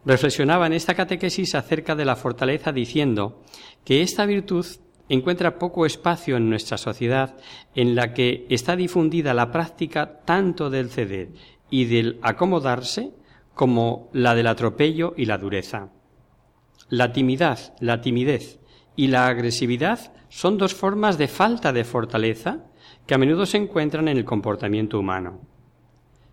reflexionaba 0.05 0.69
en 0.69 0.73
esta 0.73 0.95
catequesis 0.95 1.57
acerca 1.57 1.97
de 1.97 2.05
la 2.05 2.15
fortaleza 2.15 2.71
diciendo 2.71 3.43
que 3.85 4.03
esta 4.03 4.25
virtud 4.25 4.65
encuentra 5.09 5.59
poco 5.59 5.85
espacio 5.85 6.37
en 6.37 6.49
nuestra 6.49 6.79
sociedad 6.79 7.37
en 7.75 7.97
la 7.97 8.15
que 8.15 8.47
está 8.51 8.77
difundida 8.77 9.35
la 9.35 9.51
práctica 9.51 10.21
tanto 10.25 10.71
del 10.71 10.91
ceder 10.91 11.31
y 11.71 11.87
del 11.87 12.21
acomodarse 12.23 13.11
como 13.55 14.11
la 14.13 14.37
del 14.37 14.47
atropello 14.47 15.13
y 15.17 15.25
la 15.25 15.39
dureza. 15.39 15.89
La 16.89 17.13
timidez, 17.13 17.73
la 17.81 18.01
timidez 18.01 18.61
y 18.95 19.09
la 19.09 19.27
agresividad 19.27 20.13
son 20.29 20.57
dos 20.57 20.73
formas 20.73 21.19
de 21.19 21.27
falta 21.27 21.73
de 21.73 21.83
fortaleza 21.83 22.68
que 23.09 23.15
a 23.15 23.19
menudo 23.19 23.47
se 23.47 23.57
encuentran 23.57 24.07
en 24.09 24.19
el 24.19 24.25
comportamiento 24.27 24.99
humano. 24.99 25.41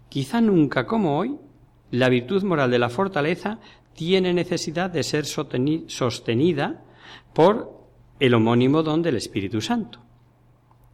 Quizá 0.10 0.42
nunca 0.42 0.86
como 0.86 1.18
hoy, 1.18 1.38
la 1.92 2.10
virtud 2.10 2.44
moral 2.44 2.70
de 2.70 2.80
la 2.80 2.90
fortaleza 2.90 3.60
tiene 3.94 4.34
necesidad 4.34 4.90
de 4.90 5.04
ser 5.04 5.26
sostenida 5.26 6.84
por 7.34 7.80
el 8.20 8.34
homónimo 8.34 8.84
don 8.84 9.02
del 9.02 9.16
Espíritu 9.16 9.62
Santo. 9.62 10.02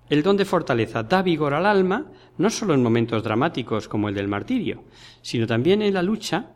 El 0.07 0.21
don 0.21 0.37
de 0.37 0.45
fortaleza 0.45 1.01
da 1.01 1.23
vigor 1.23 1.55
al 1.55 1.65
alma 1.65 2.11
no 2.37 2.51
solo 2.51 2.75
en 2.75 2.83
momentos 2.83 3.23
dramáticos 3.23 3.87
como 3.87 4.07
el 4.07 4.13
del 4.13 4.27
martirio, 4.27 4.83
sino 5.23 5.47
también 5.47 5.81
en 5.81 5.95
la 5.95 6.03
lucha 6.03 6.51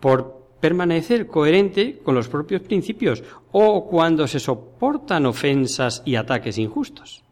por 0.00 0.54
permanecer 0.58 1.26
coherente 1.26 1.98
con 1.98 2.14
los 2.14 2.28
propios 2.28 2.62
principios 2.62 3.22
o 3.52 3.86
cuando 3.86 4.26
se 4.26 4.40
soportan 4.40 5.26
ofensas 5.26 6.02
y 6.06 6.14
ataques 6.14 6.56
injustos. 6.56 7.24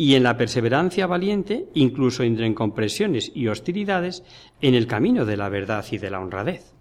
Y 0.00 0.14
en 0.14 0.22
la 0.22 0.38
perseverancia 0.38 1.06
valiente, 1.06 1.66
incluso 1.74 2.22
entre 2.22 2.46
incompresiones 2.46 3.32
y 3.34 3.48
hostilidades, 3.48 4.24
en 4.62 4.74
el 4.74 4.86
camino 4.86 5.26
de 5.26 5.36
la 5.36 5.50
verdad 5.50 5.84
y 5.90 5.98
de 5.98 6.08
la 6.08 6.20
honradez. 6.20 6.72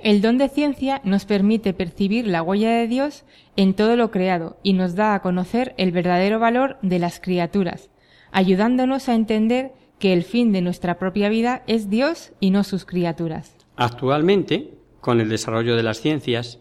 El 0.00 0.22
don 0.22 0.38
de 0.38 0.48
ciencia 0.48 1.02
nos 1.04 1.26
permite 1.26 1.74
percibir 1.74 2.26
la 2.26 2.40
huella 2.40 2.70
de 2.76 2.88
Dios 2.88 3.26
en 3.56 3.74
todo 3.74 3.94
lo 3.96 4.10
creado 4.10 4.56
y 4.62 4.72
nos 4.72 4.94
da 4.94 5.12
a 5.14 5.20
conocer 5.20 5.74
el 5.76 5.92
verdadero 5.92 6.38
valor 6.38 6.78
de 6.80 6.98
las 6.98 7.20
criaturas, 7.20 7.90
ayudándonos 8.32 9.10
a 9.10 9.14
entender 9.14 9.72
que 9.98 10.14
el 10.14 10.22
fin 10.22 10.50
de 10.50 10.62
nuestra 10.62 10.98
propia 10.98 11.28
vida 11.28 11.62
es 11.66 11.90
Dios 11.90 12.32
y 12.40 12.52
no 12.52 12.64
sus 12.64 12.86
criaturas. 12.86 13.54
Actualmente, 13.76 14.72
con 15.02 15.20
el 15.20 15.28
desarrollo 15.28 15.76
de 15.76 15.82
las 15.82 16.00
ciencias, 16.00 16.58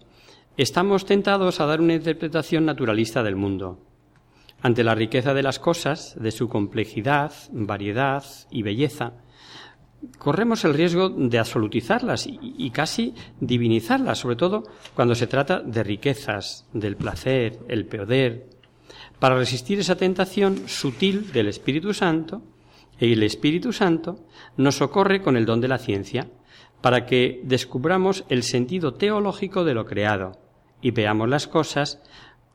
estamos 0.58 1.06
tentados 1.06 1.62
a 1.62 1.66
dar 1.68 1.80
una 1.80 1.94
interpretación 1.94 2.66
naturalista 2.66 3.24
del 3.24 3.38
mundo. 3.38 3.80
Ante 4.64 4.86
la 4.86 4.96
riqueza 4.96 5.34
de 5.34 5.44
las 5.44 5.60
cosas, 5.60 6.16
de 6.18 6.32
su 6.32 6.48
complejidad, 6.48 7.34
variedad 7.52 8.24
y 8.50 8.64
belleza, 8.64 9.12
corremos 10.18 10.64
el 10.64 10.74
riesgo 10.74 11.10
de 11.10 11.38
absolutizarlas 11.38 12.26
y, 12.28 12.72
casi 12.72 13.14
divinizarlas, 13.42 14.20
sobre 14.20 14.38
todo 14.38 14.64
cuando 14.96 15.16
se 15.16 15.28
trata 15.28 15.60
de 15.60 15.84
riquezas, 15.84 16.66
del 16.72 16.96
placer, 16.96 17.60
el 17.68 17.86
poder. 17.86 18.52
Para 19.20 19.36
resistir 19.36 19.80
esa 19.80 19.98
tentación 19.98 20.70
sutil 20.70 21.34
del 21.34 21.50
Espíritu 21.50 21.94
Santo, 21.94 22.42
el 23.00 23.22
Espíritu 23.24 23.74
Santo 23.74 24.26
nos 24.56 24.76
socorre 24.76 25.22
con 25.22 25.36
el 25.36 25.46
don 25.46 25.60
de 25.60 25.68
la 25.68 25.78
ciencia, 25.78 26.30
para 26.80 27.06
que 27.06 27.42
descubramos 27.44 28.24
el 28.30 28.44
sentido 28.44 28.94
teológico 28.94 29.66
de 29.66 29.74
lo 29.74 29.86
creado 29.86 30.40
y 30.82 30.92
veamos 30.92 31.28
las 31.28 31.48
cosas 31.48 32.02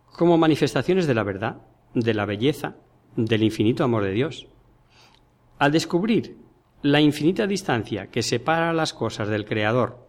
como 0.06 0.38
manifestaciones 0.38 1.06
de 1.06 1.14
la 1.14 1.22
verdad, 1.22 1.68
de 1.95 2.14
la 2.14 2.24
belleza, 2.24 2.76
del 3.16 3.43
infinito 3.43 3.84
amor 3.84 4.05
de 4.05 4.12
Dios. 4.12 4.47
Al 5.59 5.72
descubrir 5.72 6.36
la 6.82 7.01
infinita 7.01 7.47
distancia 7.47 8.07
que 8.07 8.22
separa 8.22 8.72
las 8.72 8.93
cosas 8.93 9.28
del 9.28 9.45
Creador 9.45 10.07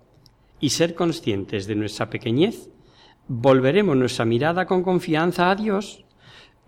y 0.60 0.70
ser 0.70 0.94
conscientes 0.94 1.66
de 1.66 1.76
nuestra 1.76 2.10
pequeñez, 2.10 2.70
volveremos 3.28 3.96
nuestra 3.96 4.26
mirada 4.26 4.66
con 4.66 4.84
confianza 4.84 5.50
a 5.50 5.56
Dios 5.56 6.06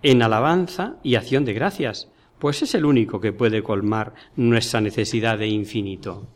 en 0.04 0.24
alabanza 0.24 0.96
y 1.04 1.16
acción 1.16 1.46
de 1.46 1.54
gracias, 1.54 2.10
pues 2.40 2.64
es 2.64 2.74
el 2.74 2.86
único 2.86 3.20
que 3.20 3.34
puede 3.34 3.62
colmar 3.62 4.14
nuestra 4.36 4.82
necesidad 4.82 5.38
de 5.38 5.48
infinito. 5.48 6.28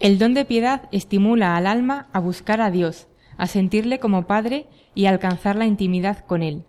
El 0.00 0.18
don 0.18 0.32
de 0.32 0.44
piedad 0.44 0.88
estimula 0.92 1.56
al 1.56 1.66
alma 1.66 2.08
a 2.12 2.20
buscar 2.20 2.60
a 2.60 2.70
Dios, 2.70 3.08
a 3.36 3.46
sentirle 3.46 3.98
como 3.98 4.26
Padre 4.26 4.66
y 4.94 5.06
a 5.06 5.10
alcanzar 5.10 5.56
la 5.56 5.66
intimidad 5.66 6.24
con 6.24 6.42
Él. 6.42 6.64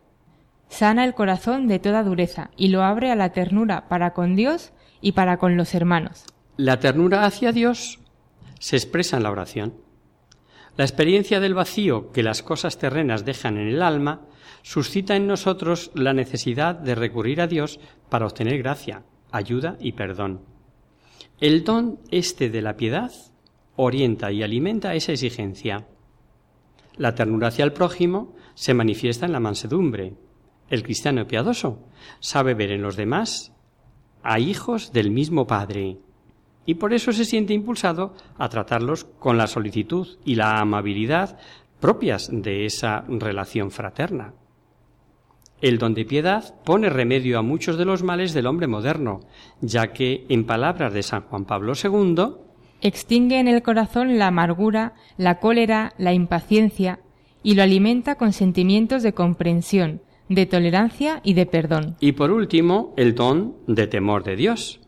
Sana 0.70 1.04
el 1.04 1.14
corazón 1.14 1.68
de 1.68 1.80
toda 1.80 2.04
dureza 2.04 2.52
y 2.56 2.70
lo 2.70 2.84
abre 2.84 3.12
a 3.12 3.16
la 3.16 3.32
ternura 3.32 3.90
para 3.90 4.14
con 4.14 4.36
Dios 4.36 4.72
y 5.02 5.12
para 5.12 5.38
con 5.38 5.58
los 5.58 5.76
hermanos. 5.76 6.26
La 6.58 6.80
ternura 6.80 7.26
hacia 7.26 7.52
Dios 7.52 8.00
se 8.60 8.76
expresa 8.76 9.18
en 9.18 9.24
la 9.24 9.32
oración. 9.32 9.74
La 10.78 10.86
experiencia 10.86 11.40
del 11.40 11.54
vacío 11.54 12.12
que 12.12 12.24
las 12.24 12.44
cosas 12.44 12.78
terrenas 12.78 13.26
dejan 13.26 13.58
en 13.58 13.68
el 13.68 13.82
alma 13.82 14.22
suscita 14.62 15.16
en 15.16 15.28
nosotros 15.28 15.92
la 15.94 16.14
necesidad 16.14 16.76
de 16.76 16.96
recurrir 16.96 17.42
a 17.42 17.48
Dios 17.48 17.80
para 18.10 18.26
obtener 18.26 18.58
gracia, 18.60 19.04
ayuda 19.32 19.76
y 19.80 19.94
perdón. 19.94 20.42
El 21.40 21.64
don 21.64 22.00
este 22.12 22.50
de 22.50 22.62
la 22.62 22.76
piedad 22.76 23.12
orienta 23.76 24.32
y 24.32 24.44
alimenta 24.44 24.94
esa 24.94 25.14
exigencia. 25.14 25.88
La 26.98 27.16
ternura 27.16 27.48
hacia 27.48 27.64
el 27.64 27.72
prójimo 27.72 28.36
se 28.54 28.74
manifiesta 28.74 29.26
en 29.26 29.32
la 29.32 29.40
mansedumbre. 29.40 30.16
El 30.70 30.84
cristiano 30.84 31.26
piadoso 31.28 31.80
sabe 32.20 32.54
ver 32.54 32.72
en 32.72 32.82
los 32.82 32.96
demás 32.96 33.52
a 34.24 34.40
hijos 34.40 34.92
del 34.94 35.12
mismo 35.12 35.48
Padre 35.48 35.98
y 36.66 36.76
por 36.76 36.94
eso 36.94 37.12
se 37.12 37.26
siente 37.26 37.54
impulsado 37.54 38.14
a 38.38 38.50
tratarlos 38.50 39.06
con 39.06 39.38
la 39.38 39.48
solicitud 39.48 40.08
y 40.24 40.36
la 40.36 40.60
amabilidad 40.60 41.40
propias 41.80 42.30
de 42.32 42.66
esa 42.66 43.06
relación 43.08 43.72
fraterna. 43.72 44.34
El 45.62 45.78
don 45.78 45.94
de 45.94 46.06
piedad 46.06 46.56
pone 46.64 46.90
remedio 46.90 47.40
a 47.40 47.42
muchos 47.42 47.78
de 47.78 47.86
los 47.86 48.04
males 48.04 48.34
del 48.34 48.48
hombre 48.48 48.68
moderno, 48.68 49.22
ya 49.62 49.92
que, 49.92 50.26
en 50.30 50.46
palabras 50.46 50.94
de 50.94 51.04
San 51.04 51.24
Juan 51.24 51.46
Pablo 51.46 51.74
II, 51.82 52.36
extingue 52.82 53.40
en 53.40 53.48
el 53.48 53.62
corazón 53.62 54.18
la 54.18 54.28
amargura, 54.28 54.94
la 55.18 55.40
cólera, 55.40 55.94
la 55.98 56.14
impaciencia, 56.14 57.00
y 57.44 57.56
lo 57.56 57.64
alimenta 57.64 58.16
con 58.16 58.32
sentimientos 58.32 59.04
de 59.04 59.14
comprensión, 59.14 60.02
de 60.30 60.46
tolerancia 60.46 61.20
y 61.24 61.34
de 61.34 61.46
perdón. 61.46 61.98
Y 62.00 62.14
por 62.14 62.32
último, 62.32 62.94
el 62.96 63.16
don 63.16 63.56
de 63.68 63.88
temor 63.88 64.24
de 64.24 64.36
Dios. 64.36 64.80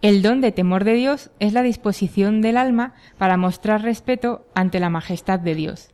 El 0.00 0.22
don 0.22 0.40
de 0.40 0.52
temor 0.52 0.84
de 0.84 0.94
Dios 0.94 1.30
es 1.40 1.52
la 1.52 1.62
disposición 1.62 2.40
del 2.40 2.56
alma 2.56 2.94
para 3.18 3.36
mostrar 3.36 3.82
respeto 3.82 4.46
ante 4.54 4.78
la 4.78 4.90
majestad 4.90 5.40
de 5.40 5.56
Dios. 5.56 5.90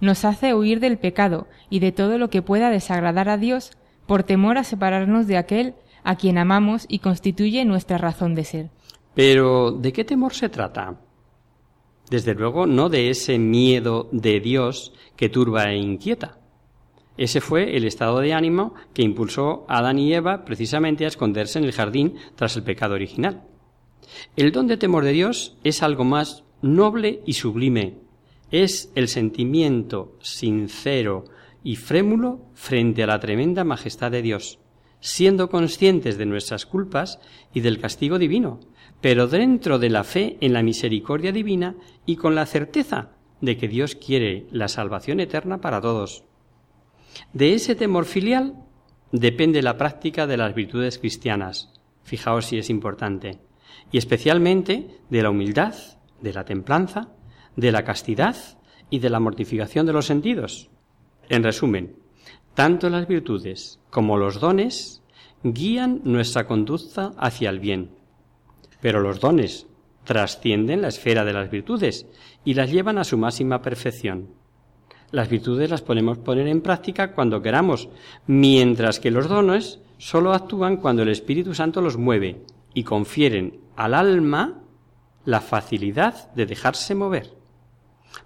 Nos 0.00 0.24
hace 0.24 0.54
huir 0.54 0.80
del 0.80 0.98
pecado 0.98 1.46
y 1.68 1.78
de 1.78 1.92
todo 1.92 2.18
lo 2.18 2.30
que 2.30 2.42
pueda 2.42 2.70
desagradar 2.70 3.28
a 3.28 3.36
Dios 3.36 3.72
por 4.06 4.22
temor 4.22 4.56
a 4.56 4.64
separarnos 4.64 5.26
de 5.26 5.36
aquel 5.36 5.74
a 6.02 6.16
quien 6.16 6.38
amamos 6.38 6.86
y 6.88 6.98
constituye 6.98 7.64
nuestra 7.64 7.98
razón 7.98 8.34
de 8.34 8.44
ser. 8.44 8.70
Pero, 9.14 9.72
¿de 9.72 9.92
qué 9.92 10.04
temor 10.04 10.34
se 10.34 10.48
trata? 10.48 10.98
Desde 12.10 12.34
luego, 12.34 12.66
no 12.66 12.88
de 12.88 13.10
ese 13.10 13.38
miedo 13.38 14.08
de 14.12 14.40
Dios 14.40 14.92
que 15.16 15.28
turba 15.28 15.70
e 15.70 15.76
inquieta. 15.76 16.38
Ese 17.16 17.40
fue 17.40 17.76
el 17.76 17.84
estado 17.84 18.18
de 18.20 18.32
ánimo 18.32 18.74
que 18.92 19.02
impulsó 19.02 19.64
a 19.68 19.78
Adán 19.78 19.98
y 19.98 20.12
Eva 20.12 20.44
precisamente 20.44 21.04
a 21.04 21.08
esconderse 21.08 21.58
en 21.58 21.64
el 21.64 21.72
jardín 21.72 22.14
tras 22.34 22.56
el 22.56 22.64
pecado 22.64 22.94
original. 22.94 23.44
El 24.36 24.52
don 24.52 24.66
de 24.66 24.76
temor 24.76 25.04
de 25.04 25.12
Dios 25.12 25.56
es 25.62 25.82
algo 25.82 26.04
más 26.04 26.44
noble 26.60 27.22
y 27.24 27.34
sublime. 27.34 27.98
Es 28.50 28.90
el 28.94 29.08
sentimiento 29.08 30.16
sincero 30.20 31.24
y 31.62 31.76
frémulo 31.76 32.40
frente 32.54 33.02
a 33.02 33.06
la 33.06 33.20
tremenda 33.20 33.64
majestad 33.64 34.10
de 34.10 34.22
Dios, 34.22 34.58
siendo 35.00 35.48
conscientes 35.48 36.18
de 36.18 36.26
nuestras 36.26 36.66
culpas 36.66 37.20
y 37.52 37.60
del 37.60 37.78
castigo 37.78 38.18
divino, 38.18 38.60
pero 39.00 39.28
dentro 39.28 39.78
de 39.78 39.90
la 39.90 40.04
fe 40.04 40.36
en 40.40 40.52
la 40.52 40.62
misericordia 40.62 41.32
divina 41.32 41.76
y 42.06 42.16
con 42.16 42.34
la 42.34 42.46
certeza 42.46 43.10
de 43.40 43.56
que 43.56 43.68
Dios 43.68 43.94
quiere 43.94 44.46
la 44.50 44.68
salvación 44.68 45.20
eterna 45.20 45.60
para 45.60 45.80
todos. 45.80 46.24
De 47.32 47.54
ese 47.54 47.74
temor 47.74 48.04
filial 48.04 48.54
depende 49.12 49.62
la 49.62 49.76
práctica 49.76 50.26
de 50.26 50.36
las 50.36 50.54
virtudes 50.54 50.98
cristianas. 50.98 51.72
Fijaos 52.02 52.46
si 52.46 52.58
es 52.58 52.70
importante. 52.70 53.38
Y 53.92 53.98
especialmente 53.98 55.00
de 55.10 55.22
la 55.22 55.30
humildad, 55.30 55.74
de 56.20 56.32
la 56.32 56.44
templanza, 56.44 57.08
de 57.56 57.72
la 57.72 57.84
castidad 57.84 58.36
y 58.90 58.98
de 58.98 59.10
la 59.10 59.20
mortificación 59.20 59.86
de 59.86 59.92
los 59.92 60.06
sentidos. 60.06 60.70
En 61.28 61.42
resumen, 61.42 61.96
tanto 62.54 62.90
las 62.90 63.08
virtudes 63.08 63.80
como 63.90 64.16
los 64.16 64.40
dones 64.40 65.02
guían 65.42 66.00
nuestra 66.04 66.46
conducta 66.46 67.12
hacia 67.18 67.50
el 67.50 67.60
bien. 67.60 67.90
Pero 68.80 69.00
los 69.00 69.20
dones 69.20 69.66
trascienden 70.04 70.82
la 70.82 70.88
esfera 70.88 71.24
de 71.24 71.32
las 71.32 71.50
virtudes 71.50 72.06
y 72.44 72.54
las 72.54 72.70
llevan 72.70 72.98
a 72.98 73.04
su 73.04 73.16
máxima 73.16 73.62
perfección. 73.62 74.28
Las 75.14 75.28
virtudes 75.28 75.70
las 75.70 75.80
podemos 75.80 76.18
poner 76.18 76.48
en 76.48 76.60
práctica 76.60 77.12
cuando 77.12 77.40
queramos, 77.40 77.88
mientras 78.26 78.98
que 78.98 79.12
los 79.12 79.28
dones 79.28 79.78
solo 79.96 80.32
actúan 80.32 80.78
cuando 80.78 81.02
el 81.02 81.08
Espíritu 81.08 81.54
Santo 81.54 81.80
los 81.80 81.96
mueve 81.96 82.42
y 82.74 82.82
confieren 82.82 83.60
al 83.76 83.94
alma 83.94 84.64
la 85.24 85.40
facilidad 85.40 86.34
de 86.34 86.46
dejarse 86.46 86.96
mover. 86.96 87.30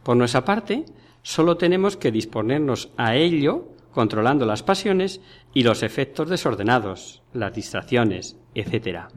Por 0.02 0.16
nuestra 0.16 0.46
parte, 0.46 0.86
solo 1.20 1.58
tenemos 1.58 1.98
que 1.98 2.10
disponernos 2.10 2.88
a 2.96 3.16
ello 3.16 3.68
controlando 3.92 4.46
las 4.46 4.62
pasiones 4.62 5.20
y 5.52 5.64
los 5.64 5.82
efectos 5.82 6.30
desordenados, 6.30 7.22
las 7.34 7.52
distracciones, 7.52 8.38
etc. 8.54 9.10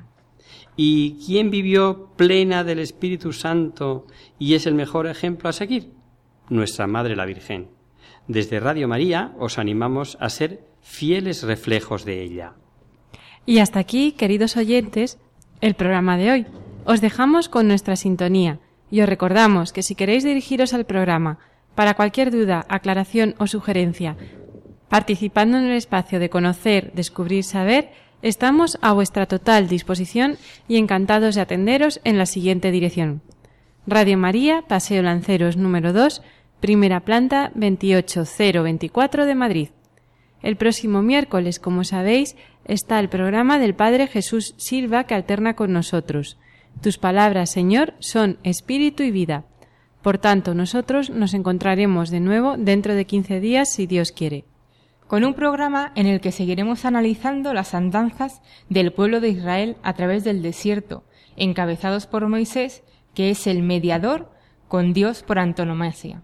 ¿Y 0.75 1.25
quién 1.25 1.49
vivió 1.49 2.09
plena 2.17 2.65
del 2.65 2.79
Espíritu 2.79 3.31
Santo 3.31 4.07
y 4.37 4.55
es 4.55 4.65
el 4.65 4.73
mejor 4.73 5.07
ejemplo 5.07 5.47
a 5.47 5.53
seguir? 5.53 6.00
Nuestra 6.51 6.85
Madre 6.85 7.15
la 7.15 7.25
Virgen. 7.25 7.69
Desde 8.27 8.59
Radio 8.59 8.87
María 8.87 9.33
os 9.39 9.57
animamos 9.57 10.17
a 10.19 10.29
ser 10.29 10.63
fieles 10.81 11.43
reflejos 11.43 12.05
de 12.05 12.21
ella. 12.21 12.53
Y 13.45 13.57
hasta 13.59 13.79
aquí, 13.79 14.11
queridos 14.11 14.57
oyentes, 14.57 15.17
el 15.61 15.73
programa 15.73 16.17
de 16.17 16.31
hoy. 16.31 16.45
Os 16.85 17.01
dejamos 17.01 17.49
con 17.49 17.67
nuestra 17.67 17.95
sintonía 17.95 18.59
y 18.89 19.01
os 19.01 19.09
recordamos 19.09 19.73
que 19.73 19.83
si 19.83 19.95
queréis 19.95 20.23
dirigiros 20.23 20.73
al 20.73 20.85
programa 20.85 21.39
para 21.75 21.93
cualquier 21.93 22.31
duda, 22.31 22.65
aclaración 22.67 23.35
o 23.37 23.47
sugerencia, 23.47 24.17
participando 24.89 25.57
en 25.57 25.65
el 25.65 25.77
espacio 25.77 26.19
de 26.19 26.29
conocer, 26.29 26.91
descubrir, 26.93 27.43
saber, 27.43 27.91
estamos 28.21 28.77
a 28.81 28.91
vuestra 28.91 29.25
total 29.25 29.69
disposición 29.69 30.37
y 30.67 30.77
encantados 30.77 31.35
de 31.35 31.41
atenderos 31.41 32.01
en 32.03 32.17
la 32.17 32.25
siguiente 32.25 32.71
dirección. 32.71 33.21
Radio 33.87 34.17
María, 34.17 34.63
Paseo 34.67 35.01
Lanceros 35.01 35.57
número 35.57 35.93
2, 35.93 36.21
primera 36.61 37.01
planta 37.01 37.51
28024 37.55 39.25
de 39.25 39.35
Madrid. 39.35 39.69
El 40.41 40.55
próximo 40.55 41.01
miércoles, 41.01 41.59
como 41.59 41.83
sabéis, 41.83 42.35
está 42.65 42.99
el 42.99 43.09
programa 43.09 43.59
del 43.59 43.75
Padre 43.75 44.07
Jesús 44.07 44.53
Silva 44.57 45.03
que 45.03 45.15
alterna 45.15 45.55
con 45.55 45.73
nosotros. 45.73 46.37
Tus 46.81 46.97
palabras, 46.97 47.49
Señor, 47.49 47.95
son 47.99 48.37
espíritu 48.43 49.03
y 49.03 49.11
vida. 49.11 49.43
Por 50.01 50.19
tanto, 50.19 50.53
nosotros 50.53 51.09
nos 51.09 51.33
encontraremos 51.33 52.09
de 52.09 52.19
nuevo 52.19 52.55
dentro 52.57 52.95
de 52.95 53.05
quince 53.05 53.39
días, 53.39 53.73
si 53.73 53.87
Dios 53.87 54.11
quiere. 54.11 54.45
Con 55.07 55.23
un 55.25 55.33
programa 55.33 55.91
en 55.95 56.07
el 56.07 56.21
que 56.21 56.31
seguiremos 56.31 56.85
analizando 56.85 57.53
las 57.53 57.73
andanzas 57.73 58.41
del 58.69 58.93
pueblo 58.93 59.19
de 59.19 59.29
Israel 59.29 59.77
a 59.83 59.93
través 59.93 60.23
del 60.23 60.41
desierto, 60.41 61.03
encabezados 61.35 62.07
por 62.07 62.27
Moisés, 62.27 62.83
que 63.13 63.29
es 63.29 63.45
el 63.45 63.61
mediador 63.61 64.31
con 64.67 64.93
Dios 64.93 65.21
por 65.21 65.37
antonomasia. 65.37 66.23